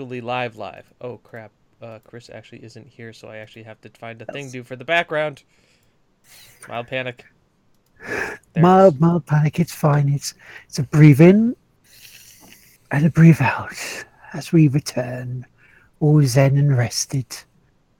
[0.00, 0.94] actually live live.
[1.02, 1.52] Oh crap.
[1.82, 4.62] Uh, Chris actually isn't here, so I actually have to find a thing to do
[4.62, 5.42] for the background.
[6.66, 7.26] Mild panic.
[8.08, 9.60] There it Mild, mild panic.
[9.60, 10.08] It's fine.
[10.08, 10.32] It's
[10.66, 11.54] it's a breathe in
[12.90, 13.76] and a breathe out
[14.32, 15.44] as we return,
[16.00, 17.26] all zen and rested,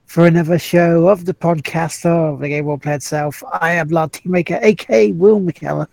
[0.06, 3.44] for another show of the podcast of the Game Won't Play itself.
[3.60, 5.86] I am Lardteamaker, aka Will McKellar,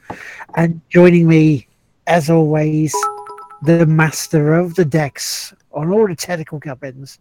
[0.55, 1.67] and joining me,
[2.07, 2.95] as always,
[3.63, 7.19] the master of the decks on all the technical gubbins.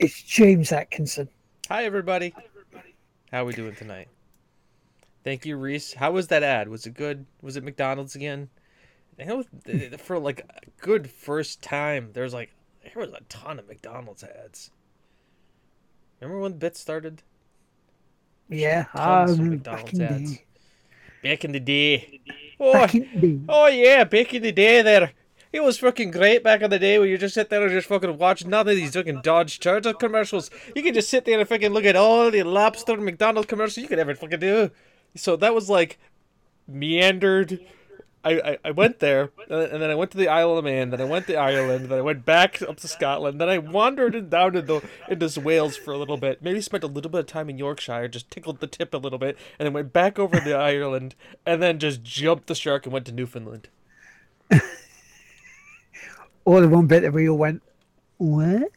[0.00, 1.28] It's James Atkinson.
[1.68, 2.34] Hi everybody.
[3.30, 4.08] How are we doing tonight?
[5.22, 5.92] Thank you, Reese.
[5.94, 6.68] How was that ad?
[6.68, 7.24] Was it good?
[7.40, 8.48] Was it McDonald's again?
[9.64, 12.50] Th- for like a good first time, there's like
[12.82, 14.70] there was a ton of McDonald's ads.
[16.20, 17.22] Remember when Bit started?
[18.48, 20.32] Yeah, Tons of um, McDonald's back ads.
[20.32, 20.44] day.
[21.22, 22.20] Back in the day.
[22.60, 23.40] Oh, Back in the day.
[23.48, 25.12] oh yeah, back in the day there.
[25.52, 27.88] It was fucking great back in the day where you just sit there and just
[27.88, 30.50] fucking watch none of these fucking Dodge Charger commercials.
[30.76, 33.88] You could just sit there and fucking look at all the lobster McDonald's commercials you
[33.88, 34.70] could ever fucking do.
[35.14, 35.98] So that was like
[36.66, 37.60] meandered.
[38.24, 40.90] I, I, I went there, uh, and then I went to the Isle of Man,
[40.90, 44.28] then I went to Ireland, then I went back up to Scotland, then I wandered
[44.28, 47.48] down into, into Wales for a little bit, maybe spent a little bit of time
[47.48, 50.52] in Yorkshire, just tickled the tip a little bit, and then went back over to
[50.52, 51.14] Ireland,
[51.46, 53.68] and then just jumped the shark and went to Newfoundland.
[56.48, 57.62] Or the one bit that we all went,
[58.16, 58.72] what?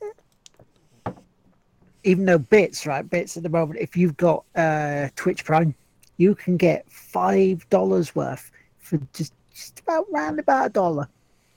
[2.04, 3.10] Even though bits, right?
[3.10, 5.74] Bits at the moment, if you've got uh, Twitch Prime,
[6.18, 11.08] you can get five dollars worth for just just about round about a dollar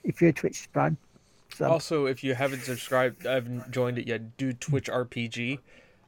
[0.05, 0.95] if you're a Twitch Prime.
[1.53, 5.59] So Also, if you haven't subscribed, I haven't joined it yet, do Twitch RPG,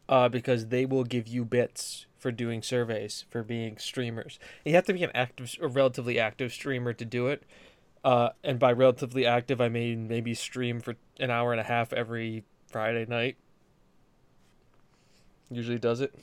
[0.07, 4.39] uh, because they will give you bits for doing surveys for being streamers.
[4.63, 7.43] You have to be an active, a relatively active streamer to do it.
[8.03, 11.93] Uh, and by relatively active, I mean maybe stream for an hour and a half
[11.93, 13.37] every Friday night.
[15.49, 16.13] Usually does it.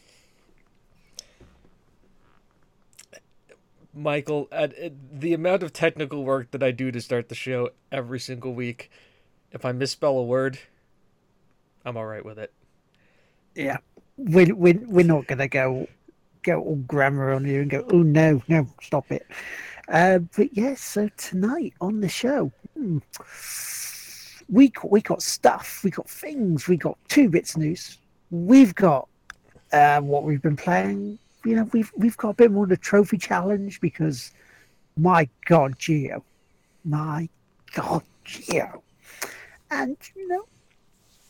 [3.95, 7.71] Michael, at, at the amount of technical work that I do to start the show
[7.93, 8.91] every single week,
[9.53, 10.59] if I misspell a word,
[11.85, 12.53] I'm all right with it.
[13.55, 13.79] yeah,
[14.17, 15.89] we're, we're, we're not gonna go
[16.43, 19.27] go all grammar on you and go, oh no, no, stop it.
[19.89, 22.99] Uh, but yes, so tonight on the show, hmm,
[24.49, 27.99] we got- we got stuff, we got things, we got two bits news,
[28.31, 29.09] we've got
[29.73, 31.19] uh, what we've been playing.
[31.45, 34.31] You know, we've we've got a bit more of the trophy challenge because,
[34.97, 36.25] my God, Geo,
[36.85, 37.29] my
[37.75, 38.83] God, Geo,
[39.71, 40.47] and you know,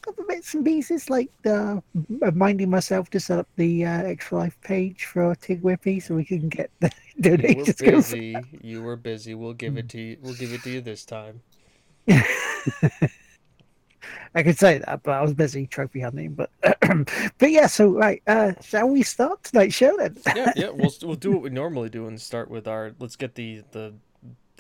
[0.09, 1.81] other bits and pieces like uh,
[2.21, 6.25] reminding myself to set up the uh, extra life page for Tig Whippy so we
[6.25, 7.81] can get the You were donations.
[7.81, 8.37] going for busy.
[8.63, 9.35] You were busy.
[9.35, 10.17] We'll give it to you.
[10.21, 11.41] We'll give it to you this time.
[14.35, 16.35] I could say that, but I was busy trophy hunting.
[16.35, 16.51] But
[17.39, 20.17] but yeah, so right, uh, shall we start tonight's show then?
[20.35, 20.71] Yeah, yeah.
[20.75, 22.93] We'll we'll do what we normally do and start with our.
[22.99, 23.95] Let's get the the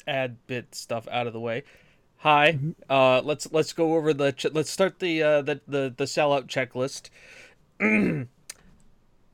[0.06, 1.64] ad bit stuff out of the way.
[2.24, 2.58] Hi.
[2.88, 4.32] Uh, let's let's go over the.
[4.32, 7.10] Ch- let's start the uh the the the sellout checklist.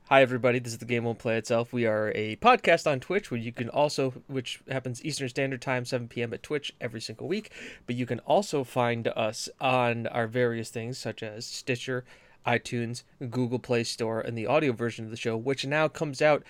[0.09, 1.71] Hi everybody, this is the game won't play itself.
[1.71, 5.85] We are a podcast on Twitch where you can also which happens Eastern Standard Time
[5.85, 6.33] 7 p.m.
[6.33, 7.53] at Twitch every single week,
[7.87, 12.03] but you can also find us on our various things such as Stitcher,
[12.45, 16.43] iTunes, Google Play Store, and the audio version of the show, which now comes out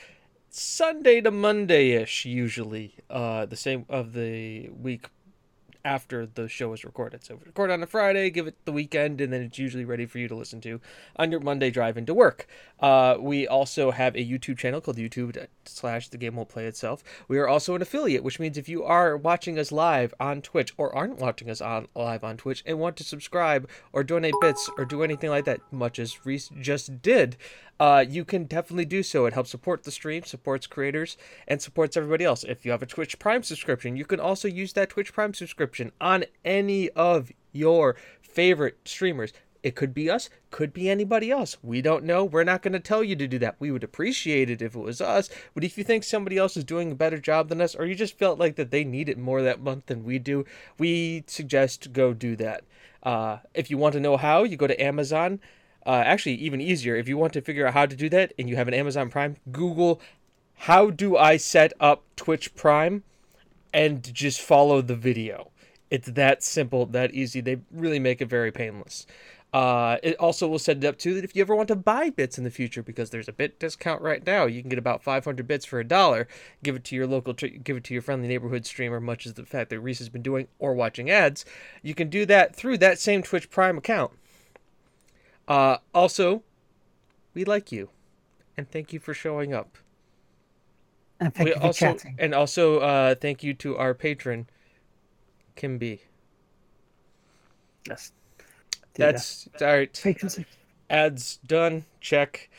[0.49, 5.05] Sunday to Monday-ish usually, uh the same of the week
[5.83, 7.23] after the show is recorded.
[7.23, 10.19] So record on a Friday, give it the weekend, and then it's usually ready for
[10.19, 10.79] you to listen to
[11.15, 12.47] on your Monday drive into work.
[12.79, 17.03] Uh, we also have a YouTube channel called YouTube slash The Game Won't Play Itself.
[17.27, 20.73] We are also an affiliate, which means if you are watching us live on Twitch
[20.77, 24.69] or aren't watching us on live on Twitch and want to subscribe or donate bits
[24.77, 27.37] or do anything like that, much as Reese just did,
[27.81, 29.25] uh, you can definitely do so.
[29.25, 31.17] It helps support the stream, supports creators,
[31.47, 32.43] and supports everybody else.
[32.43, 35.91] If you have a Twitch Prime subscription, you can also use that Twitch Prime subscription
[35.99, 39.33] on any of your favorite streamers.
[39.63, 41.57] It could be us, could be anybody else.
[41.63, 42.23] We don't know.
[42.23, 43.55] We're not going to tell you to do that.
[43.57, 46.63] We would appreciate it if it was us, but if you think somebody else is
[46.63, 49.17] doing a better job than us, or you just felt like that they need it
[49.17, 50.45] more that month than we do,
[50.77, 52.63] we suggest go do that.
[53.01, 55.39] Uh, if you want to know how, you go to Amazon.
[55.85, 58.47] Uh, actually, even easier, if you want to figure out how to do that and
[58.49, 60.01] you have an Amazon Prime, Google
[60.61, 63.03] how do I set up Twitch Prime
[63.73, 65.49] and just follow the video.
[65.89, 67.41] It's that simple, that easy.
[67.41, 69.07] They really make it very painless.
[69.51, 72.11] Uh, it also will set it up too that if you ever want to buy
[72.11, 75.01] bits in the future, because there's a bit discount right now, you can get about
[75.03, 76.27] 500 bits for a dollar.
[76.61, 79.45] Give it to your local, give it to your friendly neighborhood streamer, much as the
[79.45, 81.43] fact that Reese has been doing, or watching ads.
[81.81, 84.11] You can do that through that same Twitch Prime account.
[85.51, 86.43] Uh, also,
[87.33, 87.89] we like you,
[88.55, 89.77] and thank you for showing up.
[91.19, 92.15] And thank we you for also, chatting.
[92.19, 94.47] and also, uh, thank you to our patron,
[95.57, 95.99] Kim B.
[97.85, 98.13] Yes.
[98.93, 99.11] Do that.
[99.15, 99.97] That's all right.
[99.97, 100.45] Frequency.
[100.89, 101.83] Ads done.
[101.99, 102.49] Check.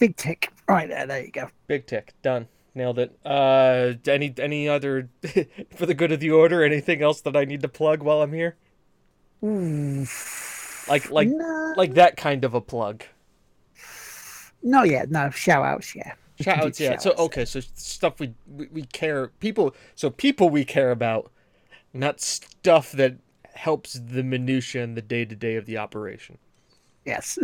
[0.00, 0.52] Big tick.
[0.68, 1.50] Right there, there you go.
[1.68, 2.14] Big tick.
[2.22, 2.48] Done.
[2.74, 3.16] Nailed it.
[3.24, 5.08] Uh, any any other
[5.76, 6.64] for the good of the order?
[6.64, 8.56] Anything else that I need to plug while I'm here?
[9.44, 10.04] Ooh.
[10.88, 13.02] Like like no, like that kind of a plug.
[14.62, 15.30] no, yeah, no.
[15.30, 16.12] Shout outs, yeah.
[16.40, 16.96] Shout outs, yeah.
[16.98, 17.20] So shout-outs.
[17.20, 19.74] okay, so stuff we, we we care people.
[19.94, 21.30] So people we care about,
[21.92, 23.16] not stuff that
[23.54, 26.38] helps the minutia and the day to day of the operation.
[27.04, 27.38] Yes.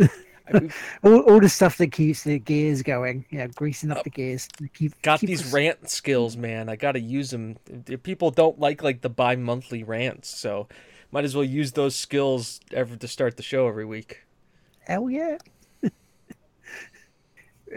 [0.53, 0.69] I-
[1.03, 3.25] all, all the stuff that keeps the gears going.
[3.31, 4.47] Yeah, greasing up uh, the gears.
[4.73, 6.69] Keep, got keep these us- rant skills, man.
[6.69, 7.55] I gotta use them.
[8.03, 10.67] People don't like like the bi-monthly rants, so
[11.13, 14.23] might as well use those skills ever to start the show every week.
[14.79, 15.37] Hell yeah.
[15.83, 15.93] it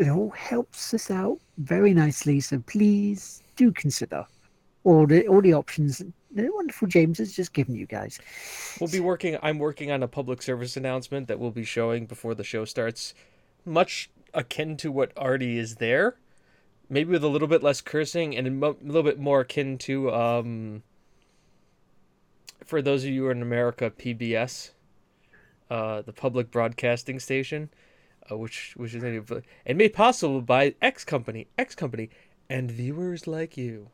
[0.08, 2.40] all helps us out very nicely.
[2.40, 4.24] So please do consider
[4.84, 8.18] all the all the options that the wonderful James has just given you guys.
[8.80, 9.36] We'll be working.
[9.42, 13.12] I'm working on a public service announcement that we'll be showing before the show starts,
[13.66, 16.16] much akin to what already is there,
[16.88, 20.10] maybe with a little bit less cursing and a mo- little bit more akin to
[20.14, 20.82] um.
[22.64, 24.70] For those of you who are in America, PBS,
[25.70, 27.70] uh, the public broadcasting station,
[28.30, 29.02] uh, which which is
[29.66, 32.10] and made possible by X company, X company,
[32.48, 33.88] and viewers like you.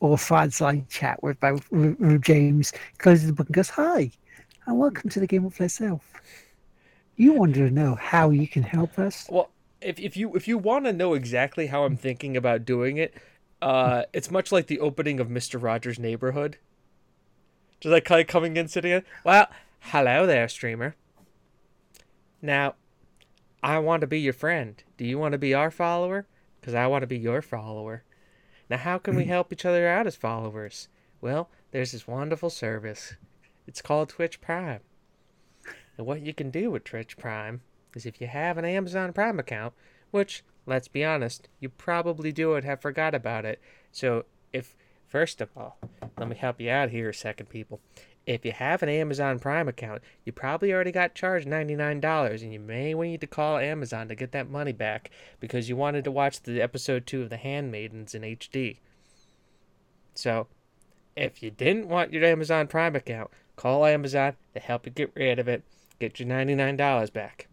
[0.00, 1.38] Or fireside chat with
[1.70, 4.10] with James closes the book and goes, Hi,
[4.66, 6.02] and welcome to the Game of Play Self.
[7.16, 9.26] You want to know how you can help us?
[9.30, 9.50] Well,
[9.80, 13.14] if if you if you want to know exactly how I'm thinking about doing it,
[13.62, 16.58] uh, it's much like the opening of Mister Rogers' Neighborhood.
[17.80, 19.02] Just like kind of coming in, sitting in.
[19.24, 19.48] Well,
[19.80, 20.94] hello there, streamer.
[22.40, 22.74] Now,
[23.62, 24.82] I want to be your friend.
[24.96, 26.26] Do you want to be our follower?
[26.60, 28.02] Because I want to be your follower.
[28.68, 30.88] Now, how can we help each other out as followers?
[31.20, 33.14] Well, there's this wonderful service.
[33.66, 34.80] It's called Twitch Prime.
[35.96, 37.62] And what you can do with Twitch Prime
[37.94, 39.74] is if you have an Amazon Prime account,
[40.10, 43.60] which, let's be honest, you probably do and have forgot about it.
[43.92, 44.76] So, if,
[45.06, 45.78] first of all,
[46.18, 47.80] let me help you out here second, people.
[48.26, 52.58] If you have an Amazon Prime account, you probably already got charged $99, and you
[52.58, 56.42] may need to call Amazon to get that money back because you wanted to watch
[56.42, 58.78] the episode 2 of The Handmaidens in HD.
[60.14, 60.48] So,
[61.14, 65.38] if you didn't want your Amazon Prime account, call Amazon to help you get rid
[65.38, 65.62] of it,
[66.00, 67.46] get your $99 back.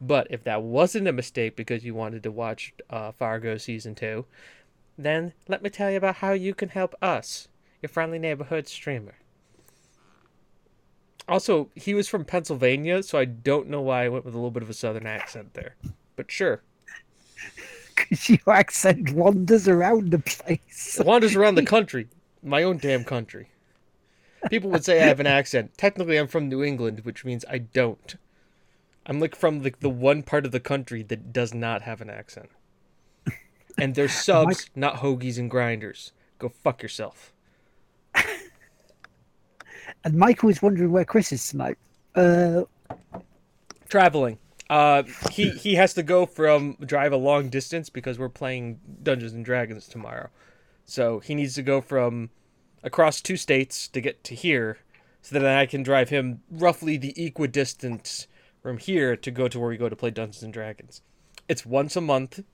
[0.00, 4.26] But if that wasn't a mistake because you wanted to watch uh, Fargo season two,
[4.96, 7.48] then let me tell you about how you can help us,
[7.82, 9.16] your friendly neighborhood streamer.
[11.28, 14.50] Also, he was from Pennsylvania, so I don't know why I went with a little
[14.50, 15.76] bit of a southern accent there.
[16.16, 16.62] But sure.
[17.94, 20.98] Because your accent wanders around the place.
[21.00, 22.06] It wanders around the country,
[22.44, 23.48] my own damn country.
[24.48, 25.76] People would say I have an accent.
[25.76, 28.14] Technically, I'm from New England, which means I don't.
[29.08, 32.10] I'm like from like the one part of the country that does not have an
[32.10, 32.50] accent.
[33.80, 36.12] And they're subs, not hoagies and grinders.
[36.38, 37.32] Go fuck yourself.
[40.04, 41.76] And Michael is wondering where Chris is tonight.
[42.14, 42.62] Uh,
[43.88, 44.38] Traveling.
[44.70, 49.32] Uh, he he has to go from drive a long distance because we're playing Dungeons
[49.32, 50.28] and Dragons tomorrow.
[50.84, 52.30] So he needs to go from
[52.82, 54.78] across two states to get to here,
[55.22, 58.26] so that I can drive him roughly the equidistance
[58.68, 61.00] from here to go to where we go to play Dungeons and Dragons.
[61.48, 62.44] It's once a month,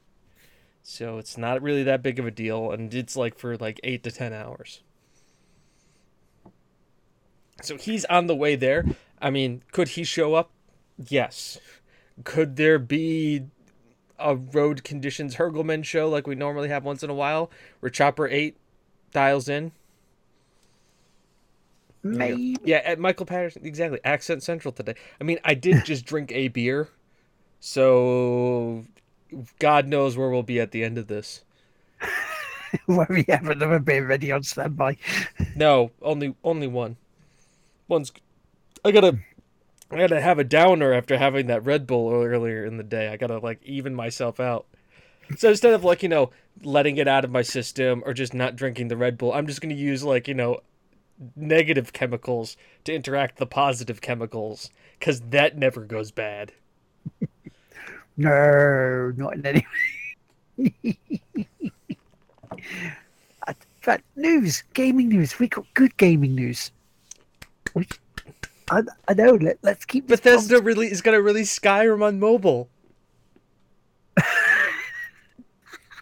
[0.80, 4.04] so it's not really that big of a deal, and it's like for like eight
[4.04, 4.84] to ten hours.
[7.62, 8.84] So he's on the way there.
[9.20, 10.52] I mean, could he show up?
[10.96, 11.58] Yes.
[12.22, 13.46] Could there be
[14.16, 18.28] a road conditions Hurgleman show like we normally have once in a while, where Chopper
[18.28, 18.56] Eight
[19.10, 19.72] dials in?
[22.04, 22.56] Maybe.
[22.64, 23.98] Yeah, at Michael Patterson, exactly.
[24.04, 24.94] Accent Central today.
[25.20, 26.88] I mean, I did just drink a beer,
[27.60, 28.84] so
[29.58, 31.44] God knows where we'll be at the end of this.
[32.86, 34.96] Where we have another beer ready on standby.
[35.56, 36.96] No, only only one.
[37.86, 38.12] One's.
[38.84, 39.18] I gotta.
[39.90, 43.08] I gotta have a downer after having that Red Bull earlier in the day.
[43.08, 44.66] I gotta like even myself out.
[45.36, 46.30] So instead of like you know
[46.64, 49.60] letting it out of my system or just not drinking the Red Bull, I'm just
[49.60, 50.58] gonna use like you know
[51.36, 56.52] negative chemicals to interact the positive chemicals because that never goes bad.
[58.16, 59.66] No, not in any
[60.56, 60.96] way.
[63.84, 65.38] but news, gaming news.
[65.38, 66.70] We got good gaming news.
[68.70, 69.34] I, I know.
[69.34, 70.06] Let, let's keep.
[70.06, 72.68] this Bethesda really is going to release Skyrim on mobile.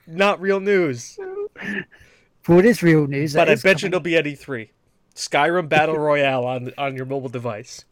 [0.07, 1.19] Not real news,
[1.63, 3.33] it is real news.
[3.35, 4.69] but I bet you it'll be at E3.
[5.15, 7.85] Skyrim Battle Royale on on your mobile device.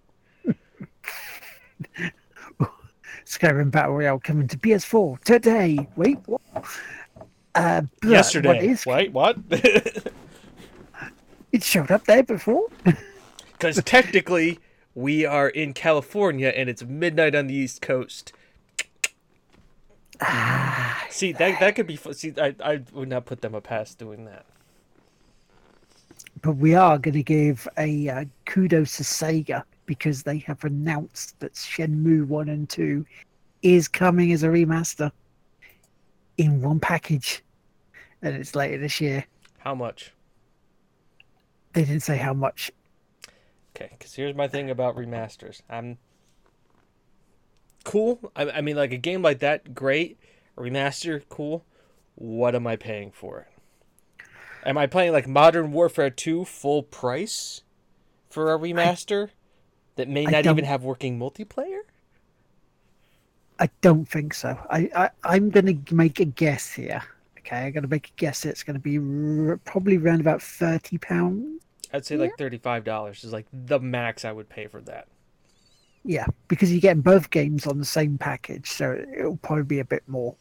[3.25, 5.89] Skyrim Battle Royale coming to PS4 today.
[5.97, 6.41] Wait, what?
[7.55, 8.69] Uh, Yesterday.
[8.69, 9.37] is, Wait, what?
[9.51, 10.13] it
[11.63, 12.67] showed up there before.
[13.53, 14.59] Because technically,
[14.95, 18.33] we are in California and it's midnight on the East Coast.
[21.11, 21.97] See that that could be.
[21.97, 24.47] See, I I would not put them a pass doing that.
[26.43, 31.39] But we are going to give a uh, kudos to Sega because they have announced
[31.41, 33.05] that Shenmue 1 and 2
[33.63, 35.11] is coming as a remaster
[36.39, 37.43] in one package.
[38.23, 39.25] And it's later this year.
[39.59, 40.13] How much?
[41.73, 42.71] They didn't say how much.
[43.77, 45.61] Okay, because here's my thing about remasters.
[45.69, 45.99] I'm
[47.85, 48.33] cool.
[48.35, 50.19] I, I mean, like a game like that, great.
[50.57, 51.65] A remaster, cool.
[52.15, 53.60] What am I paying for it?
[54.65, 57.63] Am I playing like Modern Warfare 2 full price
[58.29, 59.31] for a remaster
[59.97, 61.81] that may I not even have working multiplayer?
[63.59, 64.59] I don't think so.
[64.71, 67.03] I, I, I'm going to make a guess here.
[67.39, 68.45] Okay, I'm going to make a guess.
[68.45, 71.59] It's going to be r- probably around about £30.
[71.93, 75.09] I'd say like thirty-five dollars is like the max I would pay for that.
[76.05, 78.71] Yeah, because you get both games on the same package.
[78.71, 80.37] So it'll probably be a bit more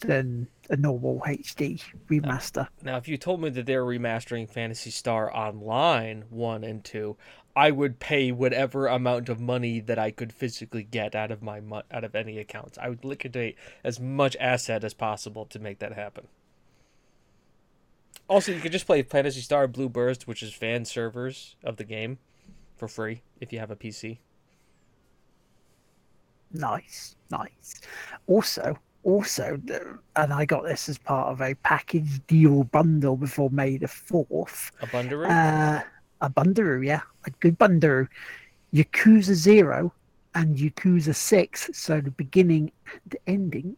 [0.00, 2.68] than a normal HD remaster.
[2.82, 7.16] Now, if you told me that they're remastering Phantasy Star Online 1 and 2,
[7.54, 11.60] I would pay whatever amount of money that I could physically get out of my
[11.90, 12.76] out of any accounts.
[12.76, 16.28] I would liquidate as much asset as possible to make that happen.
[18.28, 21.84] Also, you could just play Phantasy Star Blue Burst, which is fan servers of the
[21.84, 22.18] game,
[22.76, 24.18] for free if you have a PC.
[26.52, 27.80] Nice, nice.
[28.26, 29.60] Also, also,
[30.16, 34.72] and I got this as part of a package deal bundle before May the fourth.
[34.82, 35.28] A Bundaroo?
[35.30, 35.82] Uh,
[36.20, 38.08] a Bundaroo, yeah, a good Bundaroo.
[38.74, 39.92] Yakuza Zero
[40.34, 42.72] and Yakuza Six, so the beginning
[43.04, 43.76] and endings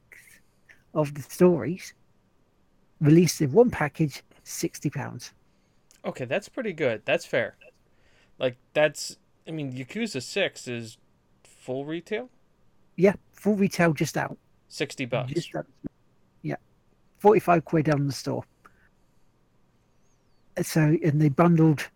[0.95, 1.93] of the stories,
[3.01, 5.33] released in one package, sixty pounds.
[6.05, 7.03] okay, that's pretty good.
[7.05, 7.57] That's fair.
[8.39, 10.99] Like that's I mean, Yakuza 6 is
[11.45, 12.31] full retail?
[12.97, 14.37] Yeah, full retail just out.
[14.69, 15.33] 60 bucks.
[15.33, 15.51] Just.
[16.43, 16.57] Yeah,
[17.19, 18.45] forty-five quid on the store.
[20.63, 21.89] So, and they bundled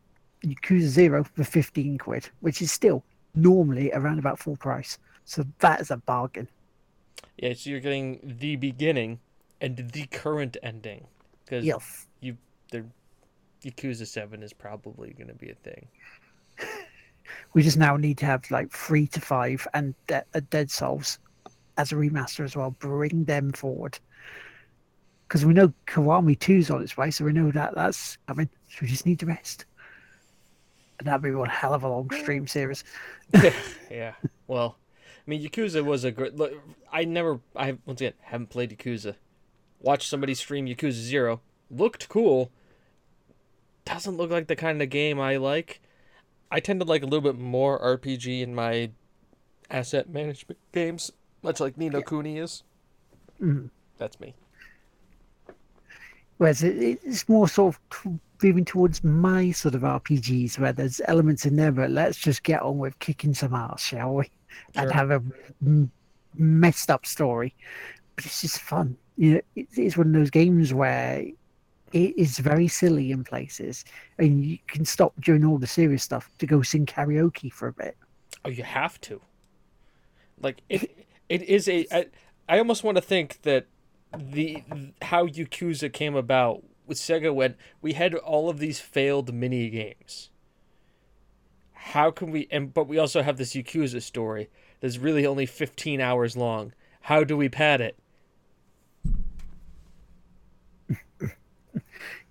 [0.45, 4.99] Yakuza Zero for fifteen quid, which is still normally around about full price.
[5.25, 6.49] So that is a bargain.
[7.39, 9.21] Yeah, so you're getting the beginning
[9.61, 11.07] and the current ending.
[11.45, 12.07] Because Yes.
[12.21, 12.37] you,
[12.71, 12.85] the
[13.65, 15.87] Yakuza Seven is probably going to be a thing.
[17.55, 21.19] We just now need to have like three to five and De- uh, Dead Souls
[21.77, 22.71] as a remaster as well.
[22.71, 23.99] Bring them forward.
[25.27, 28.49] Because we know Kiwami 2's on its way, so we know that that's coming.
[28.69, 29.65] So we just need to rest.
[30.99, 32.85] And that'd be one hell of a long stream series.
[33.91, 34.13] yeah.
[34.47, 34.77] Well,
[35.27, 36.37] I mean, Yakuza was a great.
[36.37, 36.53] Look,
[36.93, 37.41] I never.
[37.57, 39.15] I once again haven't played Yakuza.
[39.81, 41.41] Watched somebody stream Yakuza Zero.
[41.71, 42.51] Looked cool.
[43.85, 45.81] Doesn't look like the kind of game I like.
[46.51, 48.91] I tend to like a little bit more RPG in my
[49.71, 51.11] asset management games,
[51.43, 52.63] much like Ni no Kuni is.
[53.41, 53.71] Mhm.
[53.99, 54.35] That's me.
[56.39, 61.47] Whereas it, it's more sort of moving towards my sort of RPGs where there's elements
[61.47, 64.31] in there, but let's just get on with kicking some ass, shall we?
[64.75, 64.93] And Sure.
[64.93, 65.23] have a
[65.65, 65.91] m-
[66.35, 67.55] messed up story.
[68.17, 68.97] But it's just fun.
[69.17, 71.25] You know, it, it's one of those games where
[71.93, 73.85] it is very silly in places,
[74.19, 77.73] and you can stop during all the serious stuff to go sing karaoke for a
[77.73, 77.97] bit.
[78.45, 79.21] Oh, you have to.
[80.41, 81.02] Like it,
[81.33, 81.87] it is a.
[81.91, 82.07] I,
[82.47, 83.67] I almost want to think that
[84.15, 84.63] the
[85.01, 90.29] how Yakuza came about with Sega when we had all of these failed mini games.
[91.73, 92.49] How can we?
[92.51, 96.75] And but we also have this Yakuza story that's really only fifteen hours long.
[97.01, 97.97] How do we pad it?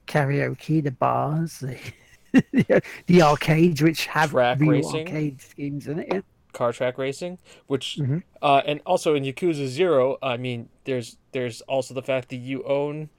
[0.08, 1.60] Karaoke, the bars,
[2.31, 5.08] the, the arcades, which have Track real racing.
[5.08, 6.08] arcade schemes in it.
[6.12, 6.22] Yeah.
[6.53, 8.24] Car track racing, which Mhm.
[8.41, 12.63] uh, and also in Yakuza Zero, I mean, there's there's also the fact that you
[12.63, 13.10] own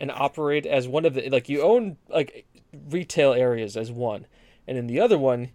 [0.00, 2.46] and operate as one of the like you own like
[2.88, 4.26] retail areas as one,
[4.66, 5.50] and in the other one,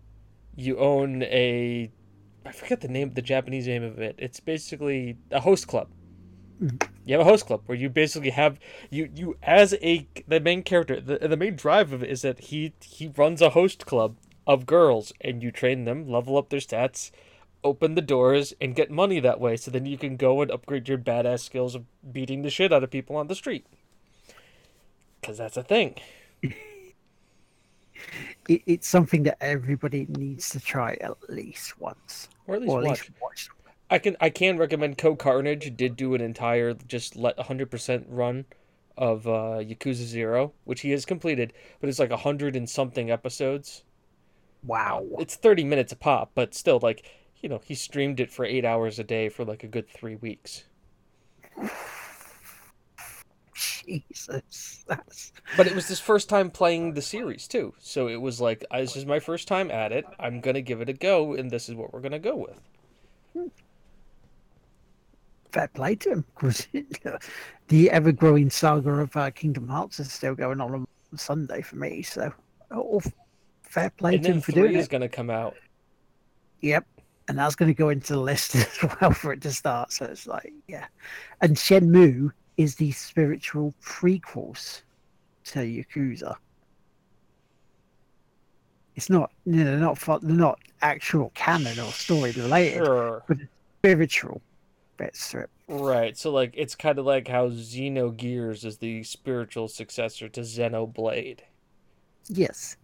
[0.56, 1.92] you own a
[2.46, 4.16] I forget the name the Japanese name of it.
[4.20, 5.90] It's basically a host club.
[7.06, 8.60] You have a host club where you basically have
[8.90, 12.40] you you as a the main character the the main drive of it is that
[12.46, 14.16] he he runs a host club
[14.48, 17.12] of girls and you train them, level up their stats,
[17.64, 20.88] open the doors and get money that way so then you can go and upgrade
[20.88, 23.66] your badass skills of beating the shit out of people on the street.
[25.24, 25.96] Cuz that's a thing.
[28.48, 32.80] It, it's something that everybody needs to try at least once, Or at least or
[32.82, 33.00] at watch.
[33.00, 33.50] least watch.
[33.90, 38.46] I can I can recommend Co Carnage did do an entire just let 100% run
[38.98, 43.84] of uh, Yakuza 0, which he has completed, but it's like 100 and something episodes.
[44.66, 47.10] Wow, It's 30 minutes a pop, but still like,
[47.42, 50.16] you know, he streamed it for 8 hours a day for like a good 3
[50.16, 50.66] weeks.
[53.54, 57.74] Jesus, that's But it was his first time playing the series too.
[57.80, 60.06] So it was like "Uh, this is my first time at it.
[60.20, 62.36] I'm going to give it a go and this is what we're going to go
[62.36, 62.60] with.
[65.52, 66.68] fair play to him because
[67.70, 72.02] the ever-growing saga of uh, Kingdom Hearts is still going on on Sunday for me.
[72.02, 72.34] So,
[72.72, 73.02] oh,
[73.76, 75.56] fair play to him for doing is going to come out.
[76.62, 76.86] Yep.
[77.28, 79.92] And that's going to go into the list as well for it to start.
[79.92, 80.86] So it's like, yeah.
[81.42, 84.82] And Shenmue is the spiritual prequels
[85.46, 86.36] to Yakuza.
[88.96, 93.24] It's not, you know, they're not, they're not actual canon or story related, Sure.
[93.28, 93.40] But
[93.80, 94.42] spiritual
[94.96, 95.50] bits to it.
[95.68, 96.18] Right.
[96.18, 101.40] So like it's kind of like how Xenogears is the spiritual successor to Xenoblade.
[102.30, 102.78] Yes.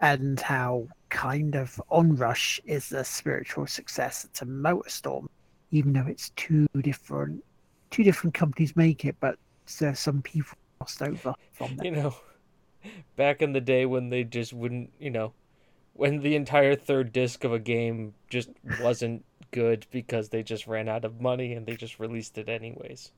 [0.00, 5.28] And how kind of Onrush is the spiritual successor to Motorstorm,
[5.70, 7.42] even though it's two different
[7.90, 9.38] two different companies make it, but
[9.78, 11.86] there's some people crossed over from them.
[11.86, 12.14] You know,
[13.16, 15.32] back in the day when they just wouldn't, you know,
[15.92, 20.88] when the entire third disc of a game just wasn't good because they just ran
[20.88, 23.12] out of money and they just released it anyways.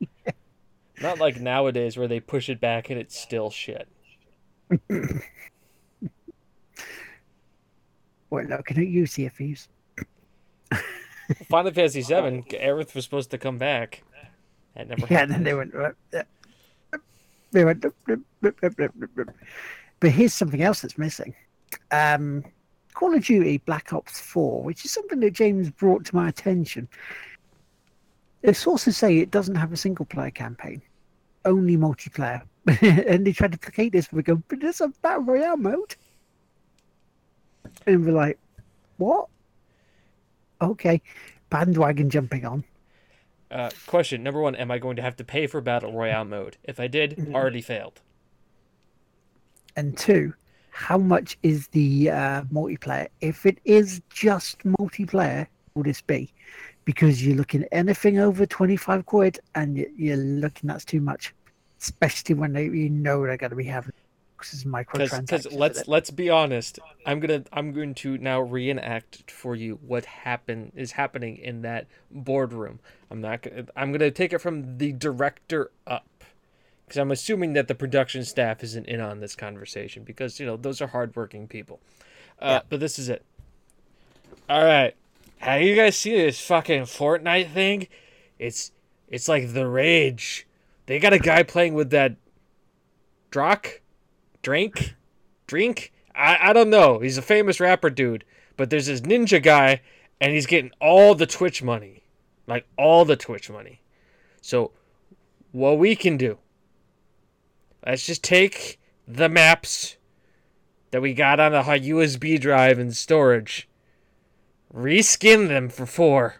[1.00, 3.88] Not like nowadays where they push it back and it's still shit.
[8.30, 9.68] We're looking at you, CFEs.
[11.48, 14.02] Final Fantasy VII, Aerith was supposed to come back.
[14.74, 15.20] That never Yeah, happened.
[15.20, 15.74] and then they went.
[15.74, 15.92] "Uh,
[16.92, 16.98] uh,"
[17.50, 17.80] They went.
[17.80, 19.34] "Dup, dup, dup, dup, dup, dup, dup."
[20.00, 21.34] But here's something else that's missing.
[21.90, 22.44] Um,
[22.94, 26.88] Call of Duty Black Ops 4, which is something that James brought to my attention.
[28.42, 30.80] The sources say it doesn't have a single player campaign,
[31.44, 32.42] only multiplayer.
[32.82, 35.96] and they tried to placate this, we go, but there's a battle royale mode.
[37.86, 38.38] And we're like,
[38.96, 39.28] what?
[40.60, 41.00] Okay,
[41.50, 42.64] bandwagon jumping on.
[43.50, 46.56] Uh, question number one: Am I going to have to pay for battle royale mode?
[46.64, 47.34] If I did, Mm-hmm.
[47.34, 48.00] already failed.
[49.76, 50.34] and two,
[50.70, 53.06] how much is the uh, multiplayer?
[53.20, 56.32] If it is just multiplayer, will this be?
[56.84, 61.32] Because you're looking at anything over 25 quid and you- you're looking that's too much,
[61.80, 63.92] especially when they, you know they're going to be having
[64.38, 64.64] because
[65.20, 66.78] Because let's let's be honest.
[67.04, 71.86] I'm gonna I'm going to now reenact for you what happened is happening in that
[72.10, 72.80] boardroom.
[73.10, 76.06] I'm not gonna I'm gonna take it from the director up.
[76.86, 80.56] Because I'm assuming that the production staff isn't in on this conversation because you know
[80.56, 81.80] those are hardworking people.
[82.40, 82.60] Uh, Yeah.
[82.70, 83.24] But this is it.
[84.48, 84.94] All right,
[85.38, 87.88] have you guys seen this fucking Fortnite thing?
[88.38, 88.72] It's
[89.08, 90.46] it's like the rage.
[90.86, 92.16] They got a guy playing with that
[93.30, 93.80] Drock,
[94.48, 94.94] drink,
[95.46, 95.92] drink.
[96.14, 97.00] I I don't know.
[97.00, 98.24] He's a famous rapper dude,
[98.56, 99.82] but there's this ninja guy,
[100.22, 102.04] and he's getting all the Twitch money,
[102.46, 103.82] like all the Twitch money.
[104.40, 104.70] So,
[105.52, 106.38] what we can do?
[107.86, 109.98] Let's just take the maps
[110.92, 113.68] that we got on a USB drive and storage,
[114.74, 116.36] reskin them for four,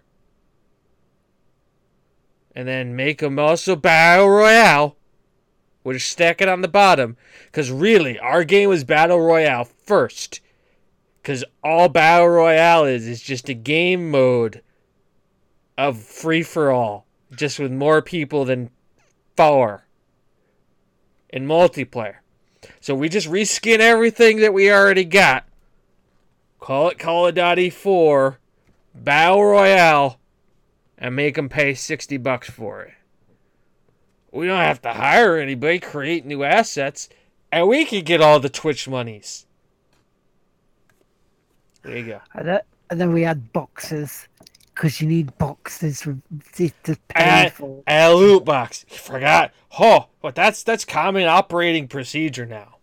[2.55, 4.97] and then make them also battle royale.
[5.89, 10.43] We'll just stack it on the bottom, because really, our game was battle royale first.
[11.23, 14.61] Because all battle royale is is just a game mode
[15.79, 18.69] of free for all, just with more people than
[19.35, 19.87] four
[21.31, 22.17] in multiplayer.
[22.83, 25.47] So we just reskin everything that we already got.
[26.61, 28.39] Call it Call of Duty 4
[28.95, 30.21] Battle Royale
[30.99, 32.93] and make them pay 60 bucks for it.
[34.31, 37.09] We don't have to hire anybody, create new assets,
[37.51, 39.47] and we can get all the Twitch monies.
[41.83, 42.21] There you go.
[42.35, 42.61] And, then,
[42.91, 44.29] and then we had boxes
[44.75, 46.23] because you need boxes with
[46.85, 47.83] to pay for.
[47.87, 48.85] and a loot box.
[48.91, 49.53] You forgot.
[49.79, 52.77] Oh, but that's that's common operating procedure now.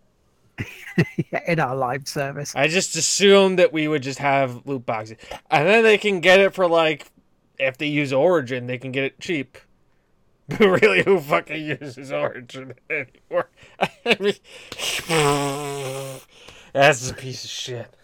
[1.46, 2.54] in our live service.
[2.56, 5.18] I just assumed that we would just have loot boxes,
[5.50, 7.10] and then they can get it for like,
[7.58, 9.58] if they use Origin, they can get it cheap.
[10.48, 13.48] But really, who fucking uses Origin anymore?
[13.80, 14.34] I mean,
[16.72, 17.94] that's a piece of shit.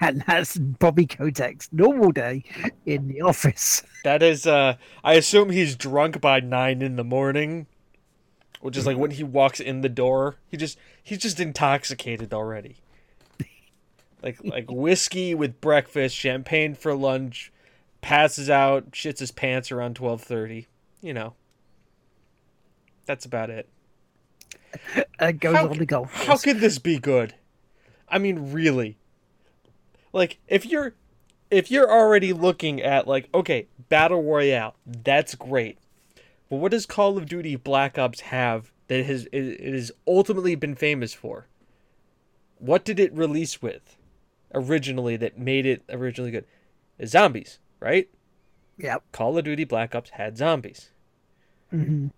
[0.00, 2.44] And that's Bobby Kotick's normal day
[2.86, 3.82] in the office.
[4.04, 7.66] That is, uh, I assume he's drunk by nine in the morning,
[8.60, 10.36] which is like when he walks in the door.
[10.48, 12.76] He just he's just intoxicated already.
[14.22, 17.52] Like like whiskey with breakfast, champagne for lunch,
[18.02, 20.66] passes out, shits his pants around twelve thirty.
[21.00, 21.34] You know,
[23.06, 23.68] that's about it.
[25.38, 27.34] Goes How on the golf How could this be good?
[28.08, 28.98] I mean, really.
[30.12, 30.94] Like if you're
[31.50, 35.78] if you're already looking at like okay, battle royale, that's great.
[36.50, 40.54] But what does Call of Duty Black Ops have that it has it has ultimately
[40.54, 41.46] been famous for?
[42.58, 43.96] What did it release with
[44.54, 46.46] originally that made it originally good?
[47.04, 48.08] Zombies, right?
[48.78, 49.02] Yep.
[49.12, 50.90] Call of Duty Black Ops had zombies.
[51.70, 52.08] hmm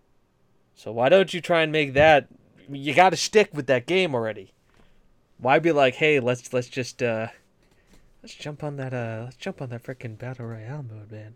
[0.75, 2.29] So why don't you try and make that?
[2.69, 4.53] You got to stick with that game already.
[5.39, 7.29] Why be like, hey, let's let's just uh,
[8.23, 11.35] let's jump on that uh, let's jump on that freaking battle royale mode, man.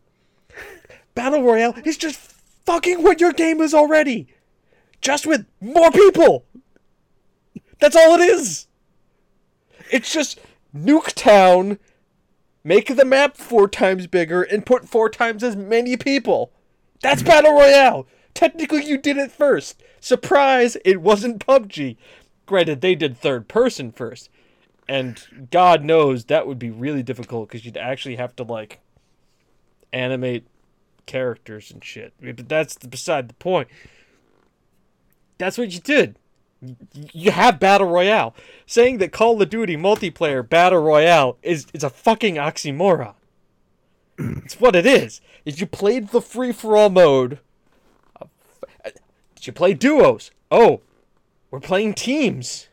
[1.14, 2.19] battle royale is just
[2.64, 4.29] fucking what your game is already,
[5.01, 6.45] just with more people.
[7.81, 8.67] That's all it is.
[9.91, 10.41] It's just
[10.75, 11.79] Nuketown,
[12.69, 16.53] make the map four times bigger, and put four times as many people.
[17.01, 18.07] That's battle royale.
[18.35, 19.83] Technically, you did it first.
[20.01, 20.77] Surprise!
[20.85, 21.97] It wasn't PUBG.
[22.47, 24.29] Granted, they did third person first,
[24.87, 28.81] and God knows that would be really difficult because you'd actually have to like
[29.93, 30.47] animate
[31.07, 32.13] characters and shit.
[32.21, 33.69] But that's beside the point.
[35.39, 36.19] That's what you did.
[37.12, 38.35] You have battle royale.
[38.66, 43.14] Saying that Call of Duty multiplayer battle royale is is a fucking oxymoron.
[44.18, 45.21] It's what it is.
[45.44, 47.38] Is you played the free for all mode.
[48.21, 48.27] uh,
[49.37, 50.33] Did you play duos?
[50.51, 50.81] Oh,
[51.53, 52.68] we're playing teams.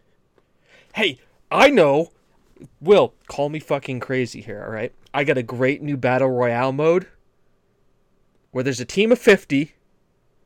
[0.96, 1.20] Hey,
[1.52, 2.12] I know.
[2.82, 4.92] Will, call me fucking crazy here, all right?
[5.14, 7.08] I got a great new battle royale mode
[8.52, 9.74] where there's a team of 50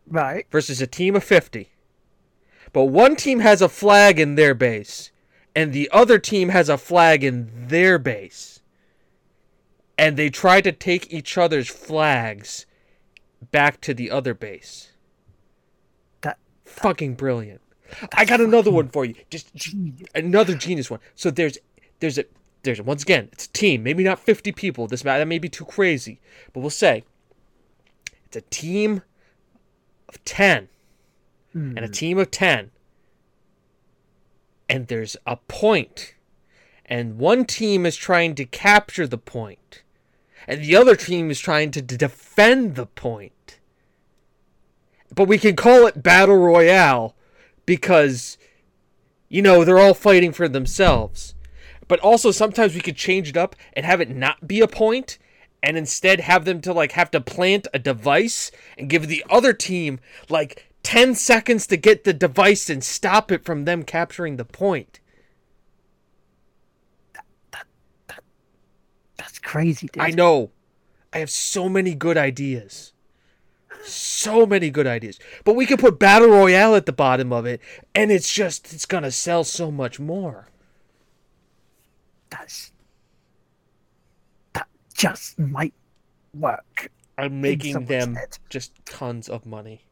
[0.08, 0.46] Right.
[0.52, 1.70] versus a team of 50.
[2.72, 5.12] But one team has a flag in their base,
[5.56, 8.62] and the other team has a flag in their base.
[9.98, 12.66] And they try to take each other's flags
[13.52, 14.94] back to the other base.
[16.22, 17.62] That Fucking brilliant.
[18.14, 19.16] I got another one for you.
[19.30, 19.52] Just
[20.14, 21.00] another genius one.
[21.16, 21.58] So there's
[22.00, 22.26] there's a
[22.64, 24.88] there's a, once again it's a team, maybe not 50 people.
[24.88, 26.22] This that may be too crazy,
[26.54, 27.04] but we'll say
[28.26, 29.02] it's a team
[30.08, 30.70] of 10
[31.54, 31.92] and a hmm.
[31.92, 32.72] team of 10
[34.70, 36.14] and there's a point.
[36.86, 39.84] And one team is trying to capture the point.
[40.48, 43.60] And the other team is trying to defend the point.
[45.14, 47.16] But we can call it battle royale
[47.66, 48.38] because
[49.28, 51.36] you know they're all fighting for themselves.
[51.88, 55.18] But also sometimes we could change it up and have it not be a point
[55.62, 59.52] and instead have them to like have to plant a device and give the other
[59.52, 64.46] team like 10 seconds to get the device and stop it from them capturing the
[64.46, 65.00] point
[67.14, 67.26] That
[68.08, 68.24] that
[69.18, 70.02] That's crazy, dude.
[70.04, 70.52] i know
[71.14, 72.94] i have so many good ideas
[73.84, 77.62] so many good ideas but we could put battle royale at the bottom of it
[77.96, 80.48] and it's just it's gonna sell so much more
[82.30, 82.72] That's
[84.54, 85.74] that just might
[86.34, 86.92] work.
[87.18, 88.38] i'm making them head.
[88.50, 89.86] just tons of money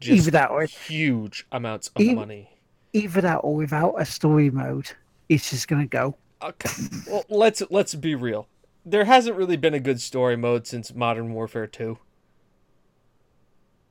[0.00, 2.54] just that or huge amounts of money
[2.94, 4.92] either that or without a story mode,
[5.28, 6.16] it's just gonna go.
[6.40, 6.70] Okay.
[7.10, 8.48] Well, let's let's be real.
[8.86, 11.98] There hasn't really been a good story mode since Modern Warfare 2.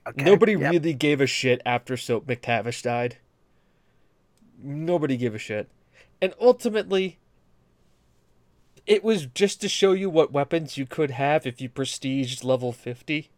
[0.07, 0.23] Okay.
[0.23, 0.71] Nobody yep.
[0.71, 3.17] really gave a shit after Soap McTavish died.
[4.61, 5.69] Nobody gave a shit.
[6.21, 7.19] And ultimately
[8.85, 12.71] it was just to show you what weapons you could have if you prestiged level
[12.71, 13.31] 50.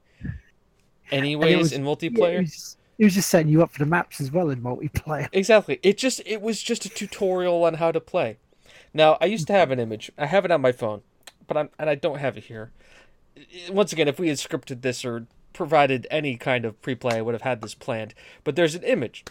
[1.12, 2.38] Anyways, was- in Yeah, multiplayer.
[2.38, 5.28] it, was, it was just setting you up for the maps as well in multiplayer.
[5.34, 5.80] Exactly.
[5.84, 8.38] It just it was just a tutorial on how to play.
[8.94, 10.12] Now, I used to have an image.
[10.18, 11.02] I have it on my phone,
[11.48, 12.72] but I'm and I don't have it here.
[13.70, 17.34] Once again, if we had scripted this or provided any kind of pre-play, I would
[17.34, 18.14] have had this planned.
[18.44, 19.26] But there's an image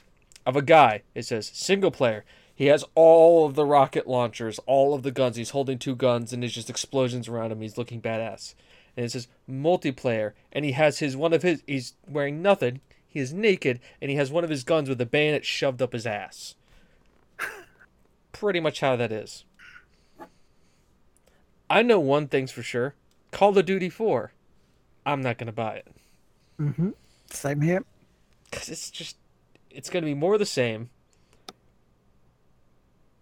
[0.45, 1.03] of a guy.
[1.15, 2.25] It says single player.
[2.55, 5.37] He has all of the rocket launchers, all of the guns.
[5.37, 7.61] He's holding two guns, and there's just explosions around him.
[7.61, 8.55] He's looking badass.
[8.97, 11.63] And it says multiplayer, and he has his one of his.
[11.67, 12.81] He's wearing nothing.
[13.07, 15.93] He is naked, and he has one of his guns with a bayonet shoved up
[15.93, 16.55] his ass.
[18.33, 19.45] Pretty much how that is.
[21.71, 22.95] I know one thing's for sure:
[23.31, 24.33] Call of Duty Four.
[25.07, 25.87] I'm not gonna buy it
[26.61, 26.91] Mm-hmm.
[27.31, 27.85] Same here.
[28.51, 29.17] because it's just
[29.71, 30.89] it's going to be more of the same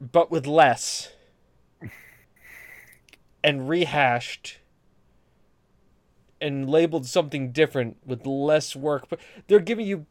[0.01, 1.09] but with less
[3.45, 4.59] and rehashed
[6.43, 10.05] and labeled something different with less work but they're giving you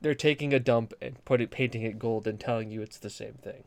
[0.00, 3.10] they're taking a dump and put it painting it gold and telling you it's the
[3.10, 3.62] same thing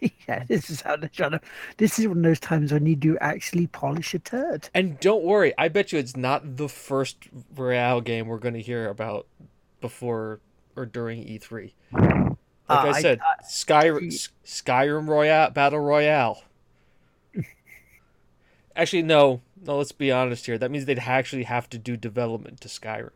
[0.26, 1.40] yeah, this is how they're trying to.
[1.76, 4.70] This is one of those times when you do actually polish a turd.
[4.72, 8.62] and don't worry i bet you it's not the first royale game we're going to
[8.62, 9.26] hear about
[9.82, 10.40] before
[10.74, 12.02] or during e3 Like
[12.66, 16.42] Uh, I I- said, Sky S- Skyrim Royale Battle Royale.
[18.76, 19.78] actually, no, no.
[19.78, 20.58] Let's be honest here.
[20.58, 23.10] That means they'd actually have to do development to Skyrim.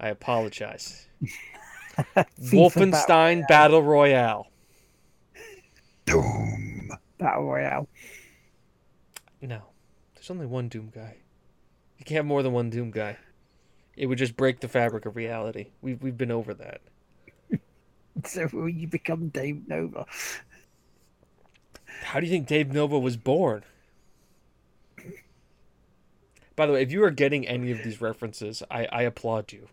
[0.00, 1.06] I apologize.
[2.40, 4.48] Wolfenstein Battle Royale.
[6.06, 7.88] Doom Battle Royale.
[9.40, 9.62] No,
[10.14, 11.16] there's only one Doom guy.
[11.98, 13.16] You can't have more than one Doom guy.
[13.96, 15.68] It would just break the fabric of reality.
[15.82, 16.80] We've we've been over that.
[18.26, 20.04] So will you become Dave Nova.
[22.02, 23.64] How do you think Dave Nova was born?
[26.56, 29.68] By the way, if you are getting any of these references, I, I applaud you.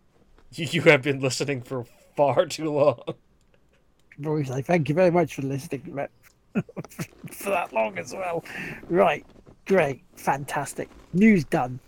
[0.52, 0.68] you.
[0.72, 3.02] You have been listening for far too long.
[4.26, 6.12] Always like, thank you very much for listening Matt,
[7.32, 8.44] for that long as well.
[8.90, 9.26] Right,
[9.66, 10.90] great, fantastic.
[11.14, 11.80] News done.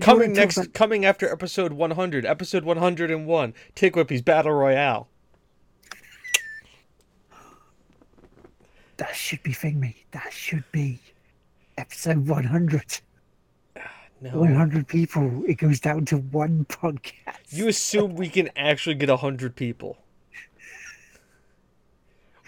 [0.00, 0.72] Coming next, about?
[0.74, 5.08] coming after episode 100, episode 101, Tick Whippy's Battle Royale.
[8.96, 10.04] That should be thing me.
[10.10, 10.98] That should be
[11.78, 13.00] episode 100.
[14.18, 14.38] No.
[14.38, 15.44] 100 people.
[15.46, 17.50] It goes down to one podcast.
[17.50, 19.98] You assume we can actually get 100 people.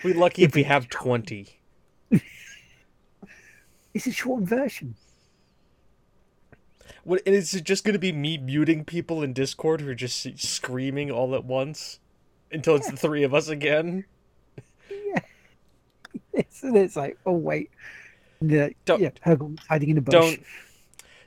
[0.02, 1.60] We're lucky if we have 20.
[3.94, 4.94] It's a shortened version.
[7.04, 9.94] What, and is it just going to be me muting people in Discord who are
[9.94, 12.00] just screaming all at once
[12.52, 14.04] until it's the three of us again?
[14.90, 15.20] Yeah.
[16.32, 17.70] It's, it's like, oh, wait.
[18.40, 19.10] Yeah, Don't- yeah,
[19.68, 20.12] hiding in a bush.
[20.12, 20.42] Don't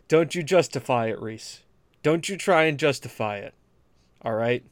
[0.07, 1.61] don't you justify it, Reese.
[2.03, 3.53] Don't you try and justify it.
[4.23, 4.63] All right?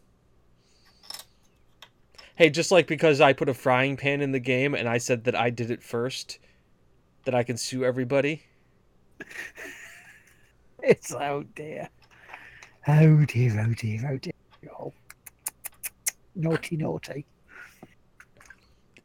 [2.36, 5.26] Hey, just like because I put a frying pan in the game and I said
[5.26, 6.40] that I did it first,
[7.26, 8.44] that I can sue everybody.
[10.82, 11.90] It's oh dear.
[12.88, 14.34] Oh dear, oh dear, oh dear.
[14.80, 14.94] Oh.
[16.36, 17.26] Naughty, naughty.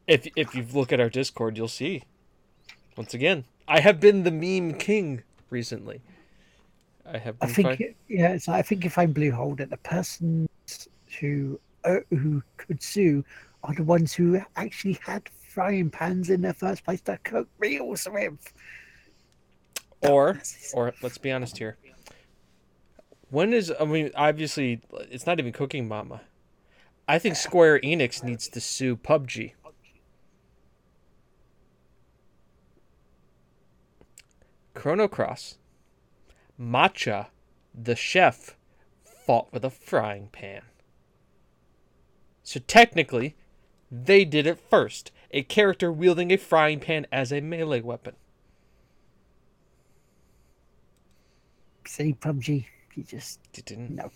[0.07, 2.03] If if you look at our Discord, you'll see.
[2.95, 6.01] Once again, I have been the meme king recently.
[7.05, 10.49] I have I think, it- yeah, it's, I think if I'm blue holder, the persons
[11.19, 13.23] who uh, who could sue
[13.63, 18.07] are the ones who actually had frying pans in their first place to cook meals
[18.11, 18.53] with.
[20.01, 20.39] or
[20.73, 21.77] or let's be honest here.
[23.29, 24.81] When is I mean obviously
[25.11, 26.21] it's not even Cooking Mama.
[27.07, 29.53] I think Square Enix needs to sue PUBG.
[34.75, 35.57] Chrono Cross.
[36.59, 37.27] Matcha,
[37.73, 38.55] the chef,
[39.03, 40.61] fought with a frying pan.
[42.43, 43.35] So technically,
[43.91, 45.11] they did it first.
[45.31, 48.15] A character wielding a frying pan as a melee weapon.
[51.87, 53.95] See, PUBG, you just You didn't.
[53.95, 54.11] no.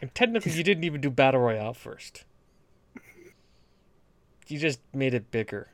[0.00, 2.24] And technically, you didn't even do battle royale first.
[4.46, 5.68] You just made it bigger.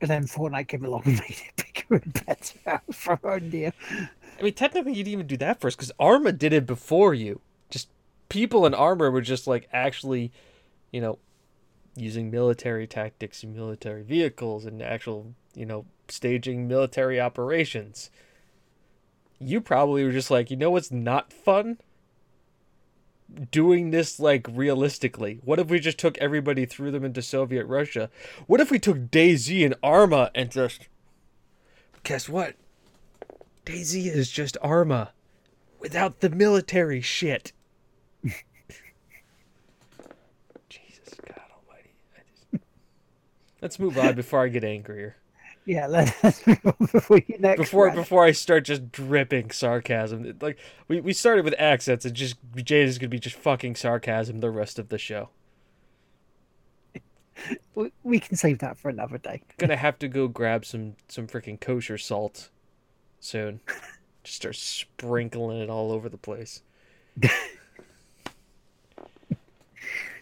[0.00, 3.72] And then Fortnite came along and made it bigger and better for India.
[4.38, 7.40] I mean, technically, you didn't even do that first because Arma did it before you.
[7.70, 7.88] Just
[8.28, 10.32] people in armor were just like actually,
[10.92, 11.18] you know,
[11.96, 18.10] using military tactics and military vehicles and actual, you know, staging military operations.
[19.38, 21.78] You probably were just like, you know what's not fun?
[23.50, 25.40] Doing this like realistically.
[25.44, 28.08] What if we just took everybody, threw them into Soviet Russia?
[28.46, 30.88] What if we took DayZ and Arma and just.
[32.04, 32.54] Guess what?
[33.64, 35.10] DayZ is just Arma
[35.80, 37.52] without the military shit.
[40.68, 41.90] Jesus God Almighty!
[42.52, 42.62] Just...
[43.60, 45.16] Let's move on before I get angrier.
[45.66, 47.58] Yeah, let's move on before you next.
[47.60, 50.38] before before I start just dripping sarcasm.
[50.40, 54.38] Like we, we started with accents, and just Jade is gonna be just fucking sarcasm
[54.38, 55.30] the rest of the show.
[57.74, 59.42] we, we can save that for another day.
[59.58, 62.48] Gonna have to go grab some some freaking kosher salt
[63.20, 63.60] soon.
[64.24, 66.62] Just start sprinkling it all over the place.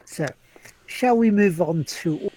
[0.05, 0.27] So,
[0.87, 2.31] shall we move on to?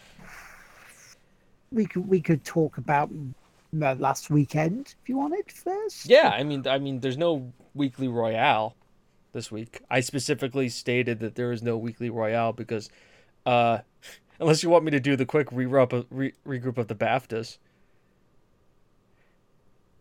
[1.71, 3.12] We could we could talk about
[3.82, 6.10] uh, last weekend if you wanted first.
[6.10, 8.75] Yeah, I mean, I mean, there's no weekly royale
[9.34, 9.82] this week.
[9.89, 12.89] I specifically stated that there is no weekly royale because,
[13.45, 13.80] uh,
[14.39, 17.58] unless you want me to do the quick re-up of, re- regroup of the BAFTAs.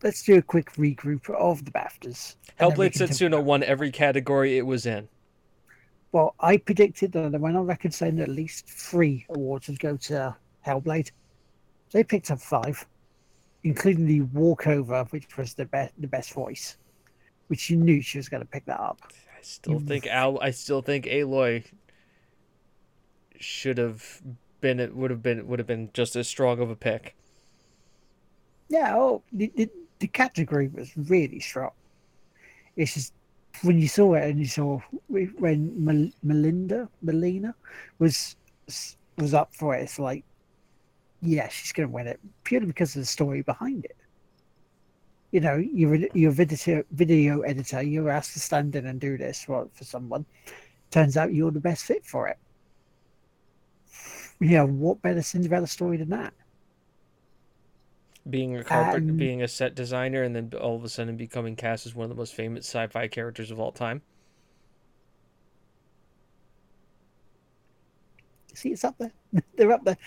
[0.03, 2.37] Let's do a quick regroup of the BAFTAs.
[2.59, 5.09] and then we Hellblade Setsuna won every category it was in.
[6.13, 9.97] Well, I predicted that I went on record saying at least three awards would go
[9.97, 10.35] to
[10.67, 11.11] Hellblade.
[11.93, 12.87] They picked up five,
[13.65, 16.77] including the walkover, which was the best the best voice,
[17.49, 19.01] which you knew she was going to pick that up.
[19.37, 20.41] I still think Al.
[20.41, 21.65] I still think Aloy
[23.39, 24.23] should have
[24.61, 24.81] been.
[24.81, 27.15] It would have been would have been just as strong of a pick.
[28.69, 29.71] Yeah, oh, the, the,
[30.01, 31.71] the category was really strong.
[32.75, 33.13] It's just
[33.63, 37.55] when you saw it and you saw when Mel- Melinda, Melina
[38.01, 38.37] was
[39.17, 39.83] was up for it.
[39.83, 40.25] It's like,
[41.23, 43.97] yeah, she's going to win it purely because of the story behind it.
[45.33, 47.83] You know, you're you're a video video editor.
[47.83, 50.25] You're asked to stand in and do this for for someone.
[50.91, 52.39] Turns out you're the best fit for it.
[54.41, 56.33] Yeah, what better Cinderella story than that?
[58.29, 61.57] Being a carpet, Um, being a set designer, and then all of a sudden becoming
[61.57, 64.03] cast as one of the most famous sci-fi characters of all time.
[68.57, 69.13] See, it's up there.
[69.57, 69.99] They're up there.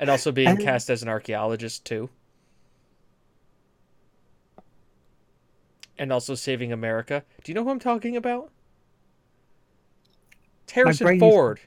[0.00, 2.10] And also being cast as an archaeologist too.
[5.96, 7.22] And also saving America.
[7.44, 8.50] Do you know who I'm talking about?
[10.72, 11.60] Harrison is- Ford.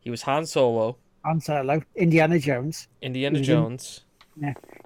[0.00, 2.88] He was Han Solo, Han Solo, Indiana Jones.
[3.02, 3.40] Indiana.
[3.40, 4.02] Jones,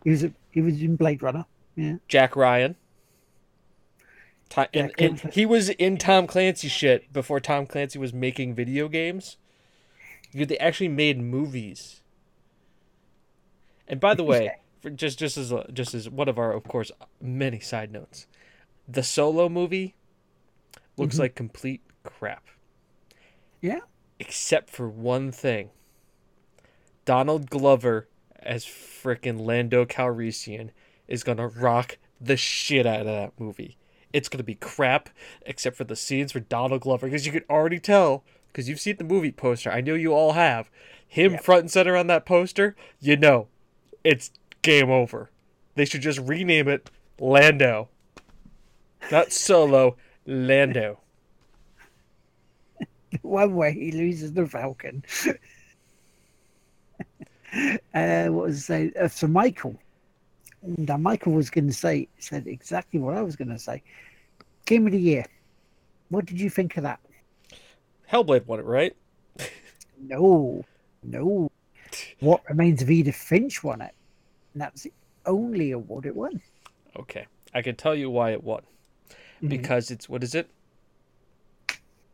[0.04, 1.44] He was he was in Blade Runner.
[1.76, 2.76] Yeah, Jack Ryan.
[4.74, 9.36] And, and he was in Tom Clancy shit before Tom Clancy was making video games.
[10.32, 12.00] Dude, They actually made movies.
[13.88, 16.64] And by the way, for just just as a, just as one of our of
[16.64, 18.26] course many side notes,
[18.88, 19.94] the Solo movie
[20.96, 21.20] looks Mhm.
[21.20, 22.46] like complete crap.
[23.60, 23.80] Yeah.
[24.18, 25.70] Except for one thing.
[27.04, 30.70] Donald Glover as frickin' Lando Calrissian
[31.08, 33.76] is gonna rock the shit out of that movie.
[34.12, 35.08] It's gonna be crap,
[35.46, 38.96] except for the scenes for Donald Glover, because you can already tell, because you've seen
[38.96, 39.70] the movie poster.
[39.70, 40.70] I know you all have.
[41.06, 43.48] Him front and center on that poster, you know,
[44.02, 44.30] it's
[44.62, 45.30] game over.
[45.74, 47.88] They should just rename it Lando.
[49.10, 49.96] Not Solo,
[50.26, 51.00] Lando.
[53.22, 55.04] one way he loses the Falcon.
[57.94, 58.92] uh, what was I say?
[58.98, 59.76] Uh, so Michael,
[60.62, 63.82] now Michael was going to say said exactly what I was going to say.
[64.64, 65.24] Game of the year.
[66.08, 67.00] What did you think of that?
[68.10, 68.94] Hellblade won it, right?
[70.00, 70.64] No,
[71.02, 71.50] no.
[72.20, 73.94] What remains of Edith Finch won it.
[74.52, 74.92] And that's the
[75.26, 76.40] only award it won.
[76.96, 77.26] Okay.
[77.54, 78.62] I can tell you why it won.
[79.42, 79.48] Mhm.
[79.48, 80.50] Because it's, what is it?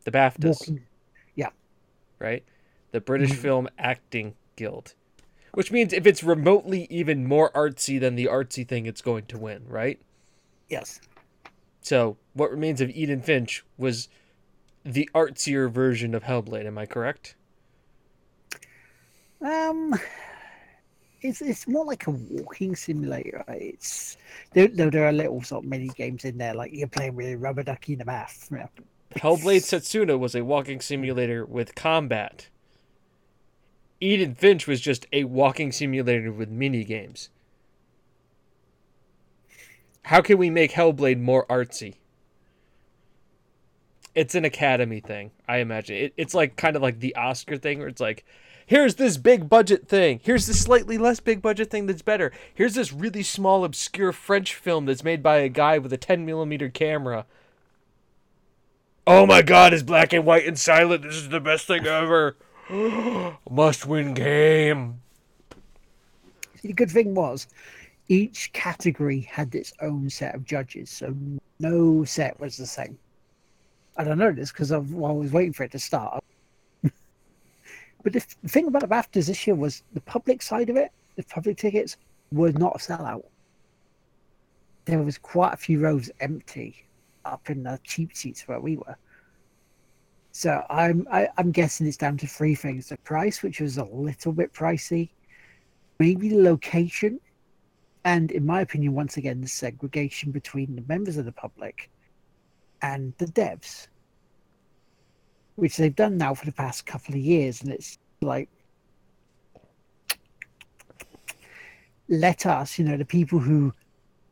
[0.04, 0.60] The BAFTAs.
[0.60, 0.84] Walking,
[2.18, 2.44] right?
[2.92, 3.36] The British Mhm.
[3.36, 4.94] Film Acting Guild.
[5.54, 9.38] Which means if it's remotely even more artsy than the artsy thing, it's going to
[9.38, 10.00] win, right?
[10.68, 11.00] yes.
[11.80, 14.08] So, What Remains of Eden Finch was
[14.84, 17.34] the artsier version of Hellblade, am I correct?
[19.40, 19.94] Um,
[21.22, 23.44] it's it's more like a walking simulator.
[23.48, 24.16] It's
[24.52, 24.68] there.
[24.68, 27.36] There, there are little sort of mini games in there, like you're playing with a
[27.36, 28.48] rubber ducky in a math.
[28.50, 28.68] You know.
[29.16, 32.48] Hellblade Setsuna was a walking simulator with combat.
[34.00, 37.30] Eden Finch was just a walking simulator with mini games.
[40.02, 41.96] How can we make Hellblade more artsy?
[44.14, 45.96] It's an Academy thing, I imagine.
[45.96, 48.24] It, it's like kind of like the Oscar thing, where it's like,
[48.66, 50.20] here's this big budget thing.
[50.22, 52.32] Here's this slightly less big budget thing that's better.
[52.54, 56.24] Here's this really small, obscure French film that's made by a guy with a 10
[56.24, 57.26] millimeter camera.
[59.06, 61.02] Oh my god, it's black and white and silent.
[61.02, 62.36] This is the best thing ever.
[63.50, 65.00] Must win game.
[66.62, 67.46] The good thing was,
[68.08, 71.14] each category had its own set of judges, so
[71.60, 72.98] no set was the same.
[73.96, 76.22] I don't know this because I was waiting for it to start.
[76.82, 80.92] but the, the thing about the BAFTAs this year was the public side of it
[81.18, 81.96] the public tickets
[82.30, 83.24] were not a sellout.
[84.84, 86.86] There was quite a few rows empty
[87.24, 88.96] up in the cheap seats where we were.
[90.32, 93.60] So I'm I, am i am guessing it's down to three things: the price, which
[93.60, 95.10] was a little bit pricey,
[95.98, 97.20] maybe the location,
[98.04, 101.90] and in my opinion, once again, the segregation between the members of the public
[102.82, 103.88] and the devs,
[105.56, 108.48] which they've done now for the past couple of years, and it's like
[112.08, 113.72] let us, you know, the people who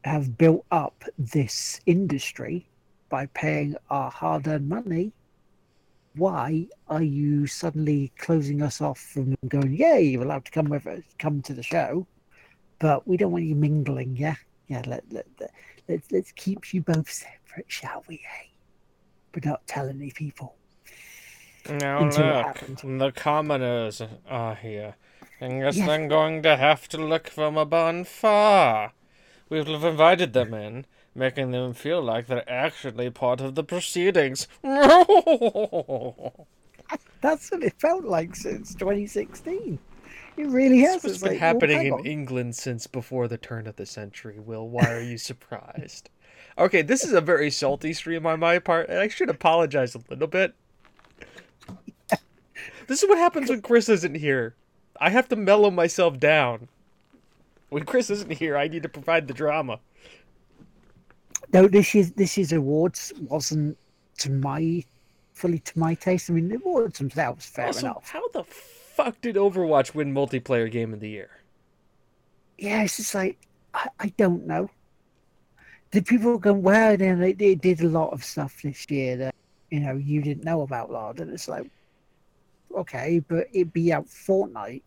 [0.05, 2.67] have built up this industry
[3.09, 5.13] by paying our hard earned money,
[6.17, 10.87] why are you suddenly closing us off from going, yeah, you're allowed to come with
[10.87, 12.07] us, come to the show,
[12.79, 14.37] but we don't want you mingling, yeah?
[14.69, 15.51] Yeah, let, let, let,
[15.89, 18.51] let's, let's keep you both separate, shall we, hey?
[19.33, 20.57] But not tell any people.
[21.69, 24.95] Now look, the commoners are here.
[25.41, 25.89] I guess yes.
[25.89, 28.93] I'm going to have to look from a bonfire.
[29.49, 30.87] We've invited them in,
[31.17, 34.49] making them feel like they're actually part of the proceedings.
[37.21, 39.79] That's what it felt like since 2016.
[40.37, 41.05] It really has.
[41.05, 44.69] It's been like, happening in England since before the turn of the century, Will.
[44.69, 46.11] Why are you surprised?
[46.59, 50.01] okay, this is a very salty stream on my part, and I should apologize a
[50.09, 50.55] little bit.
[52.87, 54.55] This is what happens when Chris isn't here.
[55.01, 56.69] I have to mellow myself down.
[57.69, 59.81] When Chris isn't here, I need to provide the drama.
[61.53, 63.79] No, this is this is awards wasn't
[64.19, 64.85] to my
[65.33, 66.31] fully to my taste.
[66.31, 68.11] I mean, the awards themselves fair also, enough.
[68.11, 71.31] How the fuck did Overwatch win multiplayer game of the year?
[72.59, 73.39] Yeah, it's just like
[73.75, 74.71] I, I don't know.
[75.91, 76.97] Did people go well?
[76.97, 79.35] Then they, they did a lot of stuff this year that
[79.71, 81.71] you know you didn't know about, Lord, and it's like
[82.75, 84.83] okay, but it'd be out Fortnite,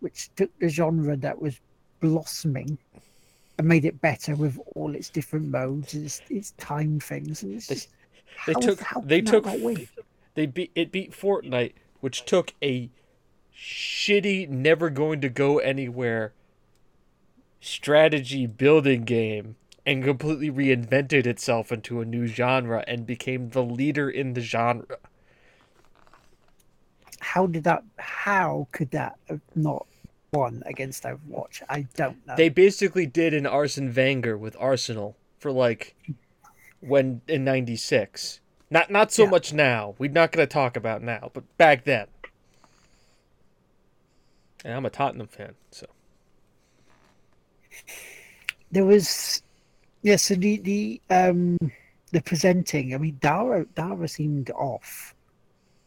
[0.00, 1.60] which took the genre that was
[2.00, 2.78] blossoming
[3.58, 7.66] and made it better with all its different modes, its, its time things, and it's
[7.66, 7.88] just,
[8.46, 9.46] they, they took they took
[10.34, 12.90] they beat it beat Fortnite, which took a
[13.54, 16.32] shitty, never going to go anywhere
[17.60, 24.10] strategy building game and completely reinvented itself into a new genre and became the leader
[24.10, 24.98] in the genre
[27.22, 27.82] how did that?
[27.98, 29.86] How could that have not
[30.32, 31.62] won against Overwatch?
[31.68, 32.34] I don't know.
[32.36, 35.94] They basically did an Arsene Wenger with Arsenal for like
[36.80, 38.40] when in '96.
[38.70, 39.30] Not not so yeah.
[39.30, 39.94] much now.
[39.98, 42.06] We're not going to talk about now, but back then.
[44.64, 45.86] And I'm a Tottenham fan, so.
[48.70, 49.42] There was,
[50.02, 51.58] yes, yeah, so the the um
[52.12, 52.94] the presenting.
[52.94, 55.14] I mean, Dara Dara seemed off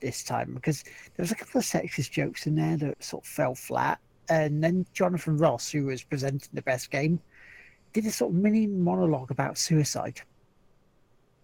[0.02, 3.28] this time because there was a couple of sexist jokes in there that sort of
[3.28, 4.00] fell flat.
[4.30, 7.20] And then Jonathan Ross, who was presenting the best game,
[7.94, 10.22] did a sort of mini monologue about suicide,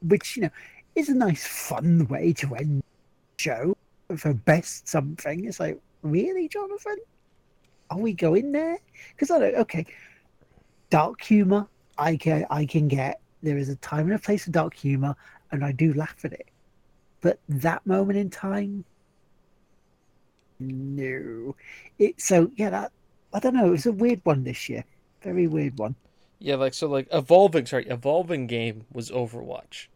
[0.02, 0.50] which you know
[0.96, 3.78] is a nice, fun way to end the show
[4.18, 5.46] for best something.
[5.46, 6.98] It's like, really, Jonathan?
[7.90, 8.78] Are we going there?
[9.14, 9.56] Because I don't.
[9.56, 9.86] Okay,
[10.90, 11.68] dark humor,
[11.98, 13.20] I can I can get.
[13.44, 15.16] There is a time and a place for dark humor,
[15.52, 16.48] and I do laugh at it.
[17.22, 18.86] But that moment in time,
[20.62, 21.56] no.
[22.00, 22.92] It so yeah, that
[23.34, 23.68] I don't know.
[23.68, 24.84] It was a weird one this year.
[25.22, 25.96] Very weird one.
[26.40, 27.66] Yeah, like so, like evolving.
[27.66, 29.88] Sorry, evolving game was Overwatch.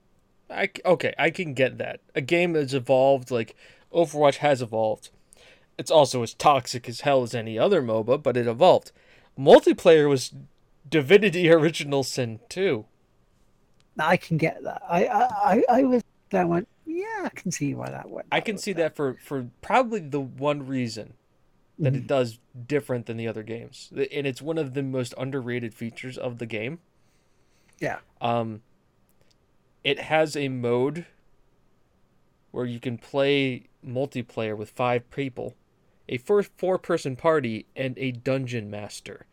[0.49, 2.01] I okay, I can get that.
[2.13, 3.55] A game that's evolved, like
[3.93, 5.09] Overwatch has evolved.
[5.77, 8.91] It's also as toxic as hell as any other MOBA, but it evolved.
[9.37, 10.33] Multiplayer was
[10.87, 12.85] Divinity Original Sin 2.
[13.97, 14.81] I can get that.
[14.87, 16.03] I I I was
[16.35, 18.25] that went yeah, I can see why that would.
[18.31, 21.13] I can see that for for probably the one reason
[21.77, 22.03] that mm-hmm.
[22.03, 26.17] it does different than the other games, and it's one of the most underrated features
[26.17, 26.79] of the game.
[27.79, 27.99] Yeah.
[28.21, 28.61] Um.
[29.83, 31.05] It has a mode
[32.51, 35.55] where you can play multiplayer with five people,
[36.07, 39.25] a first four-person party, and a dungeon master.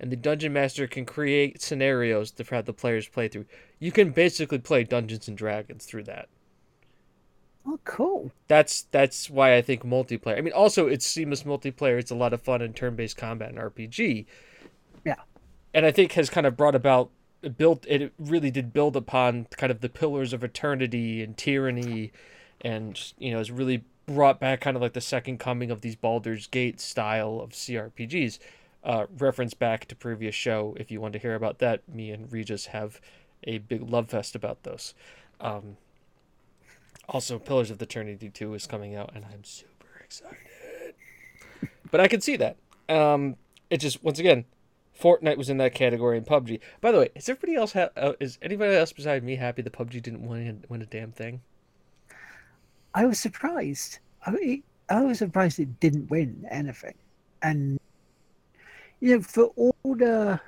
[0.00, 3.44] And the dungeon master can create scenarios to have the players play through.
[3.78, 6.28] You can basically play Dungeons and Dragons through that.
[7.72, 8.32] Oh, cool.
[8.48, 10.36] That's that's why I think multiplayer.
[10.36, 12.00] I mean, also it's seamless multiplayer.
[12.00, 14.26] It's a lot of fun in turn-based combat and RPG.
[15.04, 15.14] Yeah,
[15.72, 17.10] and I think has kind of brought about
[17.56, 17.86] built.
[17.88, 22.10] It really did build upon kind of the pillars of eternity and tyranny,
[22.60, 25.94] and you know, has really brought back kind of like the second coming of these
[25.94, 28.40] Baldur's Gate style of CRPGs.
[28.82, 31.88] Uh, reference back to previous show if you want to hear about that.
[31.88, 33.00] Me and Regis have
[33.44, 34.92] a big love fest about those.
[35.40, 35.76] Um,
[37.10, 40.36] also, Pillars of the Eternity 2 is coming out, and I'm super excited.
[41.90, 42.56] But I can see that.
[42.88, 43.36] Um,
[43.68, 44.44] it just once again,
[44.98, 46.60] Fortnite was in that category in PUBG.
[46.80, 49.72] By the way, is everybody else ha- uh, is anybody else beside me happy that
[49.72, 51.40] PUBG didn't win win a damn thing?
[52.94, 53.98] I was surprised.
[54.24, 56.94] I, I was surprised it didn't win anything,
[57.42, 57.80] and
[59.00, 60.40] you know, for all the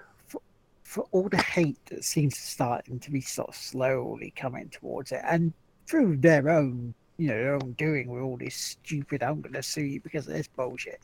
[0.84, 5.22] for, all the hate that seems starting to be sort of slowly coming towards it,
[5.24, 5.52] and
[5.86, 9.82] through their own you know their own doing with all this stupid I'm gonna sue
[9.82, 11.00] you because of this bullshit,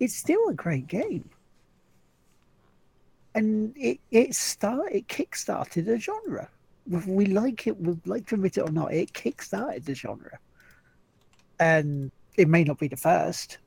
[0.00, 1.28] it's still a great game.
[3.34, 6.48] And it it start it kickstarted a genre.
[6.86, 10.38] Whether we like it, we like to admit it or not, it kickstarted the genre.
[11.60, 13.58] And it may not be the first,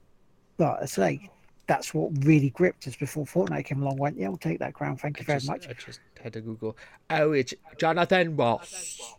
[0.57, 1.29] but I say
[1.67, 3.97] that's what really gripped us before Fortnite came along.
[3.97, 4.97] Went, yeah, we'll take that crown.
[4.97, 5.69] Thank you I very just, much.
[5.69, 6.75] I just had to Google.
[7.09, 9.15] Oh, it's Jonathan Ross,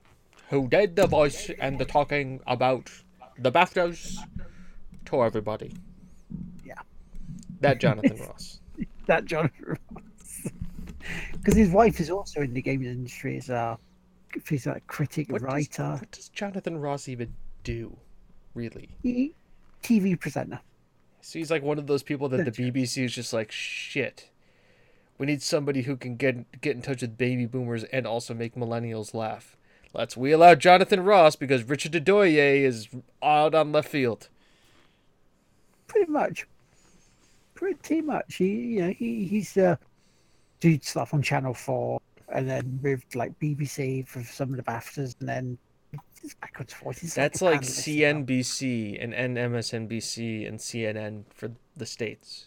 [0.53, 2.91] who did the voice and the talking about
[3.39, 4.19] the BAFTAs
[5.07, 5.75] to everybody.
[6.63, 6.75] Yeah.
[7.61, 8.61] That Jonathan Ross.
[9.07, 10.47] That Jonathan Ross,
[11.33, 13.79] because his wife is also in the gaming industry as a
[14.45, 17.33] she's a critic, What does, writer, what does Jonathan Ross even
[17.65, 17.97] do,
[18.55, 18.91] really?
[19.03, 19.35] he-
[19.83, 20.61] TV presenter.
[21.23, 22.59] So he's like one of those people that the That's.
[22.59, 24.29] BBC is just like, shit.
[25.19, 28.55] We need somebody who can get get in touch with baby boomers and also make
[28.55, 29.57] millennials laugh.
[29.95, 32.89] Let's wheel out Jonathan Ross because Richard Ayoade is
[33.23, 34.29] out on left field.
[35.87, 36.47] pretty much
[37.55, 39.77] pretty much he you know he he's uh
[40.61, 42.01] did stuff on channel 4
[42.35, 45.59] and then moved like bbc for some of the baftas and then
[46.23, 47.01] it's backwards and forwards.
[47.01, 47.69] He's That's like as.
[47.69, 52.47] CNBC and MSNBC and CNN for the states.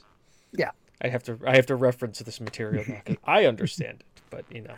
[0.54, 0.72] Yeah.
[1.02, 2.86] I have to I have to reference this material
[3.26, 4.76] I understand it, but you know,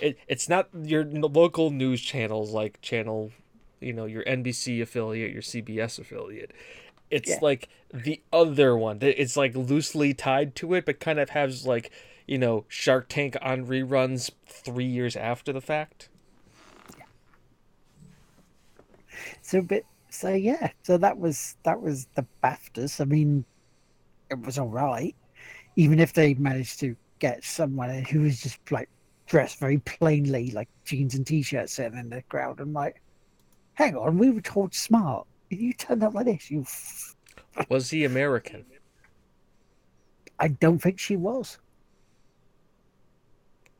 [0.00, 3.32] it it's not your local news channels like channel,
[3.80, 6.52] you know, your NBC affiliate, your CBS affiliate.
[7.10, 7.40] It's Yeah.
[7.40, 8.98] like the other one.
[9.00, 11.90] that It's like loosely tied to it, but kind of has like
[12.26, 16.08] you know Shark Tank on reruns three years after the fact.
[19.42, 23.44] so but so yeah so that was that was the baftas i mean
[24.30, 25.16] it was all right
[25.76, 28.90] even if they managed to get someone who was just like
[29.34, 33.02] dressed very plainly like jeans and t-shirts sitting in the crowd i'm like
[33.72, 37.16] hang on we were told smart you turned up like this you f-
[37.68, 38.64] Was he American?
[40.38, 41.58] i don't think she was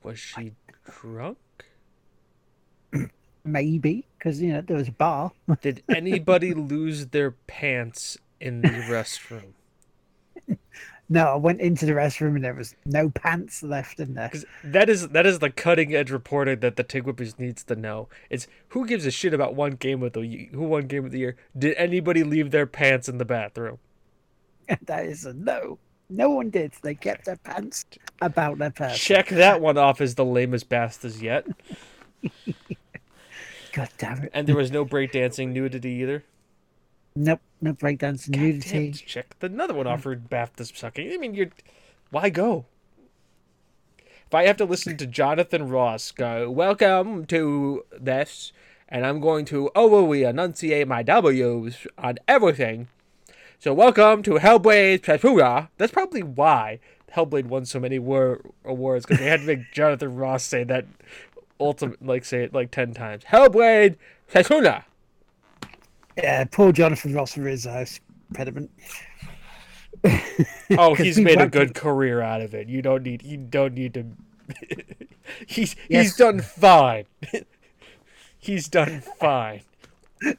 [0.02, 0.54] Was she
[1.00, 1.38] drunk?
[3.44, 5.30] maybe because you know there was a bar
[5.62, 9.52] Did anybody lose their pants in the restroom?
[11.08, 14.30] no i went into the restroom and there was no pants left in there
[14.62, 18.08] that is that is the cutting edge reporting that the Tigwhippers needs to know.
[18.30, 21.18] It's who gives a shit about one game of the who won game of the
[21.18, 21.36] year?
[21.56, 23.78] Did anybody leave their pants in the bathroom?
[24.86, 25.78] that is a no
[26.08, 27.84] no one did they kept their pants
[28.20, 28.98] about their pants.
[28.98, 31.46] Check that one off as the lamest bastards yet.
[33.72, 36.24] god damn it And there was no breakdancing nudity either.
[37.16, 41.12] Nope no breakdancing God nudity damn, check the another one offered BAFTA sucking.
[41.12, 41.50] I mean, you're
[42.10, 42.66] why go?
[43.98, 48.52] If I have to listen to Jonathan Ross go, welcome to this,
[48.88, 52.88] and I'm going to oh, overly enunciate my W's on everything.
[53.60, 55.68] So welcome to Hellblade Pepura.
[55.78, 56.80] That's probably why
[57.14, 60.86] Hellblade won so many war- awards because they had to make Jonathan Ross say that
[61.60, 63.22] ultimate, like say it like ten times.
[63.24, 63.96] Hellblade
[64.32, 64.84] Pepura.
[66.16, 67.84] Yeah, poor Jonathan Ross for his uh,
[68.34, 68.70] pediment.
[70.78, 72.68] Oh, he's we made a good career out of it.
[72.68, 73.22] You don't need.
[73.22, 74.06] You don't need to.
[75.46, 77.06] he's he's done fine.
[78.38, 79.62] he's done fine.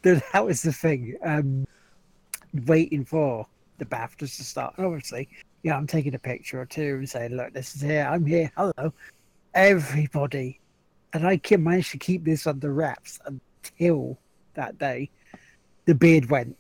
[0.04, 1.18] That that was the thing.
[1.24, 1.68] Um,
[2.66, 3.48] waiting for
[3.78, 4.76] the BAFTAs to start.
[4.78, 5.28] Obviously,
[5.64, 8.08] yeah, I'm taking a picture or two and saying, "Look, this is here.
[8.10, 8.52] I'm here.
[8.56, 8.94] Hello,
[9.54, 10.60] everybody."
[11.14, 14.18] And I can manage to keep this under wraps until
[14.56, 15.10] that day.
[15.86, 16.58] The beard went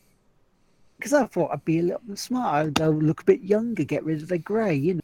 [0.97, 2.67] because I thought I'd be a little bit smart.
[2.67, 5.01] I'd go look a bit younger, get rid of the grey, you know,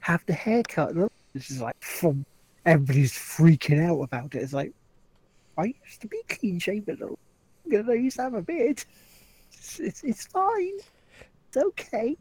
[0.00, 0.94] have the haircut.
[1.34, 2.24] This is like, from
[2.64, 4.42] everybody's freaking out about it.
[4.42, 4.72] It's like,
[5.56, 6.98] I used to be clean shaven.
[7.00, 7.18] Know,
[7.70, 8.84] I used to have a beard.
[9.52, 10.78] It's, it's, it's fine.
[11.48, 12.16] It's okay.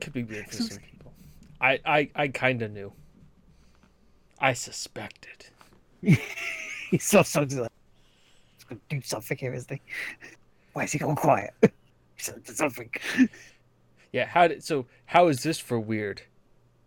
[0.00, 1.12] Could be weird for some people.
[1.60, 2.92] I I I kind of knew.
[4.40, 5.46] I suspected.
[6.90, 7.73] He's so something like, he's
[8.68, 9.80] going to do something here, isn't he?
[10.72, 11.54] Why is he going quiet?
[12.16, 12.90] He's going to do something.
[14.12, 14.26] Yeah.
[14.26, 14.86] How did so?
[15.06, 16.22] How is this for weird?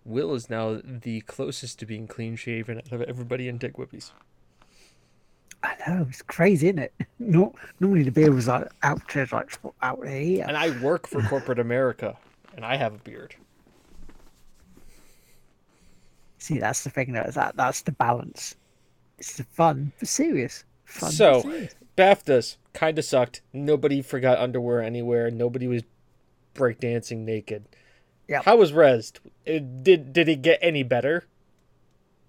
[0.06, 4.12] Will is now the closest to being clean shaven out of everybody in Dick Whippies.
[5.62, 6.94] I know it's crazy, isn't it?
[7.20, 9.52] Not normally the beard was like out to like
[9.82, 10.46] out here.
[10.48, 12.18] And I work for corporate America,
[12.56, 13.36] and I have a beard.
[16.38, 17.12] See, that's the thing.
[17.12, 18.56] Though, that that's the balance.
[19.18, 20.64] It's the fun, but serious.
[20.88, 21.68] Fun, So-.
[21.98, 23.42] BAFTAs kind of sucked.
[23.54, 25.30] Nobody forgot underwear anywhere.
[25.32, 25.84] Nobody was
[26.56, 27.66] breakdancing naked.
[28.28, 28.44] Yep.
[28.44, 29.20] How was Rezzed?
[29.46, 31.26] It, did did it get any better?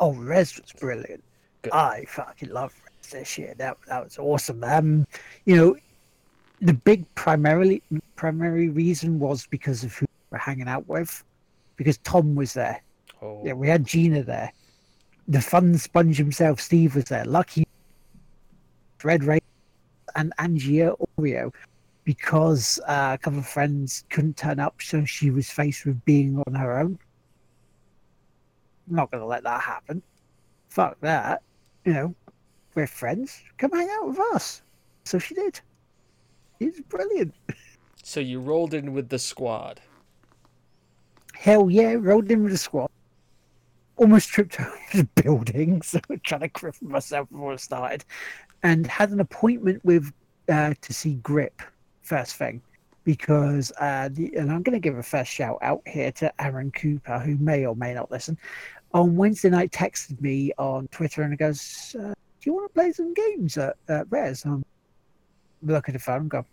[0.01, 1.23] Oh, Rezzed was brilliant.
[1.63, 1.73] Good.
[1.73, 3.55] I fucking love Rezzed this year.
[3.59, 4.63] That that was awesome.
[4.65, 5.07] Um,
[5.45, 5.77] you know,
[6.63, 7.83] the big primarily
[8.17, 11.23] primary reason was because of who we were hanging out with,
[11.77, 12.81] because Tom was there.
[13.21, 14.53] Oh, Yeah, we had Gina there.
[15.27, 17.25] The fun sponge himself, Steve, was there.
[17.27, 17.67] Lucky,
[19.05, 19.41] Red Ray,
[20.17, 21.53] and Angia Oreo,
[22.05, 26.43] because uh, a couple of friends couldn't turn up, so she was faced with being
[26.47, 26.99] on her own.
[28.89, 30.03] I'm not going to let that happen.
[30.69, 31.43] Fuck that.
[31.85, 32.15] You know,
[32.75, 33.43] we're friends.
[33.59, 34.63] Come hang out with us.
[35.05, 35.61] So she did.
[36.61, 37.35] It's brilliant.
[38.03, 39.81] so you rolled in with the squad.
[41.35, 42.91] Hell yeah, rolled in with the squad.
[43.99, 48.05] Almost tripped over the building, so trying to grip myself before it started.
[48.63, 50.13] And had an appointment with
[50.49, 51.63] uh, to see Grip
[52.03, 52.63] first thing.
[53.05, 57.19] Because uh, the, and I'm gonna give a first shout out here to Aaron Cooper,
[57.19, 58.37] who may or may not listen.
[58.93, 62.93] On Wednesday night texted me on Twitter and goes, uh, Do you want to play
[62.93, 64.47] some games at, Rezzed?
[64.47, 64.65] I'm
[65.63, 66.45] look at the phone go,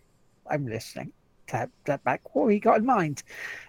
[0.49, 1.11] I'm listening.
[1.47, 2.35] Tap that back.
[2.35, 3.23] What he got in mind?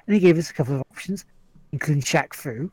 [0.07, 1.24] And he gave us a couple of options,
[1.72, 2.70] including Shaq Fu,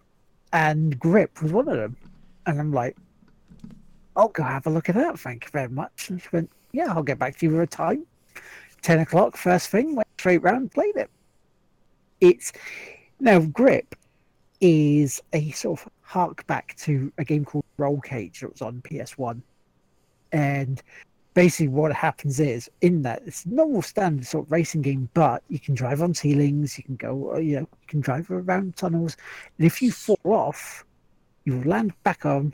[0.53, 1.97] and Grip was one of them.
[2.45, 2.95] And I'm like,
[4.15, 5.19] I'll go have a look at that.
[5.19, 6.09] Thank you very much.
[6.09, 8.05] And she went, Yeah, I'll get back to you with a time.
[8.83, 11.09] 10 o'clock, first thing, went straight round, played it.
[12.21, 12.53] It's
[13.19, 13.95] now Grip
[14.61, 18.81] is a sort of hark back to a game called Roll Cage that was on
[18.81, 19.41] PS1.
[20.31, 20.81] And
[21.33, 25.59] basically what happens is in that it's normal standard sort of racing game, but you
[25.59, 29.17] can drive on ceilings, you can go, uh, you know, you can drive around tunnels,
[29.57, 30.85] and if you fall off,
[31.45, 32.53] you will land back on,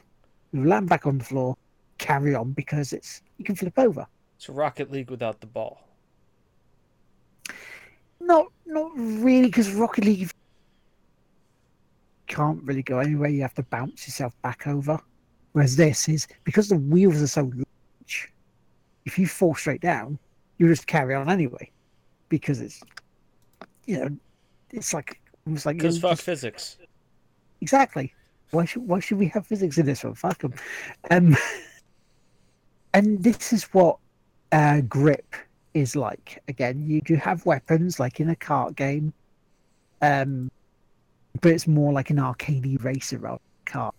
[0.52, 1.58] you will land back on the floor,
[1.98, 4.08] carry on because it's you can flip over.
[4.38, 5.82] It's Rocket League without the ball.
[8.22, 10.32] Not not really because Rocket League
[12.28, 13.30] can't really go anywhere.
[13.30, 15.00] You have to bounce yourself back over.
[15.52, 17.52] Whereas this is because the wheels are so.
[19.10, 20.20] If you fall straight down,
[20.60, 21.72] you just carry on anyway,
[22.30, 22.80] because it's
[23.88, 24.10] you know
[24.72, 26.78] it's like almost like Because fuck just- physics.
[27.62, 28.14] Exactly.
[28.52, 30.14] Why should why should we have physics in this one?
[30.14, 30.54] Fuck 'em.
[31.10, 31.36] Um,
[32.94, 33.98] and this is what
[34.52, 35.36] uh, grip
[35.74, 36.40] is like.
[36.48, 39.12] Again, you do have weapons like in a kart game,
[40.04, 40.52] um,
[41.42, 43.94] but it's more like an arcadey racer rather than a car.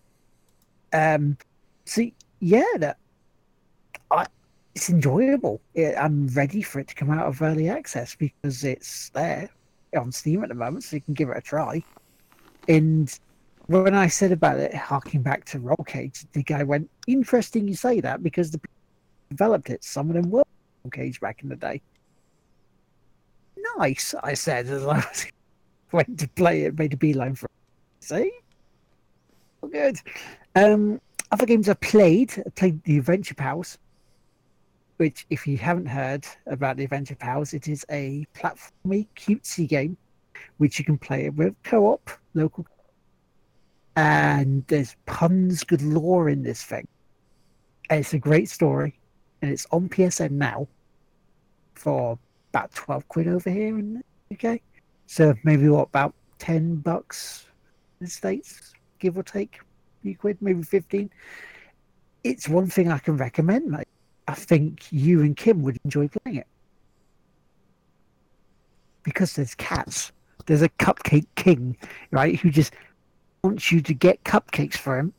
[0.92, 1.36] Um,
[1.84, 2.04] so
[2.38, 2.96] yeah, that
[4.12, 4.26] I,
[4.75, 5.61] it's enjoyable.
[5.75, 9.51] It, I'm ready for it to come out of early access because it's there
[9.97, 11.83] on Steam at the moment, so you can give it a try.
[12.68, 13.12] And
[13.66, 17.75] when I said about it, harking back to Roll Cage, the guy went, "Interesting you
[17.75, 18.77] say that because the people
[19.31, 20.45] developed it, some of them were
[20.85, 21.83] Roll Cage back in the day."
[23.77, 25.27] Nice, I said as I was
[25.93, 27.47] went to play it, made a beeline for.
[27.47, 28.05] it.
[28.05, 28.33] See,
[29.62, 29.99] All good.
[30.55, 31.01] Um,
[31.33, 33.79] other games I played, I played the Adventure Pals,
[35.01, 39.96] which, if you haven't heard about the Adventure Pals, it is a platformy cutesy game,
[40.59, 42.66] which you can play with co-op, local
[43.96, 46.86] and there's puns galore in this thing.
[47.88, 48.98] And it's a great story,
[49.40, 50.68] and it's on PSN now
[51.74, 52.18] for
[52.51, 54.61] about twelve quid over here in the UK.
[55.07, 57.46] So maybe what about ten bucks
[58.01, 61.09] in the states, give or take, a few quid, maybe fifteen.
[62.22, 63.88] It's one thing I can recommend, mate.
[64.29, 66.47] I think you and Kim would enjoy playing it
[69.03, 70.12] because there's cats.
[70.47, 71.77] There's a cupcake king,
[72.11, 72.39] right?
[72.39, 72.73] Who just
[73.43, 75.12] wants you to get cupcakes for him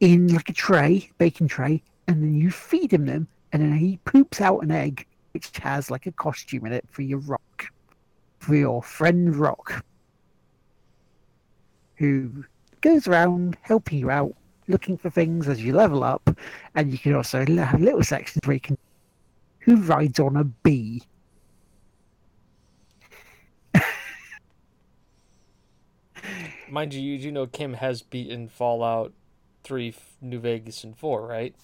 [0.00, 3.98] in like a tray, baking tray, and then you feed him them, and then he
[4.04, 7.66] poops out an egg which has like a costume in it for your rock,
[8.38, 9.84] for your friend Rock,
[11.96, 12.44] who
[12.80, 14.34] goes around helping you out,
[14.70, 16.30] looking for things as you level up,
[16.74, 18.78] and you can also have little sections where you can
[19.60, 21.02] who rides on a bee.
[26.70, 29.12] Mind you, you do know Kim has beaten Fallout
[29.64, 31.54] 3, New Vegas, and 4, right?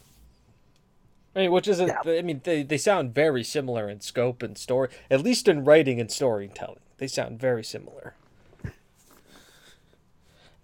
[1.35, 1.89] I mean, which isn't.
[1.89, 2.19] Yeah.
[2.19, 6.01] I mean, they, they sound very similar in scope and story, at least in writing
[6.01, 6.81] and storytelling.
[6.99, 8.15] They sound very similar.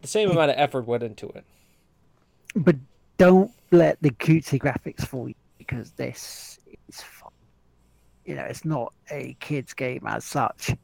[0.01, 1.45] The same amount of effort went into it.
[2.55, 2.77] But
[3.19, 7.31] don't let the cutesy graphics fool you because this is fun.
[8.25, 10.75] You know, it's not a kids game as such.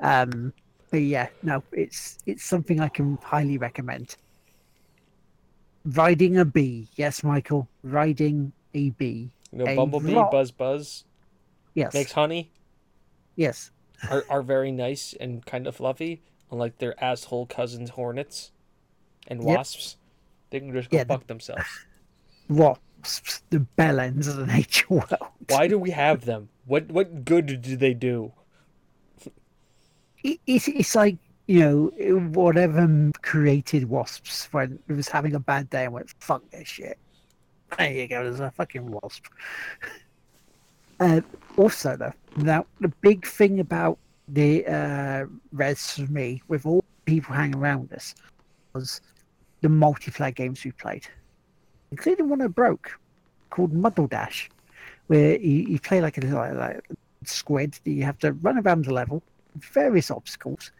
[0.00, 0.52] Um,
[0.90, 4.16] but yeah, no, it's it's something I can highly recommend.
[5.84, 9.30] Riding a bee, yes, Michael, riding a bee.
[9.50, 11.04] You know, A Bumblebee, rock- Buzz Buzz
[11.74, 12.52] Yes, makes honey
[13.34, 13.70] yes,
[14.10, 18.52] are, are very nice and kind of fluffy, unlike their asshole cousins hornets
[19.26, 19.66] and Yep.
[20.52, 21.64] They can just go Yeah, the- fuck themselves.
[22.48, 25.16] wasps, the bell ends of the nature world.
[25.48, 26.50] Why do we have them?
[26.66, 28.32] What what good do they do?
[30.22, 35.68] it, it's, it's like you know whatever created wasps when it was having a bad
[35.70, 36.96] day and went fuck this shit
[37.76, 39.26] there you go there's a fucking wasp
[41.00, 41.20] uh,
[41.56, 43.98] also though now the big thing about
[44.28, 48.14] the uh Rezzed for me with all the people hanging around us
[48.72, 49.00] was
[49.62, 51.06] the multiplayer games we played
[51.90, 52.98] including one I broke
[53.50, 54.50] called Muddle Dash
[55.06, 56.84] where you, you play like a like, like
[57.24, 59.22] squid that you have to run around the level
[59.56, 60.70] various obstacles,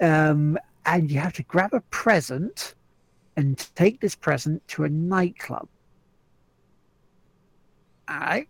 [0.00, 2.74] um, and you have to grab a present
[3.36, 5.68] and take this present to a nightclub.
[8.08, 8.48] All right.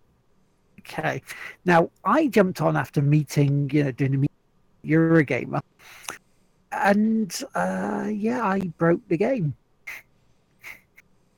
[0.80, 1.22] Okay.
[1.64, 5.62] Now I jumped on after meeting, you know, doing a Eurogamer,
[6.72, 9.55] and uh, yeah, I broke the game,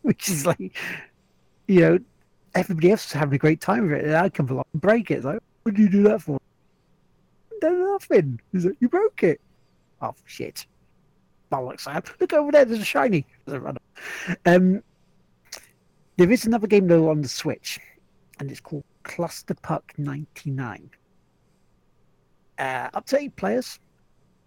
[0.09, 0.76] which is like,
[1.66, 1.98] you know,
[2.54, 5.11] everybody else is having a great time with it, and I come along and break
[5.11, 5.14] it.
[5.14, 6.38] It's like, what do you do that for?
[7.61, 8.40] done nothing.
[8.52, 9.40] He's like, you broke it.
[10.00, 10.66] Oh shit.
[11.50, 12.02] Bollocks, Sam.
[12.20, 13.26] Look over there, there's a shiny.
[13.46, 13.74] There's a.
[14.44, 14.82] Um,
[16.16, 17.80] there is another game though on the Switch,
[18.38, 20.90] and it's called Cluster Puck 99.
[22.59, 23.80] Uh, up to eight players.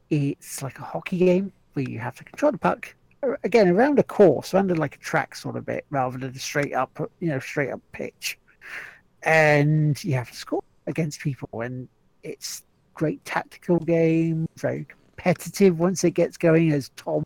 [0.09, 2.95] It's like a hockey game where you have to control the puck.
[3.43, 6.73] Again, around a course, around like a track sort of bit, rather than a straight
[6.73, 8.39] up, you know, straight up pitch.
[9.23, 11.87] And you have to score against people, and
[12.23, 12.63] it's
[12.93, 16.71] great tactical game, very competitive once it gets going.
[16.71, 17.25] As Tom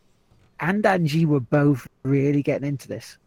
[0.60, 3.18] and Angie were both really getting into this,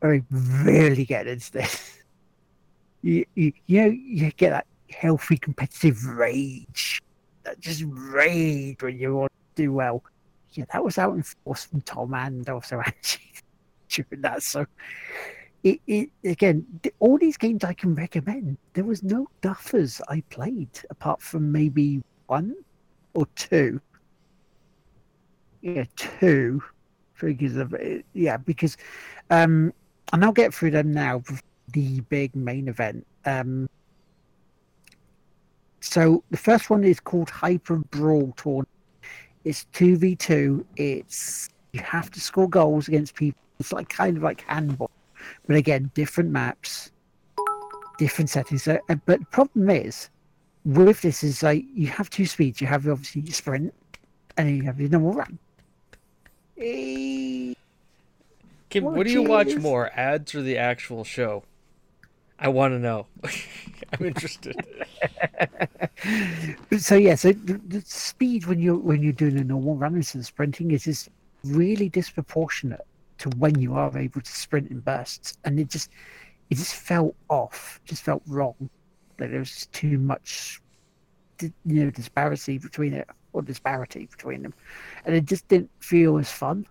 [0.00, 1.92] very really getting into this.
[3.02, 7.00] You, you, you know, you get that healthy competitive rage,
[7.44, 10.02] that just rage when you want to do well.
[10.56, 13.32] Yeah, that was out in force from Tom and also Angie
[13.88, 14.42] during that.
[14.42, 14.66] So
[15.66, 16.64] it, it again
[17.00, 22.02] all these games i can recommend there was no duffers i played apart from maybe
[22.26, 22.54] one
[23.14, 23.80] or two
[25.62, 26.62] yeah two
[27.20, 28.76] because of it yeah because
[29.30, 29.72] um
[30.12, 31.20] and i'll get through them now
[31.72, 33.68] the big main event um
[35.80, 38.68] so the first one is called hyper brawl tournament
[39.46, 44.42] it's 2v2 it's you have to score goals against people it's like kind of like
[44.42, 44.90] handball
[45.46, 46.90] but again, different maps,
[47.98, 48.64] different settings.
[48.64, 50.10] So, uh, but the problem is,
[50.64, 52.60] with this is like you have two speeds.
[52.60, 53.74] You have obviously your sprint,
[54.36, 55.38] and then you have your normal run.
[56.58, 57.54] Eh,
[58.68, 61.44] Kim, what do you watch more, ads or the actual show?
[62.38, 63.06] I want to know.
[63.92, 64.56] I'm interested.
[66.78, 70.26] So yeah, so the, the speed when you're when you're doing a normal run and
[70.26, 71.08] sprinting is just
[71.42, 72.86] really disproportionate
[73.18, 75.90] to when you are able to sprint in bursts, and it just
[76.50, 78.54] it just felt off, just felt wrong.
[79.18, 80.60] Like there was too much,
[81.40, 84.54] you know, disparity between it or disparity between them,
[85.06, 86.66] and it just didn't feel as fun.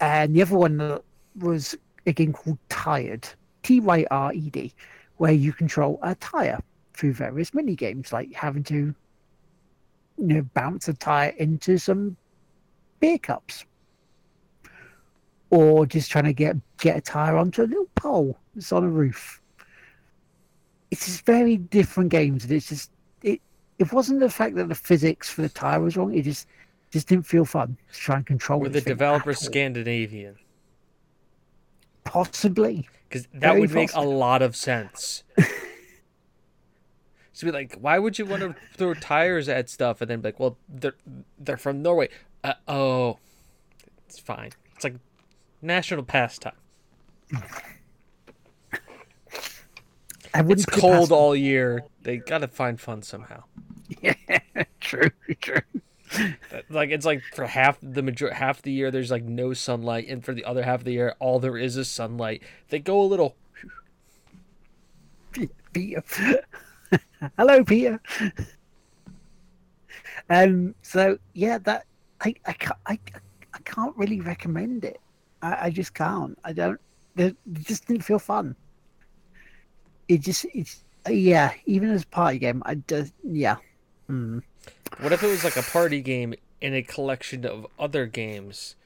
[0.00, 0.98] And the other one
[1.38, 1.76] was
[2.06, 3.26] again called Tired,
[3.62, 4.74] T Y R E D,
[5.16, 6.60] where you control a tire
[6.92, 8.94] through various mini games, like having to,
[10.18, 12.16] you know, bounce a tire into some
[13.00, 13.64] beer cups,
[15.50, 18.88] or just trying to get get a tire onto a little pole that's on a
[18.88, 19.40] roof.
[20.90, 22.90] It's just very different games, and it's just
[23.22, 23.40] it.
[23.78, 26.46] It wasn't the fact that the physics for the tire was wrong; it just
[26.90, 28.60] just didn't feel fun to try and control.
[28.60, 29.40] Were the developers.
[29.40, 30.36] Scandinavian?
[32.04, 35.22] Possibly, Because that would make a lot of sense.
[37.36, 40.28] So be like, why would you want to throw tires at stuff and then be
[40.28, 40.94] like, well, they're
[41.36, 42.08] they're from Norway.
[42.44, 43.18] Uh, oh,
[44.06, 44.52] it's fine.
[44.76, 44.94] It's like
[45.60, 46.54] national pastime.
[50.32, 51.82] I wouldn't It's cold past all year.
[52.02, 53.42] They gotta find fun somehow.
[54.00, 54.14] Yeah,
[54.80, 55.10] true,
[55.40, 55.60] true.
[56.68, 60.24] Like it's like for half the major half the year there's like no sunlight, and
[60.24, 62.42] for the other half of the year all there is is sunlight.
[62.68, 63.36] They go a little.
[65.72, 66.02] Peter.
[67.36, 68.00] Hello, Peter.
[70.30, 70.74] Um.
[70.82, 71.86] So yeah, that
[72.20, 72.98] I I can't I,
[73.52, 75.00] I can't really recommend it.
[75.42, 76.38] I, I just can't.
[76.44, 76.80] I don't.
[77.16, 78.56] It just didn't feel fun.
[80.08, 81.52] it just it's yeah.
[81.66, 83.56] Even as a party game, I just yeah.
[84.10, 84.42] Mm.
[85.00, 88.76] What if it was like a party game in a collection of other games?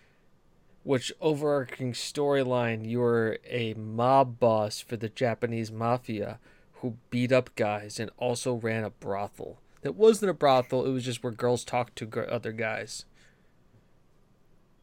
[0.83, 6.39] Which overarching storyline you were a mob boss for the Japanese mafia
[6.81, 9.59] who beat up guys and also ran a brothel.
[9.83, 13.05] It wasn't a brothel, it was just where girls talked to other guys.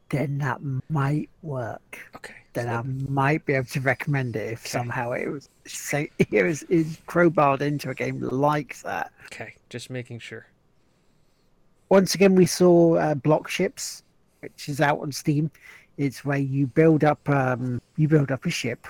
[0.09, 0.59] Then that
[0.89, 1.99] might work.
[2.15, 2.35] Okay.
[2.53, 2.71] Then so...
[2.71, 4.69] I might be able to recommend it if okay.
[4.69, 9.11] somehow it was say it was is crowbarred into a game like that.
[9.25, 10.45] Okay, just making sure.
[11.95, 14.03] Once again, we saw uh, Block Ships,
[14.41, 15.49] which is out on Steam.
[15.95, 18.85] It's where you build up um, you build up a ship,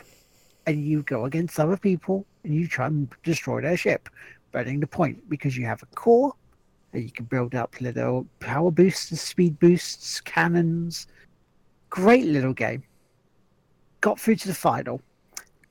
[0.65, 4.09] and you go against other people, and you try and destroy their ship,
[4.51, 6.33] burning the point because you have a core,
[6.93, 11.05] and you can build up little power boosts, speed boosts, cannons.
[11.91, 12.81] Great little game.
[14.01, 14.99] Got through to the final.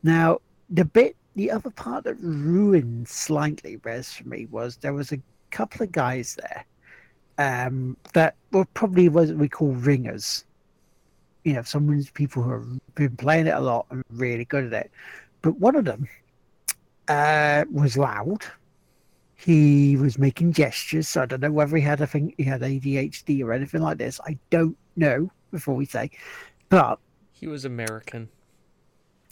[0.05, 0.39] Now
[0.71, 5.19] the bit, the other part that ruined slightly Rezzed for me was there was a
[5.51, 6.65] couple of guys there
[7.39, 10.45] um, that were probably what we call ringers.
[11.45, 14.87] You know, some people who have been playing it a lot and really good at
[14.87, 14.91] it.
[15.43, 16.09] But one of them
[17.09, 18.45] uh, was loud.
[19.37, 21.09] He was making gestures.
[21.09, 23.99] So I don't know whether he had a thing, he had ADHD or anything like
[23.99, 24.21] this.
[24.25, 26.11] I don't know before we say,
[26.71, 26.99] but
[27.33, 28.29] he was American.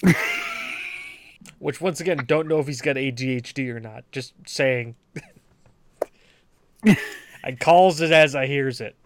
[1.58, 4.04] Which once again, don't know if he's got ADHD or not.
[4.12, 4.96] Just saying.
[7.44, 8.96] I calls it as I hears it.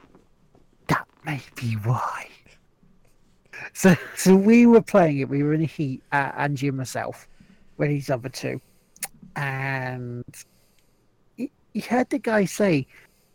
[0.89, 2.29] That may be why.
[3.73, 5.29] So, so we were playing it.
[5.29, 7.27] We were in a heat, uh, Angie and myself,
[7.77, 8.61] with these other two,
[9.35, 10.25] and
[11.37, 12.87] he, he heard the guy say,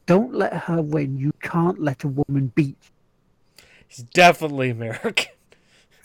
[0.05, 1.17] "Don't let her win.
[1.17, 2.77] You can't let a woman beat."
[3.87, 5.31] He's definitely American.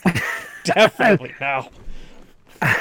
[0.65, 1.71] definitely now.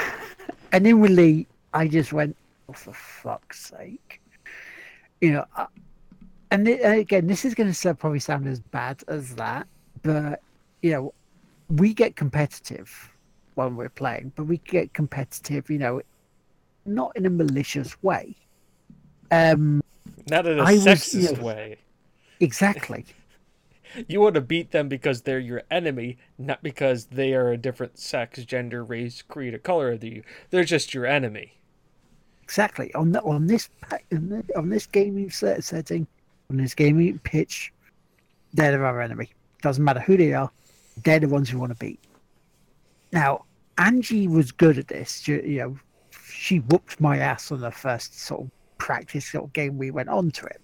[0.72, 2.36] And inwardly, I just went,
[2.68, 4.20] "Oh, for fuck's sake!"
[5.20, 5.44] You know,
[6.50, 9.66] and again, this is going to probably sound as bad as that,
[10.02, 10.40] but
[10.82, 11.14] you know,
[11.68, 13.12] we get competitive
[13.54, 16.00] when we're playing, but we get competitive, you know,
[16.84, 18.36] not in a malicious way.
[19.30, 19.82] Um,
[20.30, 21.76] not in a I sexist was, you know, way.
[22.40, 23.06] Exactly.
[24.08, 27.98] you want to beat them because they're your enemy, not because they are a different
[27.98, 30.22] sex, gender, race, creed, or color than you.
[30.50, 31.54] They're just your enemy.
[32.42, 32.94] Exactly.
[32.94, 33.68] On the, on this
[34.54, 36.06] on this gaming setting,
[36.50, 37.72] on this gaming pitch,
[38.52, 39.30] they're our enemy.
[39.62, 40.50] Doesn't matter who they are,
[41.04, 42.00] they're the ones we want to beat.
[43.12, 43.44] Now,
[43.78, 45.26] Angie was good at this.
[45.26, 45.78] You, you know,
[46.28, 50.08] she whooped my ass on the first sort of practice sort of game we went
[50.08, 50.60] on to it.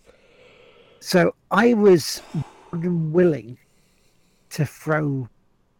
[1.01, 2.23] So I was
[2.73, 3.59] willing
[4.51, 5.29] to throw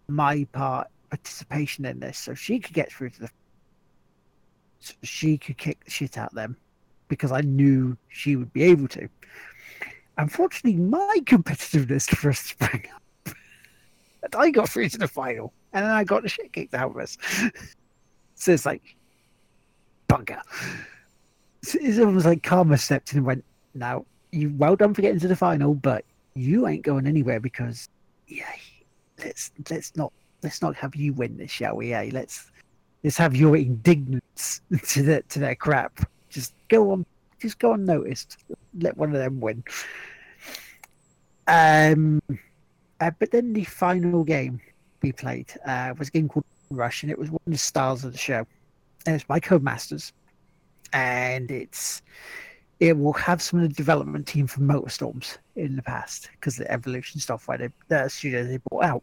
[0.09, 3.31] my part participation in this so she could get through to the
[4.81, 6.57] so she could kick the shit out of them
[7.09, 9.09] because I knew she would be able to.
[10.19, 13.35] Unfortunately, my competitiveness first sprang up.
[14.23, 16.91] and I got through to the final, and then I got the shit kicked out
[16.91, 17.17] of us.
[18.35, 18.97] so it's like,
[20.09, 20.41] bugger.
[21.63, 23.45] So it's almost like Karma stepped in and went,
[23.75, 26.05] now, you well done for getting to the final, but
[26.35, 27.89] you ain't going anywhere because,
[28.27, 28.51] yeah,
[29.23, 31.91] let's let's not let's not have you win this, shall we?
[31.91, 32.51] Yeah, let's
[33.05, 36.09] let's have your indignance to that to their crap.
[36.29, 37.07] Just go on,
[37.43, 38.39] just go unnoticed.
[38.79, 39.63] Let one of them win.
[41.47, 42.23] Um,
[43.01, 44.61] uh, but then the final game
[45.03, 48.05] we played uh, was a game called Rush, and it was one of the stars
[48.05, 48.47] of the show.
[49.05, 50.13] And it's by Codemasters,
[50.93, 52.03] and it's
[52.81, 56.71] it will have some of the development team from Motorstorms in the past because the
[56.71, 59.03] Evolution software they, the studio they brought out.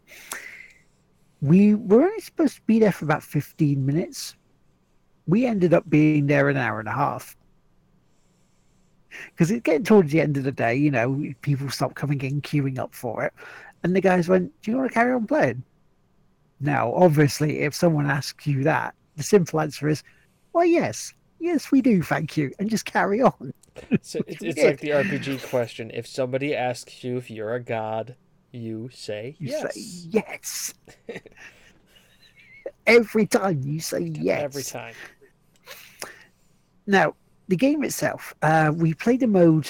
[1.41, 4.35] We were only supposed to be there for about 15 minutes.
[5.27, 7.37] We ended up being there an hour and a half
[9.31, 10.75] because it's getting towards the end of the day.
[10.75, 13.33] You know, people stop coming in, queuing up for it,
[13.83, 15.63] and the guys went, "Do you want to carry on playing?"
[16.59, 20.03] Now, obviously, if someone asks you that, the simple answer is,
[20.51, 23.53] "Why, yes, yes, we do, thank you," and just carry on.
[24.01, 28.15] So it's, it's like the RPG question: If somebody asks you if you're a god,
[28.51, 29.73] you say you yes.
[29.73, 30.73] say yes.
[32.87, 34.43] Every time you say yes.
[34.43, 34.95] Every time.
[36.87, 37.15] Now,
[37.49, 39.67] the game itself, uh, we played a mode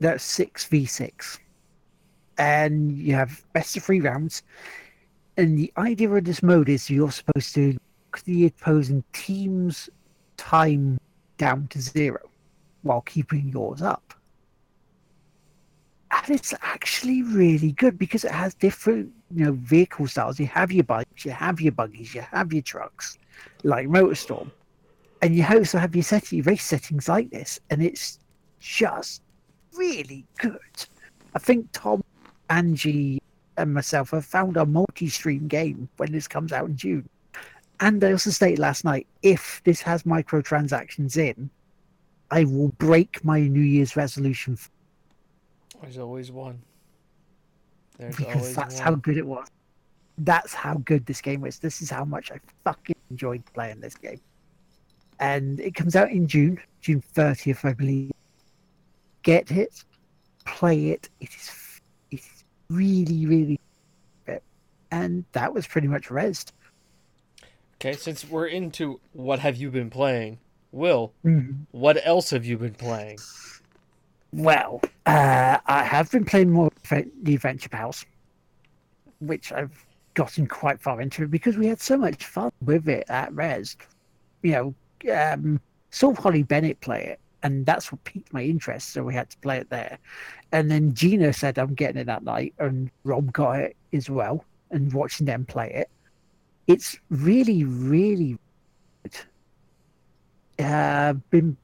[0.00, 1.38] that's six v six,
[2.36, 4.42] and you have best of three rounds.
[5.36, 9.88] And the idea of this mode is you're supposed to knock the opposing team's
[10.36, 10.98] time
[11.38, 12.28] down to zero
[12.82, 14.12] while keeping yours up.
[16.10, 20.40] And it's actually really good because it has different, you know, vehicle styles.
[20.40, 23.16] You have your bikes, you have your buggies, you have your trucks,
[23.62, 24.50] like Motorstorm
[25.22, 28.18] and you also have your setting, race settings like this, and it's
[28.58, 29.22] just
[29.74, 30.60] really good.
[31.34, 32.02] I think Tom,
[32.48, 33.22] Angie,
[33.56, 37.08] and myself have found a multi-stream game when this comes out in June.
[37.80, 41.50] And I also stated last night, if this has microtransactions in,
[42.30, 44.58] I will break my New Year's resolution.
[45.80, 46.60] There's always one.
[47.98, 48.84] There's because that's one.
[48.84, 49.48] how good it was.
[50.18, 51.58] That's how good this game was.
[51.58, 54.20] This is how much I fucking enjoyed playing this game.
[55.20, 58.10] And it comes out in June, June 30th, I believe.
[59.22, 59.84] Get it,
[60.46, 61.10] play it.
[61.20, 63.60] It is, it's really, really
[64.26, 64.40] good.
[64.90, 66.52] And that was pretty much Rezzed.
[67.76, 70.38] Okay, since we're into what have you been playing,
[70.72, 71.62] Will, mm-hmm.
[71.70, 73.18] what else have you been playing?
[74.32, 78.06] Well, uh, I have been playing more the Adventure Pals,
[79.20, 83.34] which I've gotten quite far into because we had so much fun with it at
[83.34, 83.76] Res.
[84.42, 84.74] You know,
[85.08, 88.92] um, saw Holly Bennett play it, and that's what piqued my interest.
[88.92, 89.98] So we had to play it there.
[90.52, 94.44] And then Gina said, I'm getting it that night, and Rob got it as well,
[94.70, 95.90] and watching them play it.
[96.66, 98.38] It's really, really
[99.02, 99.16] good.
[100.64, 101.56] Uh, been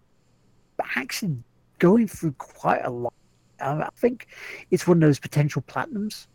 [0.97, 1.37] actually
[1.79, 3.13] going through quite a lot.
[3.61, 4.29] I think
[4.71, 6.27] it's one of those potential platinums.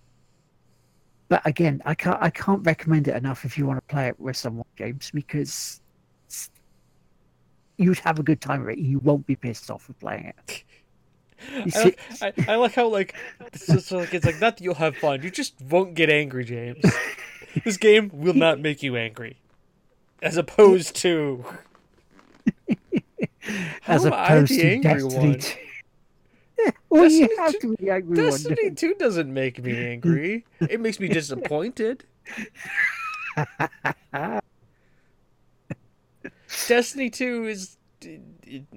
[1.30, 4.20] But again, I can't I can't recommend it enough if you want to play it
[4.20, 5.82] with someone, James, because
[7.82, 8.80] you'd have a good time with it.
[8.80, 10.64] You won't be pissed off with playing it.
[11.76, 13.16] I like, I, I like how like
[13.52, 15.24] it's just like it's like not that you'll have fun.
[15.24, 16.84] You just won't get angry, James.
[17.66, 19.38] this game will not make you angry,
[20.22, 21.44] as opposed to
[23.88, 25.38] as opposed to Destiny.
[25.38, 25.54] Two.
[26.90, 28.16] well, Destiny you have to be angry.
[28.18, 28.76] Destiny one.
[28.76, 30.46] Two doesn't make me angry.
[30.60, 32.04] it makes me disappointed.
[36.68, 37.78] Destiny Two is.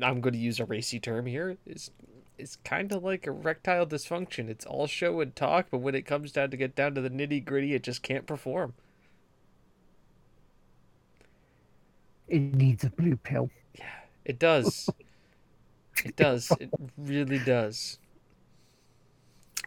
[0.03, 1.57] I'm going to use a racy term here.
[1.67, 1.91] Is
[2.39, 4.49] is kind of like erectile dysfunction.
[4.49, 7.11] It's all show and talk, but when it comes down to get down to the
[7.11, 8.75] nitty gritty, it just can't perform.
[12.29, 13.51] It needs a blue pill.
[13.79, 13.85] Yeah,
[14.25, 14.89] it does.
[16.05, 16.51] it does.
[16.59, 17.99] It really does.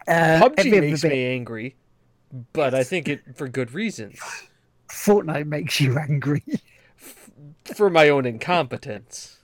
[0.07, 1.75] Uh, PUBG makes me angry,
[2.53, 4.19] but I think it for good reasons.
[4.89, 6.43] Fortnite makes you angry.
[7.75, 9.37] For my own incompetence.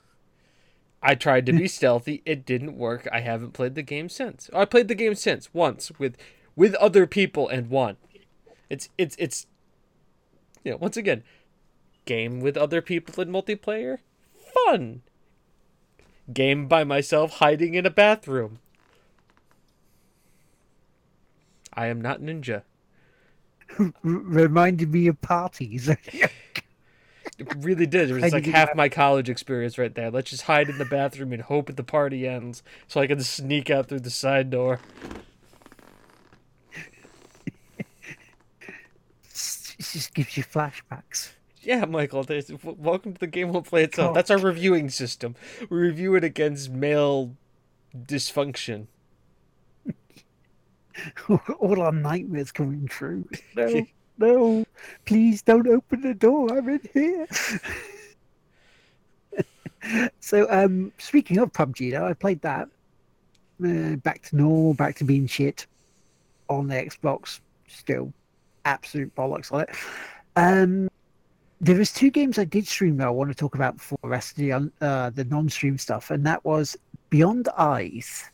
[1.01, 2.21] I tried to be stealthy.
[2.25, 3.07] It didn't work.
[3.11, 4.49] I haven't played the game since.
[4.53, 6.15] I played the game since once with
[6.55, 7.97] with other people and won.
[8.69, 9.47] It's it's it's
[10.63, 11.23] you know, once again,
[12.05, 13.99] game with other people in multiplayer,
[14.53, 15.01] fun.
[16.31, 18.59] Game by myself hiding in a bathroom.
[21.73, 22.63] I am not ninja.
[24.03, 25.89] Reminded me of parties.
[27.39, 28.09] it really did.
[28.09, 30.11] It was like half my college experience right there.
[30.11, 33.21] Let's just hide in the bathroom and hope that the party ends so I can
[33.21, 34.79] sneak out through the side door.
[37.45, 37.55] it
[39.77, 41.31] just gives you flashbacks.
[41.61, 42.25] Yeah, Michael.
[42.63, 43.51] Welcome to the game.
[43.51, 44.09] We'll play itself.
[44.09, 44.15] God.
[44.17, 45.35] That's our reviewing system.
[45.69, 47.35] We review it against male
[47.95, 48.87] dysfunction.
[51.59, 53.27] All our nightmares coming true.
[53.55, 53.85] No,
[54.17, 54.65] no,
[55.05, 56.57] please don't open the door.
[56.57, 57.27] I'm in here.
[60.19, 62.69] so, um, speaking of PUBG, though, I played that.
[63.63, 65.67] Uh, back to normal, back to being shit
[66.49, 67.39] on the Xbox.
[67.67, 68.13] Still,
[68.65, 69.69] absolute bollocks on it.
[70.35, 70.89] Um,
[71.61, 74.09] there was two games I did stream that I want to talk about before the
[74.09, 76.75] rest of the uh, the non-stream stuff, and that was
[77.09, 78.29] Beyond Eyes.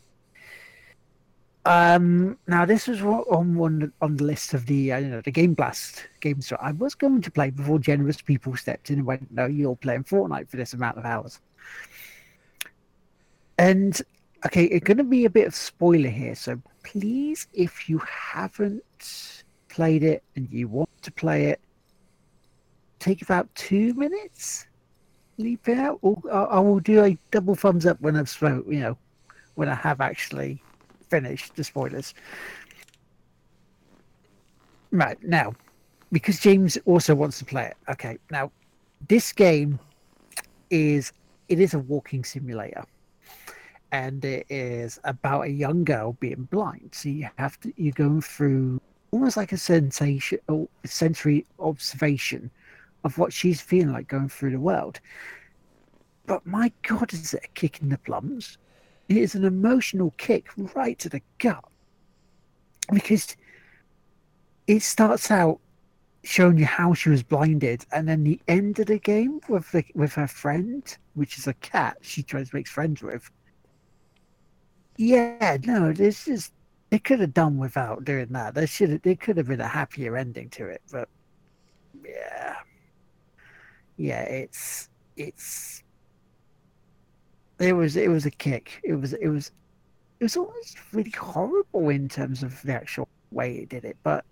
[1.66, 5.32] Um, now this was on one on the list of the uh, you know the
[5.32, 9.06] Game Blast games that I was going to play before generous people stepped in and
[9.06, 11.40] went, "No, you're playing Fortnite for this amount of hours."
[13.58, 14.02] And
[14.46, 19.34] okay, it's going to be a bit of spoiler here, so please, if you haven't
[19.68, 21.60] played it and you want to play it,
[23.00, 24.66] take about two minutes,
[25.38, 28.98] leap out, or I will do a double thumbs up when I've spoke, you know,
[29.56, 30.64] when I have actually
[31.10, 32.14] finished the spoilers.
[34.92, 35.54] Right now,
[36.12, 37.78] because James also wants to play it.
[37.90, 38.52] Okay, now
[39.08, 39.80] this game
[40.70, 41.12] is
[41.48, 42.84] it is a walking simulator,
[43.92, 46.90] and it is about a young girl being blind.
[46.94, 48.82] So you have to you're going through
[49.12, 52.50] almost like a sensation or sensory observation
[53.04, 55.00] of what she's feeling like going through the world.
[56.26, 58.58] But my God, is it a kick in the plums?
[59.10, 61.66] It is an emotional kick right to the gut
[62.94, 63.36] because
[64.68, 65.60] it starts out
[66.24, 69.84] showing you how she was blinded, and then the end of the game with the,
[69.96, 73.30] with her friend, which is a cat she tries to make friends with.
[74.98, 76.52] Yeah, no, this is
[76.92, 78.54] they could have done without doing that.
[78.54, 79.02] They should.
[79.02, 81.10] They could have been a happier ending to it, but
[82.04, 82.56] yeah,
[83.98, 85.84] yeah, it's it's
[87.60, 88.80] it was it was a kick.
[88.84, 89.52] It was it was
[90.20, 93.98] it was almost really horrible in terms of the actual way it did it.
[94.04, 94.26] But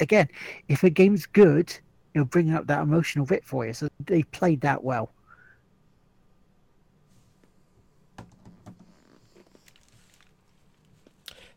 [0.00, 0.28] again,
[0.68, 1.76] if a game's good,
[2.14, 3.72] it'll bring up that emotional bit for you.
[3.72, 5.12] So they played that well.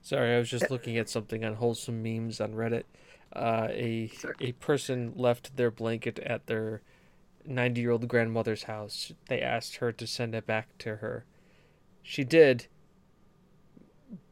[0.02, 2.84] Sorry, I was just looking at something on wholesome memes on Reddit.
[3.34, 4.12] Uh, a
[4.42, 6.82] a person left their blanket at their
[7.46, 9.12] 90 year old grandmother's house.
[9.28, 11.26] They asked her to send it back to her.
[12.04, 12.68] She did,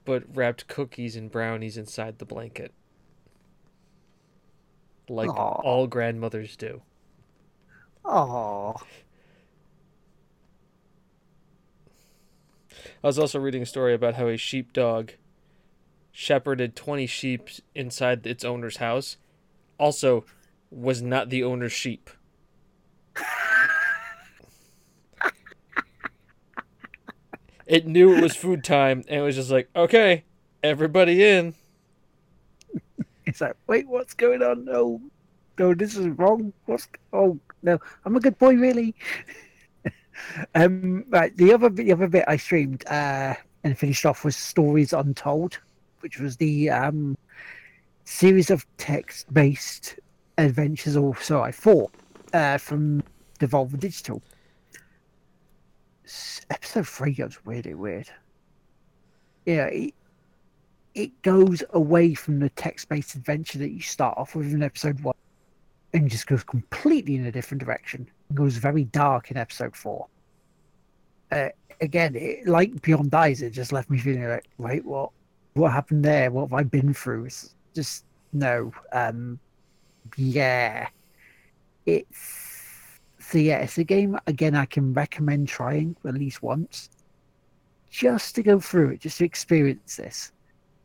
[0.06, 2.74] but wrapped cookies and brownies inside the blanket.
[5.08, 5.62] Like Aw.
[5.62, 6.82] all grandmothers do.
[8.06, 8.76] Oh,
[13.04, 15.12] I was also reading a story about how a sheepdog
[16.12, 19.18] shepherded 20 sheep inside its owner's house.
[19.78, 20.26] Also,
[20.70, 22.10] was not the owner's sheep.
[27.66, 30.24] It knew it was food time and it was just like, okay,
[30.64, 31.54] everybody in.
[33.26, 34.66] it's like, wait, what's going on?
[34.66, 35.00] No,
[35.60, 36.52] no, this is wrong.
[36.66, 38.96] What's oh no, I'm a good boy, really.
[40.56, 44.94] um, right, the other the other bit I streamed uh and finished off was Stories
[44.94, 45.60] Untold,
[46.00, 47.18] which was the um
[48.06, 50.00] series of text based
[50.38, 51.94] adventures, or I thought,
[52.34, 53.04] uh, from
[53.40, 54.22] Devolver Digital.
[56.50, 58.10] Episode three goes really weird.
[59.46, 59.94] Yeah, it,
[60.96, 65.16] it goes away from the text-based adventure that you start off with in episode one,
[65.94, 68.10] and just goes completely in a different direction.
[68.30, 70.08] It goes very dark in episode four.
[71.32, 71.50] Uh,
[71.82, 75.12] again, it, like Beyond Eyes, it just left me feeling like, wait, what?
[75.54, 76.32] What happened there?
[76.32, 77.26] What have I been through?
[77.26, 78.72] It's just no.
[78.92, 79.40] Um,
[80.16, 80.88] yeah,
[81.96, 86.90] it's so yeah, it's a game again I can recommend trying at least once,
[87.90, 90.32] just to go through it, just to experience this.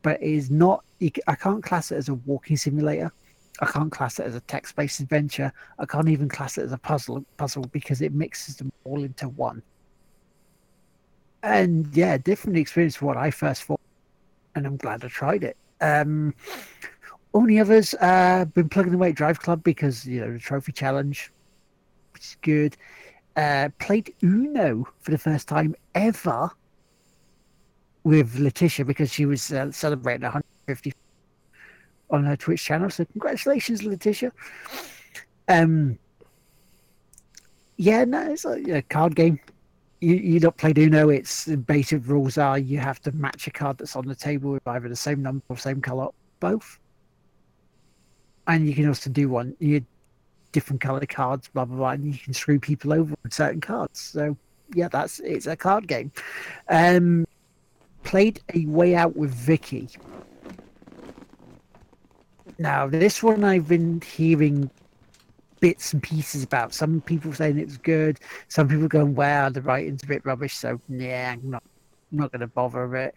[0.03, 0.85] But it is not.
[1.27, 3.13] I can't class it as a walking simulator.
[3.61, 5.53] I can't class it as a text-based adventure.
[5.79, 9.29] I can't even class it as a puzzle puzzle because it mixes them all into
[9.29, 9.63] one.
[11.43, 13.81] And yeah, different experience from what I first thought,
[14.55, 15.57] and I'm glad I tried it.
[15.81, 16.35] Um,
[17.35, 21.33] only others, uh, been plugging away at Drive Club because you know the trophy challenge,
[22.13, 22.77] which is good.
[23.37, 26.49] Uh, played Uno for the first time ever
[28.05, 30.93] with Letitia because she was uh, celebrating 150
[32.11, 32.89] on her Twitch channel.
[32.89, 34.31] So congratulations, Letitia.
[35.49, 35.99] Um,
[37.77, 39.41] yeah, no, it's a, a card game.
[40.01, 41.09] You you don't play Uno.
[41.09, 44.69] Its basic rules are you have to match a card that's on the table with
[44.69, 46.09] either the same number or same color,
[46.39, 46.79] both.
[48.47, 49.57] And you can also do one.
[49.59, 49.85] You
[50.53, 54.01] different colored cards, blah blah blah, and you can screw people over with certain cards.
[54.01, 54.37] So
[54.75, 56.13] yeah, that's it's a card game.
[56.69, 57.27] Um,
[58.05, 59.89] played a way out with Vicky.
[62.59, 64.71] Now this one I've been hearing
[65.61, 66.73] bits and pieces about.
[66.73, 68.21] Some people saying it's good.
[68.49, 71.63] Some people going, "Wow, the writing's a bit rubbish." So yeah, I'm not,
[72.13, 73.15] I'm not going to bother with it.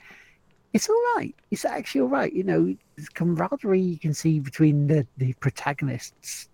[0.73, 1.33] It's all right.
[1.51, 2.31] It's actually all right.
[2.31, 6.49] You know, the camaraderie you can see between the the protagonists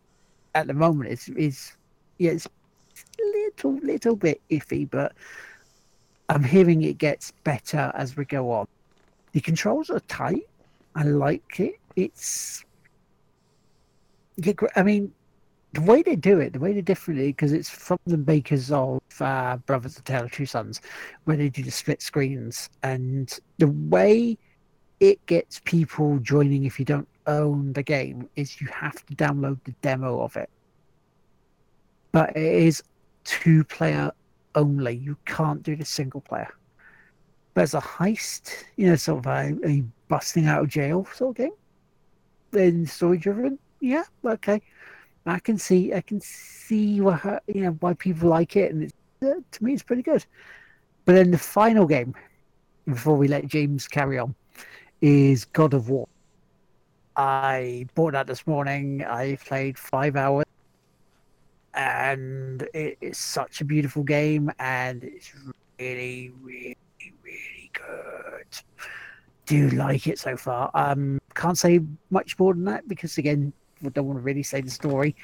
[0.56, 1.73] at the moment is is
[2.18, 5.14] yeah, it's a little little bit iffy, but
[6.30, 8.68] I'm hearing it gets better as we go on.
[9.34, 10.48] The controls are tight.
[10.95, 11.76] I like it.
[11.95, 12.64] It's
[14.76, 15.14] I mean,
[15.73, 19.01] the way they do it, the way they differently, because it's from the makers of
[19.19, 20.81] uh, Brothers of Tale of Two Sons,
[21.25, 24.37] where they do the split screens, and the way
[24.99, 29.59] it gets people joining if you don't own the game is you have to download
[29.63, 30.49] the demo of it.
[32.11, 32.83] But it is
[33.23, 34.11] two player
[34.55, 34.95] only.
[34.95, 36.53] You can't do the single player.
[37.55, 41.35] There's a heist, you know, sort of a, a busting out of jail sort of
[41.37, 41.57] game,
[42.51, 44.61] then story driven, yeah, okay.
[45.25, 48.93] I can see, I can see her, you know why people like it, and it's,
[49.21, 50.25] uh, to me, it's pretty good.
[51.05, 52.13] But then the final game,
[52.85, 54.35] before we let James carry on,
[55.01, 56.07] is God of War.
[57.15, 59.03] I bought that this morning.
[59.03, 60.45] I played five hours,
[61.73, 65.33] and it is such a beautiful game, and it's
[65.79, 66.77] really, really,
[67.23, 68.45] really good.
[69.45, 70.71] Do like it so far.
[70.73, 73.53] Um, can't say much more than that because again,
[73.91, 75.15] don't want to really say the story.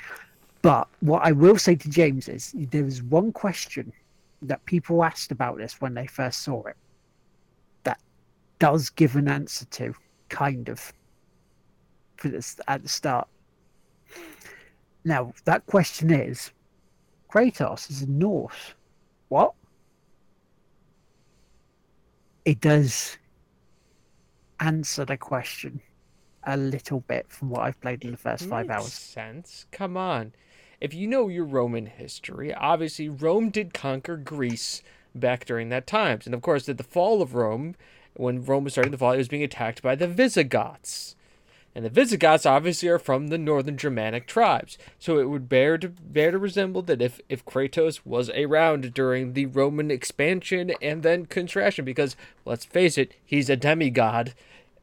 [0.62, 3.94] But what I will say to James is there was one question
[4.42, 6.76] that people asked about this when they first saw it
[7.84, 8.00] that
[8.60, 9.94] does give an answer to,
[10.30, 10.94] kind of,
[12.18, 13.28] for this at the start.
[15.06, 16.52] Now that question is,
[17.32, 18.74] Kratos is Norse.
[19.30, 19.54] What?
[22.44, 23.18] It does
[24.60, 25.80] answer the question
[26.44, 28.94] a little bit from what I've played in the first five Makes hours.
[28.94, 29.66] Sense.
[29.72, 30.34] Come on.
[30.82, 34.82] If you know your Roman history, obviously Rome did conquer Greece
[35.14, 37.76] back during that times, and of course, at the fall of Rome,
[38.14, 41.16] when Rome was starting to fall, it was being attacked by the Visigoths.
[41.76, 45.90] And the Visigoths obviously are from the northern Germanic tribes, so it would bear to
[45.90, 51.26] bear to resemble that if if Kratos was around during the Roman expansion and then
[51.26, 54.34] contraction, because let's face it, he's a demigod.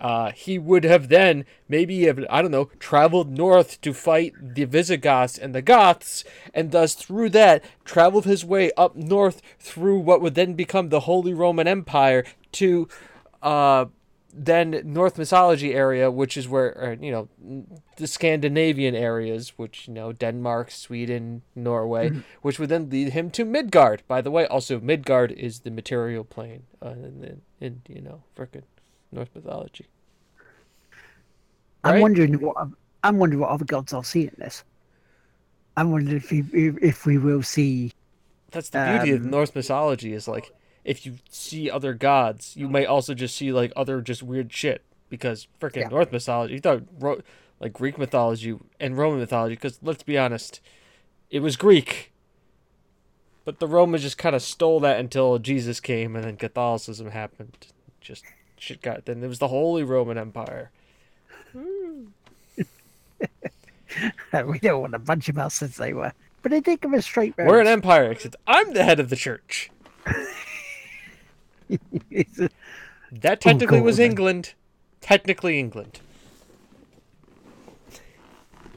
[0.00, 4.64] Uh, he would have then maybe have I don't know traveled north to fight the
[4.64, 10.20] Visigoths and the Goths, and thus through that traveled his way up north through what
[10.20, 12.88] would then become the Holy Roman Empire to
[13.42, 13.86] uh,
[14.38, 17.28] then North mythology area, which is where or, you know
[17.96, 22.10] the Scandinavian areas, which you know Denmark, Sweden, Norway,
[22.42, 24.02] which would then lead him to Midgard.
[24.06, 28.24] By the way, also Midgard is the material plane uh, in, in, in you know
[28.36, 28.64] frickin'
[29.12, 29.86] Norse mythology.
[31.84, 32.56] I'm wondering what
[33.02, 34.64] I'm wondering what other gods I'll see in this.
[35.76, 36.42] I'm wondering if we
[36.82, 37.92] if, we will see.
[38.50, 40.52] That's the beauty of Um, Norse mythology is like
[40.84, 44.82] if you see other gods, you might also just see like other just weird shit
[45.08, 45.88] because freaking Yeah.
[45.88, 46.54] Norse mythology.
[46.54, 47.20] You thought Ro-
[47.60, 50.60] like Greek mythology and Roman mythology because let's be honest,
[51.30, 52.12] it was Greek.
[53.44, 57.68] But the Romans just kind of stole that until Jesus came and then Catholicism happened.
[58.00, 58.24] Just
[58.58, 60.70] shit got then it was the Holy Roman Empire.
[61.52, 62.04] Hmm.
[64.46, 66.12] we don't want a bunch of us since they were,
[66.42, 67.48] but I think of a straight road.
[67.48, 69.70] We're an empire except I'm the head of the church.
[73.12, 73.98] That technically was.
[73.98, 74.54] England.
[75.00, 76.00] Technically England.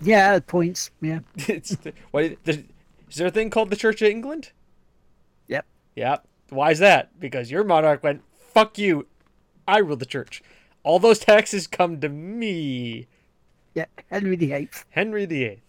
[0.02, 0.92] yeah, points.
[1.02, 2.64] Yeah, it's the, what the,
[3.10, 4.52] is there a thing called the Church of England?
[5.48, 5.66] yep.
[5.96, 6.26] Yep.
[6.50, 7.20] Why is that?
[7.20, 8.22] Because your monarch went,
[8.54, 9.08] "Fuck you,
[9.70, 10.42] I rule the church.
[10.84, 13.08] All those taxes come to me."
[13.74, 14.86] Yeah, Henry the Eighth.
[14.90, 15.62] Henry VIII.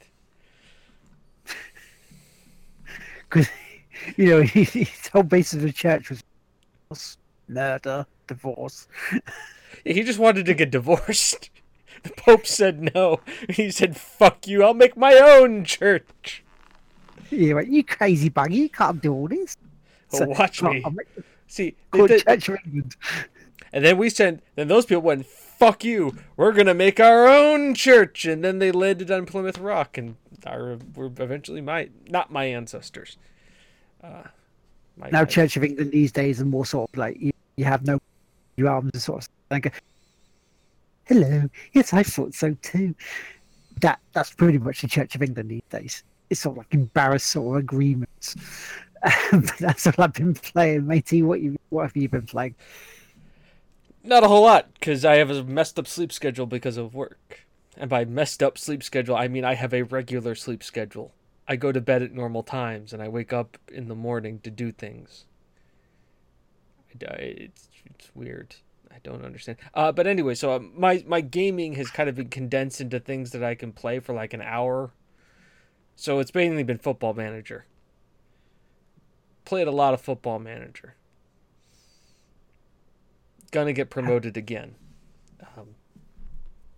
[3.28, 3.48] Because
[4.16, 6.10] you know his whole base of the church
[6.88, 7.16] was
[7.48, 8.88] murder, divorce.
[9.12, 9.20] Yeah,
[9.92, 11.50] he just wanted to get divorced.
[12.02, 13.20] The Pope said no.
[13.48, 16.42] He said, "Fuck you, I'll make my own church."
[17.30, 19.56] You went, you crazy bugger, you can't do all this.
[20.12, 20.80] Oh, watch "Oh, me.
[20.80, 22.96] The See, they called Church of England.
[23.72, 27.28] And then we sent, then those people went, fuck you, we're going to make our
[27.28, 28.24] own church.
[28.24, 30.16] And then they landed on Plymouth Rock and
[30.46, 33.16] are, were eventually my, not my ancestors.
[34.02, 34.22] Uh,
[34.96, 37.64] my, Now, my- Church of England these days are more sort of like you, you
[37.64, 38.00] have no
[38.56, 39.72] your arms and sort of like,
[41.04, 42.94] hello, yes, I thought so too.
[43.80, 46.04] That that's pretty much the Church of England these days.
[46.28, 48.36] It's sort of like embarrassed sort of agreements.
[49.32, 51.22] but that's what I've been playing, matey.
[51.22, 52.54] What you what have you been playing?
[54.02, 57.46] Not a whole lot, because I have a messed up sleep schedule because of work.
[57.76, 61.12] And by messed up sleep schedule, I mean I have a regular sleep schedule.
[61.46, 64.50] I go to bed at normal times and I wake up in the morning to
[64.50, 65.24] do things.
[67.00, 68.56] It's, it's weird.
[68.90, 69.58] I don't understand.
[69.72, 73.30] Uh, but anyway, so uh, my my gaming has kind of been condensed into things
[73.30, 74.90] that I can play for like an hour.
[75.96, 77.66] So it's mainly been Football Manager.
[79.44, 80.94] Played a lot of Football Manager.
[83.50, 84.76] Gonna get promoted again.
[85.56, 85.74] Um,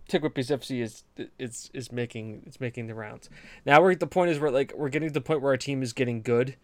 [0.07, 1.03] Tick FC is
[1.39, 3.29] is is making it's making the rounds.
[3.65, 5.57] Now we're at the point is where like we're getting to the point where our
[5.57, 6.55] team is getting good,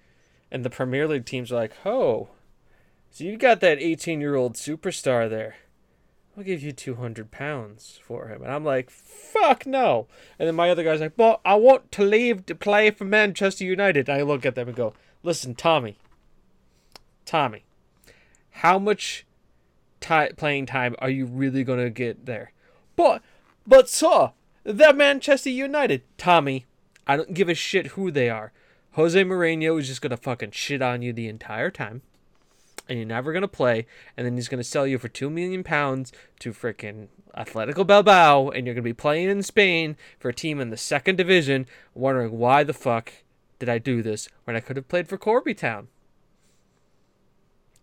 [0.51, 2.29] and the Premier League teams are like, oh,
[3.09, 5.55] so you've got that eighteen year old superstar there.
[6.37, 10.07] I'll give you two hundred pounds for him, and I'm like, fuck no.
[10.37, 13.63] And then my other guy's like, well, I want to leave to play for Manchester
[13.63, 14.09] United.
[14.09, 15.97] And I look at them and go, listen, Tommy,
[17.25, 17.63] Tommy,
[18.51, 19.25] how much
[20.01, 22.51] playing time are you really going to get there?
[22.95, 23.21] But,
[23.65, 24.31] but, sir,
[24.63, 26.03] they're Manchester United.
[26.17, 26.65] Tommy,
[27.07, 28.51] I don't give a shit who they are.
[28.93, 32.01] Jose Mourinho is just going to fucking shit on you the entire time.
[32.87, 33.85] And you're never going to play.
[34.17, 37.07] And then he's going to sell you for two million pounds to frickin'
[37.37, 38.49] Atletico Bilbao.
[38.49, 41.67] And you're going to be playing in Spain for a team in the second division,
[41.93, 43.13] wondering why the fuck
[43.59, 45.87] did I do this when I could have played for Corby Town?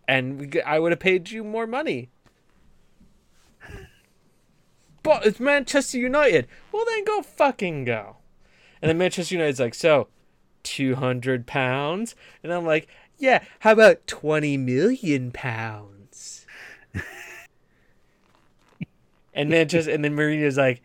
[0.09, 2.11] And I would have paid you more money.
[5.03, 6.47] but it's Manchester United.
[6.73, 8.16] Well, then go fucking go.
[8.83, 10.09] And then Manchester United's like, so,
[10.62, 12.15] 200 pounds?
[12.43, 12.89] And I'm like,
[13.19, 16.47] yeah, how about 20 million pounds?
[19.35, 20.83] and Manchester, and then Mourinho's like,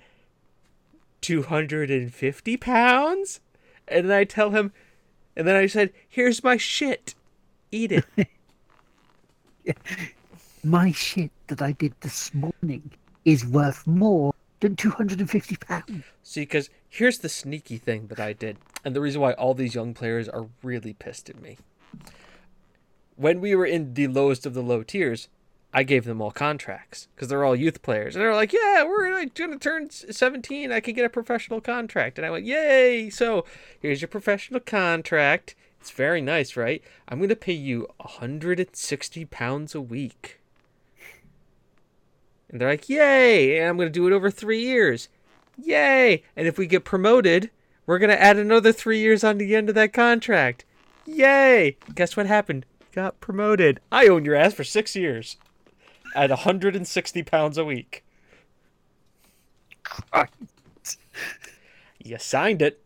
[1.22, 3.40] 250 pounds?
[3.88, 4.72] And then I tell him,
[5.36, 7.16] and then I said, here's my shit.
[7.72, 8.06] Eat it.
[10.64, 12.92] My shit that I did this morning
[13.26, 16.04] is worth more than 250 pounds.
[16.24, 19.76] See, because here's the sneaky thing that I did, and the reason why all these
[19.76, 21.58] young players are really pissed at me.
[23.16, 25.30] When we were in the lowest of the low tiers,
[25.74, 29.14] I gave them all contracts because they're all youth players, and they're like, "Yeah, we're
[29.14, 30.72] like, gonna turn 17.
[30.72, 33.10] I can get a professional contract." And I went, "Yay!
[33.10, 33.46] So
[33.80, 35.56] here's your professional contract.
[35.82, 36.84] It's very nice, right?
[37.08, 40.40] I'm gonna pay you 160 pounds a week."
[42.50, 45.10] And they're like, "Yay!" And I'm gonna do it over three years.
[45.58, 46.24] Yay!
[46.36, 47.50] And if we get promoted,
[47.88, 50.66] we're gonna add another three years on the end of that contract.
[51.06, 51.78] Yay!
[51.96, 52.68] Guess what happened?
[52.92, 53.80] Got promoted.
[53.92, 55.38] I own your ass for six years
[56.16, 58.04] at 160 pounds a week.
[62.04, 62.82] You signed it.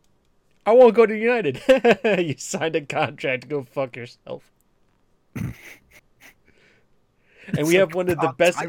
[0.65, 1.61] I won't go to United.
[2.03, 3.47] you signed a contract.
[3.47, 4.51] Go fuck yourself.
[5.35, 5.53] and
[7.67, 8.59] we have one of the best.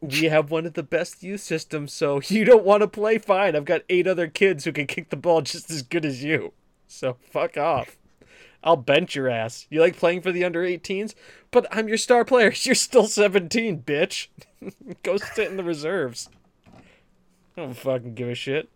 [0.00, 1.92] We have one of the best youth systems.
[1.92, 3.18] So you don't want to play?
[3.18, 3.56] Fine.
[3.56, 6.52] I've got eight other kids who can kick the ball just as good as you.
[6.86, 7.96] So fuck off.
[8.62, 9.66] I'll bench your ass.
[9.70, 11.14] You like playing for the under 18s?
[11.50, 12.52] But I'm your star player.
[12.62, 14.28] You're still 17, bitch.
[15.02, 16.28] Go sit in the reserves.
[17.56, 18.68] I don't fucking give a shit.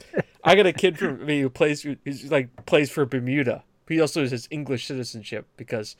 [0.44, 3.64] I got a kid from me who plays he's like plays for Bermuda.
[3.88, 5.96] He also has his English citizenship because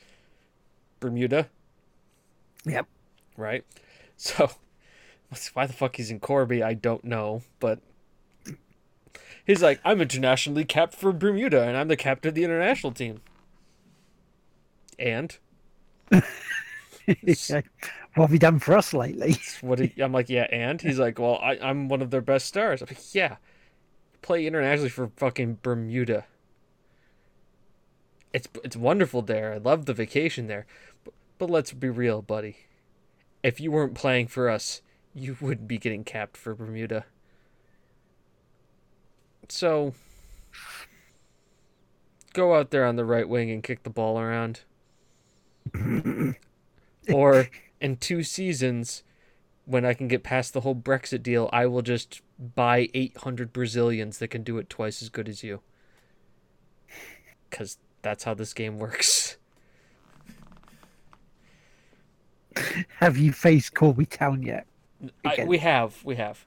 [0.99, 1.49] Bermuda.
[2.65, 2.87] Yep.
[3.37, 3.65] Right?
[4.17, 4.51] So
[5.53, 7.79] why the fuck he's in Corby, I don't know, but
[9.45, 13.21] he's like, I'm internationally capped for Bermuda and I'm the captain of the international team.
[14.99, 15.37] And
[16.09, 16.23] what
[18.15, 19.37] have you done for us lately?
[19.61, 22.45] what he, I'm like, yeah, and he's like, well, I, I'm one of their best
[22.47, 22.81] stars.
[22.81, 23.37] I'm like, yeah,
[24.23, 26.25] play internationally for fucking Bermuda.
[28.33, 29.53] It's it's wonderful there.
[29.53, 30.65] I love the vacation there,
[31.03, 32.57] but, but let's be real, buddy.
[33.43, 34.81] If you weren't playing for us,
[35.13, 37.05] you wouldn't be getting capped for Bermuda.
[39.49, 39.93] So
[42.33, 44.61] go out there on the right wing and kick the ball around.
[47.13, 49.03] or in two seasons,
[49.65, 54.19] when I can get past the whole Brexit deal, I will just buy 800 Brazilians
[54.19, 55.61] that can do it twice as good as you.
[57.49, 59.37] Because that's how this game works.
[62.99, 64.67] Have you faced Corby Town yet?
[65.25, 66.45] I, we have, we have.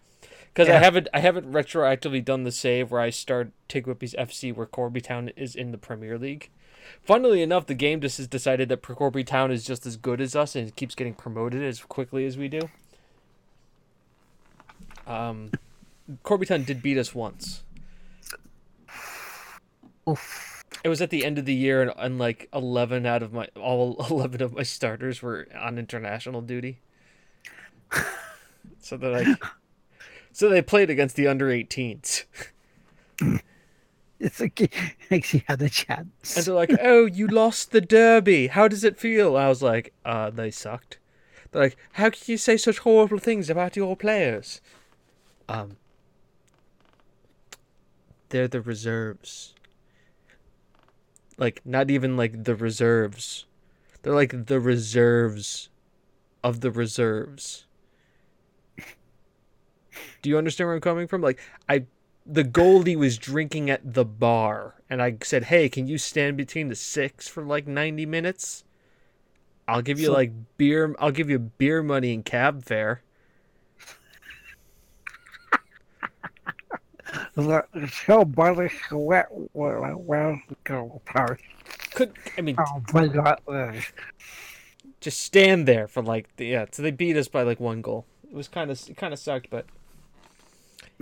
[0.48, 0.76] Because yeah.
[0.76, 4.66] I haven't, I haven't retroactively done the save where I start Tig Whippy's FC where
[4.66, 6.50] Corby Town is in the Premier League.
[7.02, 10.34] Funnily enough, the game just has decided that Corby Town is just as good as
[10.34, 12.60] us and keeps getting promoted as quickly as we do.
[15.06, 15.50] Um,
[16.22, 17.62] Corby Town did beat us once.
[20.08, 20.64] Oof.
[20.84, 23.48] It was at the end of the year, and, and like eleven out of my
[23.56, 26.80] all eleven of my starters were on international duty.
[28.80, 29.36] so that I,
[30.32, 32.24] so they played against the under 18s.
[34.18, 34.70] It's like he
[35.10, 36.36] actually had a chance.
[36.36, 38.46] And they're like, "Oh, you lost the derby.
[38.46, 40.98] How does it feel?" I was like, "Uh, they sucked."
[41.50, 44.62] They're like, "How can you say such horrible things about your players?"
[45.50, 45.76] Um,
[48.28, 49.54] they're the reserves.
[51.38, 53.46] Like, not even like the reserves.
[54.02, 55.68] They're like the reserves
[56.42, 57.66] of the reserves.
[60.22, 61.22] Do you understand where I'm coming from?
[61.22, 61.86] Like, I
[62.26, 66.68] the goalie was drinking at the bar and I said, "Hey, can you stand between
[66.68, 68.64] the six for like 90 minutes?
[69.68, 73.02] I'll give you so, like beer I'll give you beer money and cab fare."
[78.04, 81.44] So buddy, where where where go party?
[81.94, 82.56] Could I mean?
[82.58, 83.40] Oh my god!
[85.00, 86.66] Just stand there for like yeah.
[86.70, 88.06] So they beat us by like one goal.
[88.28, 89.66] It was kind of it kind of sucked, but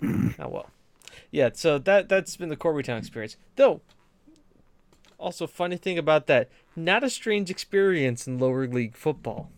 [0.03, 0.69] oh well
[1.35, 3.37] yeah, so that that's been the Corby Town experience.
[3.57, 3.81] Though,
[5.19, 9.51] also funny thing about that, not a strange experience in lower league football.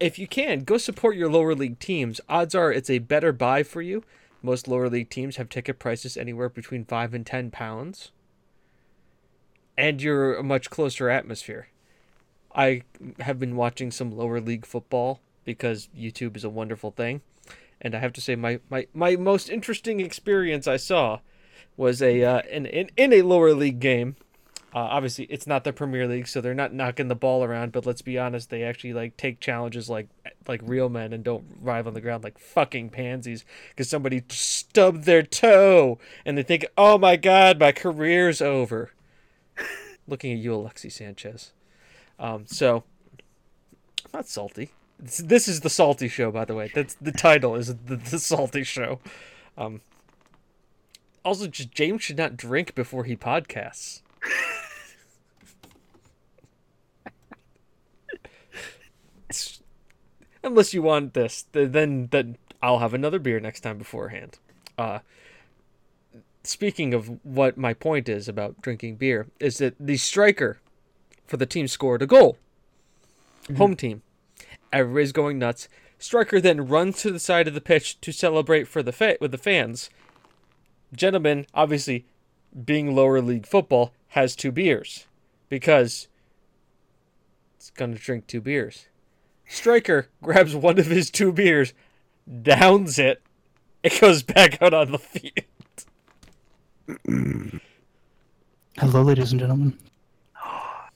[0.00, 2.20] If you can, go support your lower league teams.
[2.28, 4.02] Odds are it's a better buy for you.
[4.42, 8.12] Most lower league teams have ticket prices anywhere between five and ten pounds.
[9.76, 11.68] And you're a much closer atmosphere.
[12.54, 12.82] I
[13.20, 17.22] have been watching some lower league football because YouTube is a wonderful thing.
[17.80, 21.20] And I have to say, my, my, my most interesting experience I saw
[21.76, 24.16] was a uh, in, in in a lower league game.
[24.72, 27.72] Uh, obviously, it's not the Premier League, so they're not knocking the ball around.
[27.72, 30.08] But let's be honest, they actually like take challenges like
[30.46, 35.04] like real men and don't arrive on the ground like fucking pansies because somebody stubbed
[35.04, 38.92] their toe and they think, "Oh my god, my career's over."
[40.06, 41.52] Looking at you, Alexis Sanchez.
[42.18, 42.84] Um, so
[44.04, 44.70] I'm not salty.
[45.00, 46.70] This, this is the salty show, by the way.
[46.72, 49.00] That's the title is the, the salty show.
[49.58, 49.80] Um,
[51.24, 54.02] also, James should not drink before he podcasts.
[60.42, 64.38] Unless you want this, then then I'll have another beer next time beforehand.
[64.78, 65.00] Uh,
[66.42, 70.58] speaking of what my point is about drinking beer, is that the striker
[71.26, 72.38] for the team scored a goal.
[73.44, 73.56] Mm-hmm.
[73.56, 74.02] Home team.
[74.72, 75.68] Everybody's going nuts.
[75.98, 79.32] Striker then runs to the side of the pitch to celebrate for the fa- with
[79.32, 79.90] the fans.
[80.94, 82.06] Gentlemen, obviously,
[82.64, 85.06] being lower league football, has two beers
[85.48, 86.08] because
[87.56, 88.86] it's gonna drink two beers.
[89.48, 91.72] Striker grabs one of his two beers,
[92.42, 93.22] downs it,
[93.82, 95.32] it goes back out on the field.
[98.76, 99.78] Hello, ladies and gentlemen.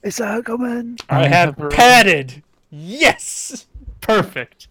[0.03, 0.99] It's a coming.
[1.09, 2.43] I, I have, have padded.
[2.71, 3.67] Yes.
[4.01, 4.69] Perfect.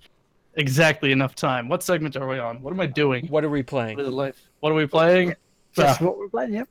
[0.55, 1.67] Exactly enough time.
[1.67, 2.61] What segment are we on?
[2.61, 3.27] What am I doing?
[3.27, 3.97] What are we playing?
[3.97, 4.41] What, life?
[4.59, 5.35] what are we playing?
[5.75, 6.05] That's ah.
[6.05, 6.53] what we're playing.
[6.53, 6.69] Yep.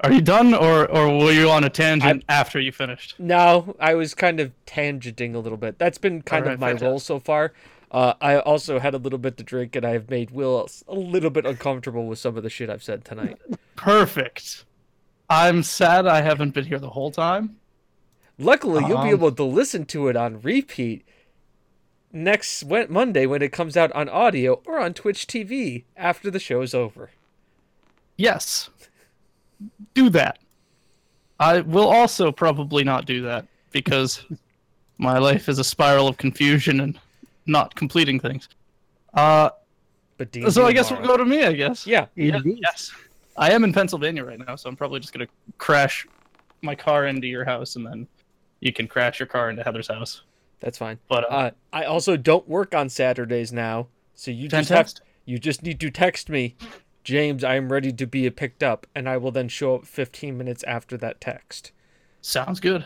[0.00, 3.14] Are you done, or or were you on a tangent I, after you finished?
[3.18, 5.78] No, I was kind of tangenting a little bit.
[5.78, 7.52] That's been kind right, of my role so far.
[7.92, 11.30] Uh, I also had a little bit to drink, and I've made Will a little
[11.30, 13.38] bit uncomfortable with some of the shit I've said tonight.
[13.76, 14.64] Perfect.
[15.28, 17.56] I'm sad I haven't been here the whole time.
[18.38, 21.06] Luckily, you'll um, be able to listen to it on repeat
[22.12, 26.62] next Monday when it comes out on audio or on Twitch TV after the show
[26.62, 27.10] is over.
[28.16, 28.70] Yes.
[29.94, 30.38] Do that.
[31.40, 34.24] I will also probably not do that because
[34.98, 36.98] my life is a spiral of confusion and
[37.46, 38.48] not completing things.
[39.14, 39.50] Uh,
[40.18, 41.06] but D&D so I guess tomorrow.
[41.06, 41.44] we'll go to me.
[41.44, 41.86] I guess.
[41.86, 42.06] Yeah.
[42.14, 42.40] yeah.
[42.44, 42.92] Yes.
[43.36, 45.26] I am in Pennsylvania right now, so I'm probably just gonna
[45.58, 46.06] crash
[46.60, 48.06] my car into your house, and then
[48.60, 50.22] you can crash your car into Heather's house.
[50.60, 50.98] That's fine.
[51.08, 54.92] But uh, uh, I also don't work on Saturdays now, so you just have
[55.24, 56.54] you just need to text me,
[57.04, 57.44] James.
[57.44, 60.62] I am ready to be picked up, and I will then show up 15 minutes
[60.64, 61.72] after that text.
[62.20, 62.84] Sounds good.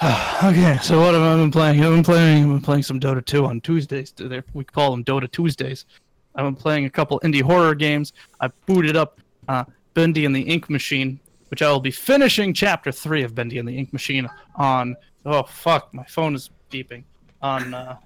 [0.02, 1.82] okay, so what have I been playing?
[1.82, 2.44] I've been playing.
[2.44, 4.14] I've been playing some Dota 2 on Tuesdays.
[4.52, 5.86] We call them Dota Tuesdays.
[6.34, 8.12] I've been playing a couple indie horror games.
[8.40, 9.64] I booted up uh,
[9.94, 11.18] Bendy and the Ink Machine,
[11.50, 14.96] which I will be finishing Chapter Three of Bendy and the Ink Machine on.
[15.26, 17.02] Oh fuck, my phone is beeping
[17.42, 17.96] on uh,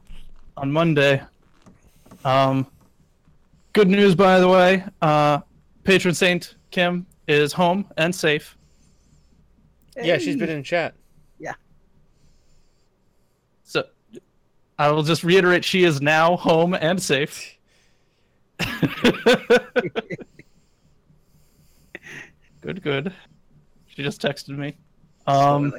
[0.57, 1.23] on Monday.
[2.25, 2.67] Um,
[3.73, 4.85] good news, by the way.
[5.01, 5.41] Uh,
[5.85, 8.57] patron saint Kim is home and safe.
[9.97, 10.09] Hey.
[10.09, 10.95] Yeah, she's been in chat.
[11.39, 11.55] Yeah.
[13.65, 13.85] So
[14.79, 17.59] I will just reiterate she is now home and safe.
[22.61, 23.13] good, good.
[23.87, 24.77] She just texted me.
[25.27, 25.75] Um,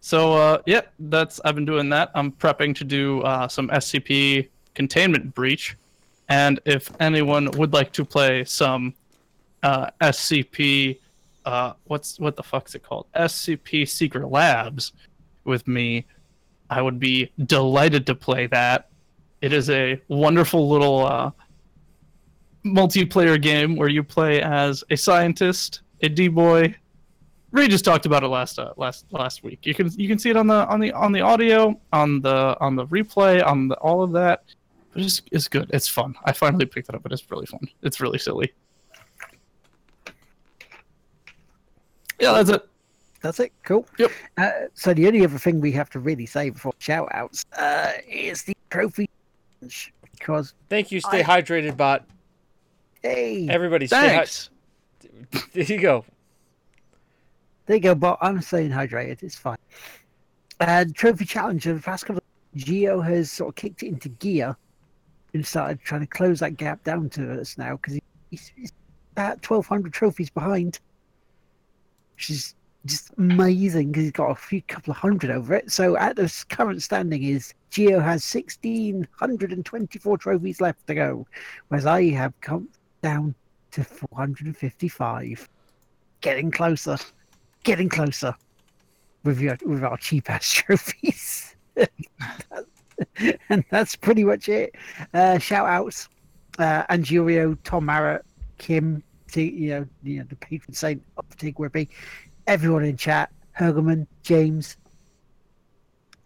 [0.00, 2.10] so uh, yeah, that's I've been doing that.
[2.14, 5.76] I'm prepping to do uh, some SCP containment breach,
[6.30, 8.94] and if anyone would like to play some
[9.64, 11.00] uh, SCP,
[11.44, 13.06] uh, what's what the fuck's it called?
[13.14, 14.92] SCP Secret Labs
[15.44, 16.06] with me,
[16.70, 18.88] I would be delighted to play that.
[19.42, 21.30] It is a wonderful little uh,
[22.64, 26.76] multiplayer game where you play as a scientist, a D boy.
[27.50, 29.66] Ray just talked about it last uh, last last week.
[29.66, 32.56] You can you can see it on the on the on the audio, on the
[32.60, 34.44] on the replay, on the, all of that.
[34.92, 35.70] But it's it's good.
[35.72, 36.14] It's fun.
[36.24, 37.60] I finally picked it up, but it's really fun.
[37.82, 38.52] It's really silly.
[42.18, 42.68] Yeah, that's it.
[43.22, 43.52] That's it.
[43.62, 43.86] Cool.
[43.98, 44.10] Yep.
[44.36, 47.92] Uh, so the only other thing we have to really say before shout outs uh,
[48.08, 49.08] is the trophy
[49.60, 49.92] challenge.
[50.18, 51.00] because thank you.
[51.00, 51.42] Stay I...
[51.42, 52.04] hydrated, bot.
[53.02, 54.50] Hey, everybody, thanks.
[55.00, 56.04] Stay there you go.
[57.66, 58.18] There you go, bot.
[58.20, 59.22] I'm staying hydrated.
[59.22, 59.58] It's fine.
[60.60, 62.18] And trophy challenge of the past couple.
[62.18, 62.60] Of...
[62.60, 64.56] Geo has sort of kicked it into gear
[65.34, 67.98] and started trying to close that gap down to us now because
[68.30, 68.72] he's, he's
[69.12, 70.80] about 1,200 trophies behind,
[72.14, 72.54] which is
[72.86, 75.70] just amazing because he's got a few couple of hundred over it.
[75.70, 81.26] So at the current standing is Geo has 1,624 trophies left to go,
[81.68, 82.68] whereas I have come
[83.02, 83.34] down
[83.72, 85.48] to 455.
[86.20, 86.96] Getting closer.
[87.62, 88.34] Getting closer.
[89.24, 91.56] with your with our cheap ass trophies.
[93.48, 94.74] and that's pretty much it.
[95.14, 96.08] Uh, shout outs,
[96.58, 98.22] uh, Angelio, Tom Marrett,
[98.58, 101.88] Kim, T, you know, you know, the patron saint of Tig Whippy,
[102.46, 104.76] everyone in chat, Hurgleman, James,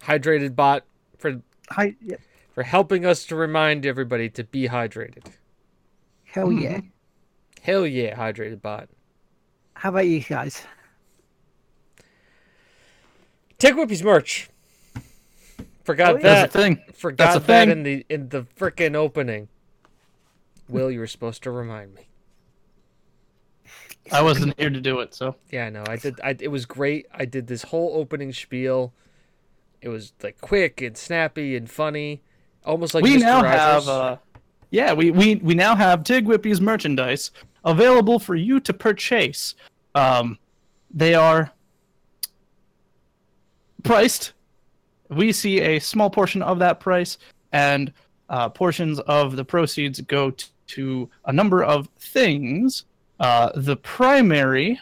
[0.05, 0.85] Hydrated bot
[1.17, 1.41] for
[1.71, 2.17] hi, yeah,
[2.53, 5.25] for helping us to remind everybody to be hydrated.
[6.25, 6.81] hell yeah.
[7.63, 8.91] Hell yeah, hydrated bot.
[9.73, 10.63] How about you guys?
[13.59, 14.51] Tig Whippy's merch.
[15.85, 16.23] Forgot Oh, yeah.
[16.23, 16.53] that.
[16.53, 16.83] Thing.
[16.95, 17.71] Forgot that thing.
[17.71, 19.49] in the in the frickin' opening.
[20.69, 22.09] Will, you were supposed to remind me.
[24.13, 25.85] I wasn't here to do it, so Yeah, I know.
[25.87, 26.21] I did.
[26.23, 27.07] I, it was great.
[27.13, 28.93] I did this whole opening spiel.
[29.81, 32.23] It was like quick and snappy and funny,
[32.65, 33.21] almost like we Mr.
[33.21, 33.59] now Rogers.
[33.87, 34.17] have uh,
[34.71, 37.31] yeah we, we we now have Tig Whippy's merchandise
[37.65, 39.55] available for you to purchase.
[39.95, 40.39] Um,
[40.91, 41.51] they are
[43.83, 44.33] priced.
[45.15, 47.19] We see a small portion of that price,
[47.53, 47.93] and
[48.29, 52.85] uh, portions of the proceeds go t- to a number of things.
[53.21, 54.81] Uh, the primary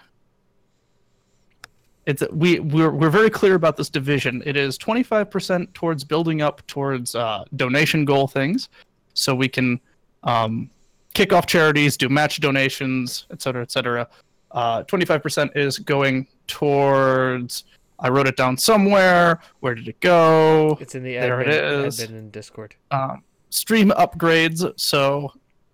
[2.06, 4.42] it's we we're, we're very clear about this division.
[4.44, 8.68] It is 25% towards building up towards uh, donation goal things.
[9.14, 9.80] So we can
[10.24, 10.70] um,
[11.14, 14.08] kick off charities do match donations et cetera et cetera.
[14.50, 17.64] Uh, 25% is going towards
[18.02, 19.40] i wrote it down somewhere.
[19.60, 20.76] Where did it go?
[20.80, 22.00] It's in the There admin, it is.
[22.00, 22.74] admin in Discord.
[22.90, 24.70] um, stream upgrades.
[24.78, 25.32] So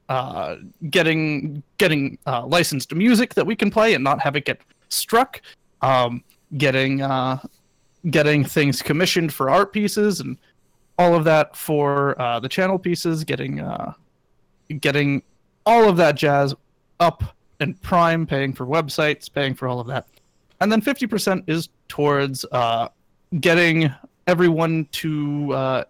[0.08, 0.56] uh,
[0.90, 5.40] getting getting uh, licensed music that we can play and not have it get struck.
[5.82, 6.22] Um,
[6.56, 7.38] getting uh,
[8.10, 10.36] getting things commissioned for art pieces and
[10.98, 13.24] all of that for uh, the channel pieces.
[13.24, 13.92] Getting uh,
[14.80, 15.22] getting
[15.66, 16.54] all of that jazz
[17.00, 17.22] up
[17.60, 20.06] and prime paying for websites paying for all of that.
[20.60, 22.88] And then 50% is towards uh,
[23.40, 23.92] getting
[24.26, 25.84] everyone to uh,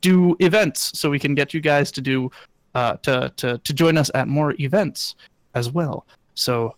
[0.00, 0.98] do events.
[0.98, 2.30] So we can get you guys to do
[2.74, 5.14] uh, to, to to join us at more events
[5.54, 6.06] as well.
[6.34, 6.76] So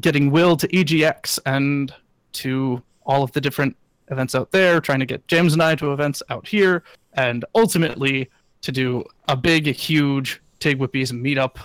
[0.00, 1.94] getting will to egx and
[2.32, 3.76] to all of the different
[4.10, 6.82] events out there trying to get james and i to events out here
[7.14, 8.28] and ultimately
[8.60, 11.56] to do a big huge tig whippies meetup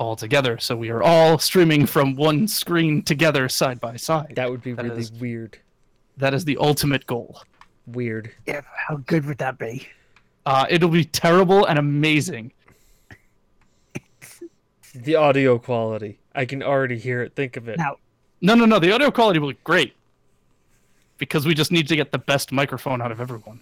[0.00, 4.50] all together so we are all streaming from one screen together side by side That
[4.50, 5.58] would be That really is- weird.
[6.16, 7.42] that is the ultimate goal
[7.86, 8.30] Weird.
[8.46, 9.86] Yeah, how good would that be?
[10.46, 12.52] uh, it'll be terrible and amazing
[14.94, 16.18] The audio quality.
[16.34, 17.36] I can already hear it.
[17.36, 17.78] Think of it.
[17.78, 17.96] Now,
[18.40, 18.80] No, no, no.
[18.80, 19.94] The audio quality will be great
[21.18, 23.60] because we just need to get the best microphone out of everyone.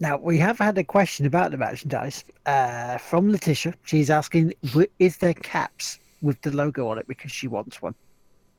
[0.00, 3.74] Now we have had a question about the merchandise uh, from Letitia.
[3.84, 4.54] She's asking,
[4.98, 7.94] "Is there caps with the logo on it because she wants one?"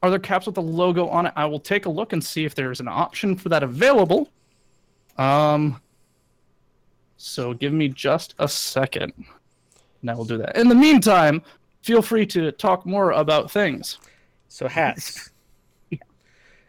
[0.01, 1.33] Are there caps with the logo on it?
[1.35, 4.29] I will take a look and see if there's an option for that available.
[5.17, 5.81] Um,
[7.17, 9.13] so give me just a second,
[10.01, 10.55] and I will do that.
[10.55, 11.41] In the meantime,
[11.81, 13.97] feel free to talk more about things.
[14.47, 15.31] So hats.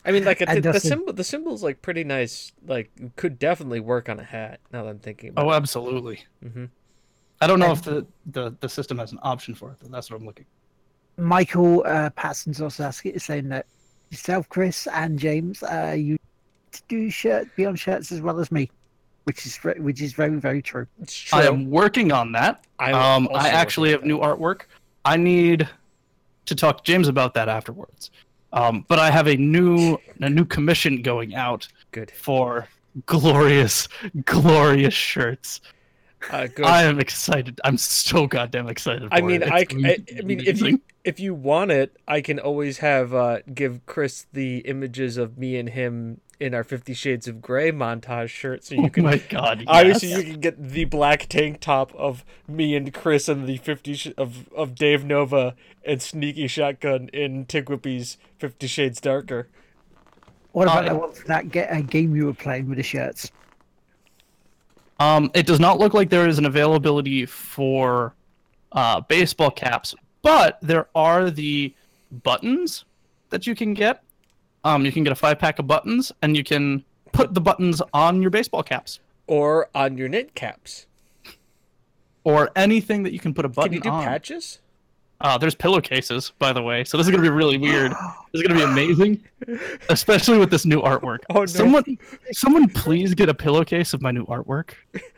[0.05, 1.13] I mean, like And the, the symbol.
[1.13, 2.53] The symbol's like pretty nice.
[2.67, 4.61] Like could definitely work on a hat.
[4.73, 5.47] Now that I'm thinking about it.
[5.47, 5.57] Oh, it.
[5.57, 6.25] absolutely.
[6.45, 6.71] Mhm.
[7.41, 9.79] I don't know And- if the, the, the system has an option for it.
[9.81, 9.89] Though.
[9.89, 10.47] That's what I'm looking.
[11.17, 13.67] Michael uh, Patson's also asking, saying that
[14.11, 16.17] yourself, Chris, and James, uh, you
[16.89, 18.71] do shirt, be on shirts as well as me,
[19.25, 20.87] which is which is very very true.
[21.03, 21.39] It's true.
[21.39, 22.65] I am working on that.
[22.79, 24.63] I'm um, I actually have new artwork.
[25.05, 25.69] I need
[26.47, 28.11] to talk to James about that afterwards.
[28.53, 32.11] Um, but I have a new a new commission going out Good.
[32.11, 32.69] for
[33.07, 33.89] glorious,
[34.25, 35.61] glorious shirts.
[36.31, 36.67] Uh, good.
[36.67, 37.61] I am excited.
[37.65, 39.09] I'm so goddamn excited.
[39.09, 39.51] For I mean, it.
[39.51, 42.39] I, It's c- going I, I mean, if you if you want it, I can
[42.39, 47.29] always have uh, give Chris the images of me and him in our Fifty Shades
[47.29, 49.05] of Grey montage shirt, so you oh can.
[49.05, 53.47] my god, Obviously, you can get the black tank top of me and Chris and
[53.47, 55.55] the fifty sh- of of Dave Nova
[55.85, 59.49] and Sneaky Shotgun in Tigwhippy's Fifty Shades Darker.
[60.53, 62.83] What about Uh, that one for that ga- uh, game you were playing with the
[62.83, 63.31] shirts?
[64.99, 68.15] Um, it does not look like there is an availability for
[68.73, 71.75] uh, baseball caps, but there are the
[72.23, 72.85] buttons
[73.31, 74.03] that you can get.
[74.65, 77.81] Um, you can get a five pack of buttons, and you can put the buttons
[77.95, 80.87] on your baseball caps Or on your knit caps.
[82.25, 84.05] or anything that you can put a button Can you do on.
[84.05, 84.61] patches?
[85.23, 87.93] Uh, there's pillowcases, by the way, so this is gonna be really weird.
[88.33, 89.23] This is gonna be amazing,
[89.91, 91.19] especially with this new artwork.
[91.31, 91.47] Oh, no.
[91.47, 91.99] Someone,
[92.33, 94.71] someone, please get a pillowcase of my new artwork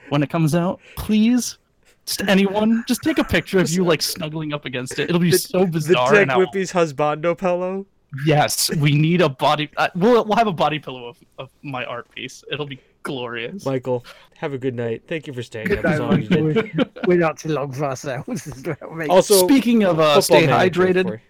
[0.09, 1.59] when it comes out, please.
[2.05, 5.09] Just anyone, just take a picture of you like snuggling up against it.
[5.09, 6.11] It'll be so bizarre.
[6.11, 7.87] Tig and Whippy's husbando pillow.
[8.27, 9.71] Yes, we need a body.
[9.77, 12.45] Uh, we'll we'll have a body pillow of, of my art piece.
[12.51, 13.65] It'll be glorious.
[13.65, 14.05] Michael,
[14.37, 15.03] have a good night.
[15.09, 16.31] Thank you for staying Good up as night, long as.
[16.31, 16.85] Michael.
[17.07, 18.47] We're not too long for ourselves.
[18.47, 19.09] as well, mate.
[19.11, 21.21] Also, Speaking of uh, stay hydrated,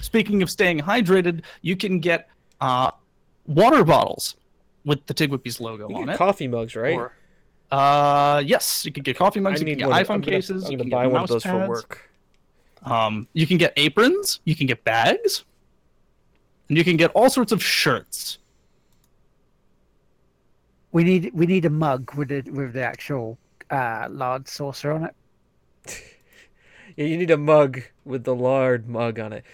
[0.00, 2.28] speaking of staying hydrated, you can get
[2.60, 2.90] uh,
[3.46, 4.36] water bottles
[4.84, 6.18] with the Tigwhippies logo You on get it.
[6.18, 6.94] coffee mugs, right?
[6.94, 7.12] Or,
[7.72, 9.60] uh, yes, you can get coffee I mugs.
[9.60, 10.04] You can need get one.
[10.04, 10.64] iPhone I'm gonna, cases.
[10.66, 12.10] I'm you gonna can buy get one of those for work.
[12.82, 14.40] Um, you can get aprons.
[14.44, 15.44] You can get bags.
[16.68, 18.38] And you can get all sorts of shirts.
[20.96, 23.38] we need we need a mug with the with the actual
[23.70, 25.14] uh, large saucer on it.
[26.96, 29.44] Yeah, you need a mug with the lard mug on it.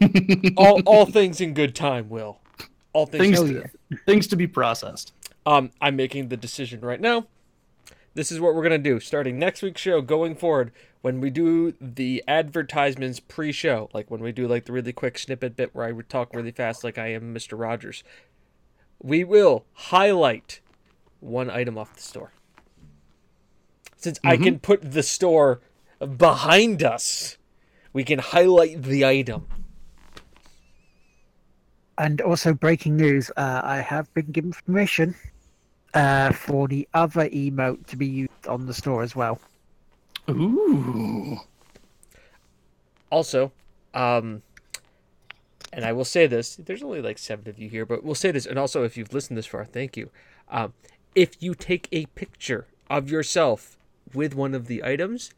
[0.56, 2.38] all all things in good time, Will.
[2.94, 3.38] All things.
[3.38, 3.98] Things, yeah.
[4.06, 5.12] things to be processed.
[5.44, 7.26] Um, I'm making the decision right now.
[8.14, 10.72] This is what we're gonna do starting next week's show going forward.
[11.06, 15.54] When we do the advertisements pre-show, like when we do like the really quick snippet
[15.54, 17.56] bit where I would talk really fast, like I am Mr.
[17.56, 18.02] Rogers,
[19.00, 20.58] we will highlight
[21.20, 22.32] one item off the store.
[23.96, 25.60] Since I can put the store
[26.16, 27.38] behind us,
[27.92, 29.46] we can highlight the item.
[31.96, 35.14] And also breaking news: uh, I have been given permission
[35.94, 39.40] uh, for the other emote to be used on the store as well.
[40.28, 41.38] Ooh.
[43.10, 43.52] Also,
[43.94, 44.42] um,
[45.72, 48.30] and I will say this: there's only like seven of you here, but we'll say
[48.30, 50.10] this, and also if you've listened this far, thank you.
[50.48, 50.72] Um,
[51.14, 53.76] if you take a picture of yourself
[54.12, 55.32] with one of the items,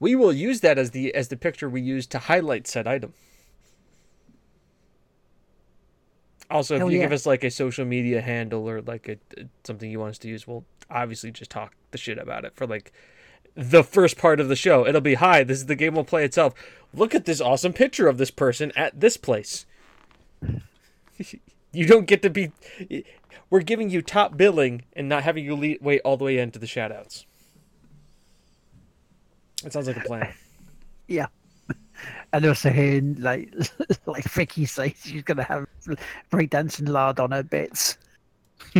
[0.00, 3.14] we will use that as the as the picture we use to highlight said item.
[6.50, 7.04] Also, if Hell you yeah.
[7.04, 9.16] give us like a social media handle or like a,
[9.64, 12.66] something you want us to use, we'll obviously just talk the shit about it for
[12.66, 12.92] like
[13.54, 14.86] the first part of the show.
[14.86, 16.54] It'll be hi, this is the game will play itself.
[16.92, 19.66] Look at this awesome picture of this person at this place.
[21.72, 22.52] you don't get to be
[23.50, 26.58] we're giving you top billing and not having you lead, wait all the way into
[26.58, 27.24] the shoutouts.
[29.64, 30.32] It sounds like a plan.
[31.06, 31.26] Yeah.
[32.32, 33.54] And also hearing like
[34.06, 35.66] like Vicky says she's gonna have
[36.32, 37.96] breakdancing lard on her bits.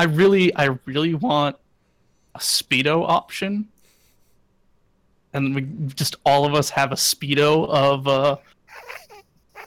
[0.00, 1.56] I really, I really want
[2.34, 3.68] a speedo option,
[5.34, 5.60] and we
[5.94, 8.36] just all of us have a speedo of uh,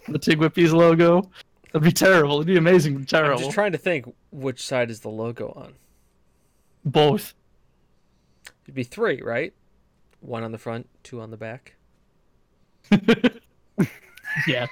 [0.08, 1.30] the Tigwhippies logo.
[1.72, 2.38] That'd be terrible.
[2.38, 3.04] It'd be amazing.
[3.04, 5.76] but I'm just trying to think which side is the logo on.
[6.84, 7.36] Both.
[8.64, 9.54] It'd be three, right?
[10.22, 11.76] One on the front, two on the back.
[14.48, 14.70] Yes.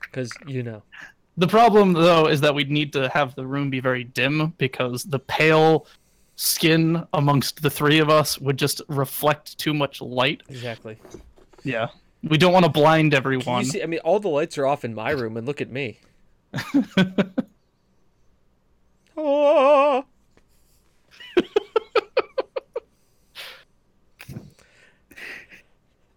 [0.00, 0.82] Because you know.
[1.38, 5.04] The problem, though, is that we'd need to have the room be very dim because
[5.04, 5.86] the pale
[6.34, 10.42] skin amongst the three of us would just reflect too much light.
[10.48, 10.98] Exactly.
[11.62, 11.90] Yeah.
[12.24, 13.64] We don't want to blind everyone.
[13.64, 15.70] you see I mean all the lights are off in my room and look at
[15.70, 16.00] me.
[19.20, 20.04] Ah.
[21.36, 21.42] I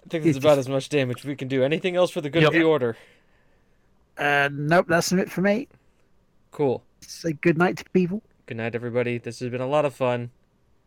[0.10, 1.64] think that's about as much damage we can do.
[1.64, 2.98] Anything else for the good of the order?
[4.22, 5.68] Uh, nope, that's it for me.
[6.52, 6.84] Cool.
[7.02, 8.22] Say good night to people.
[8.46, 9.18] Good night, everybody.
[9.18, 10.30] This has been a lot of fun.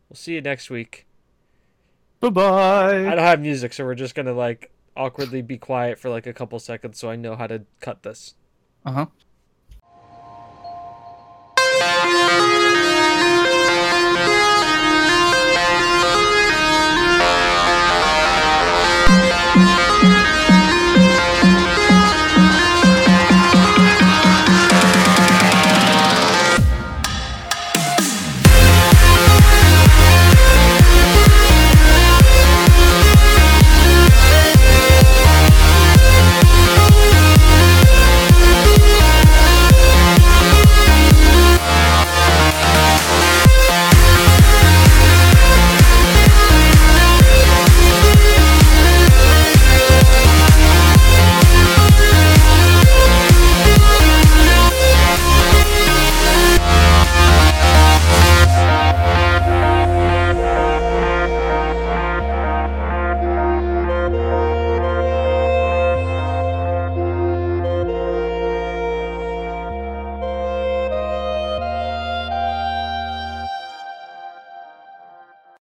[0.09, 1.05] We'll see you next week.
[2.21, 3.01] Bye bye.
[3.01, 6.33] I don't have music, so we're just gonna like awkwardly be quiet for like a
[6.33, 8.35] couple seconds, so I know how to cut this.
[8.87, 9.07] Uh huh.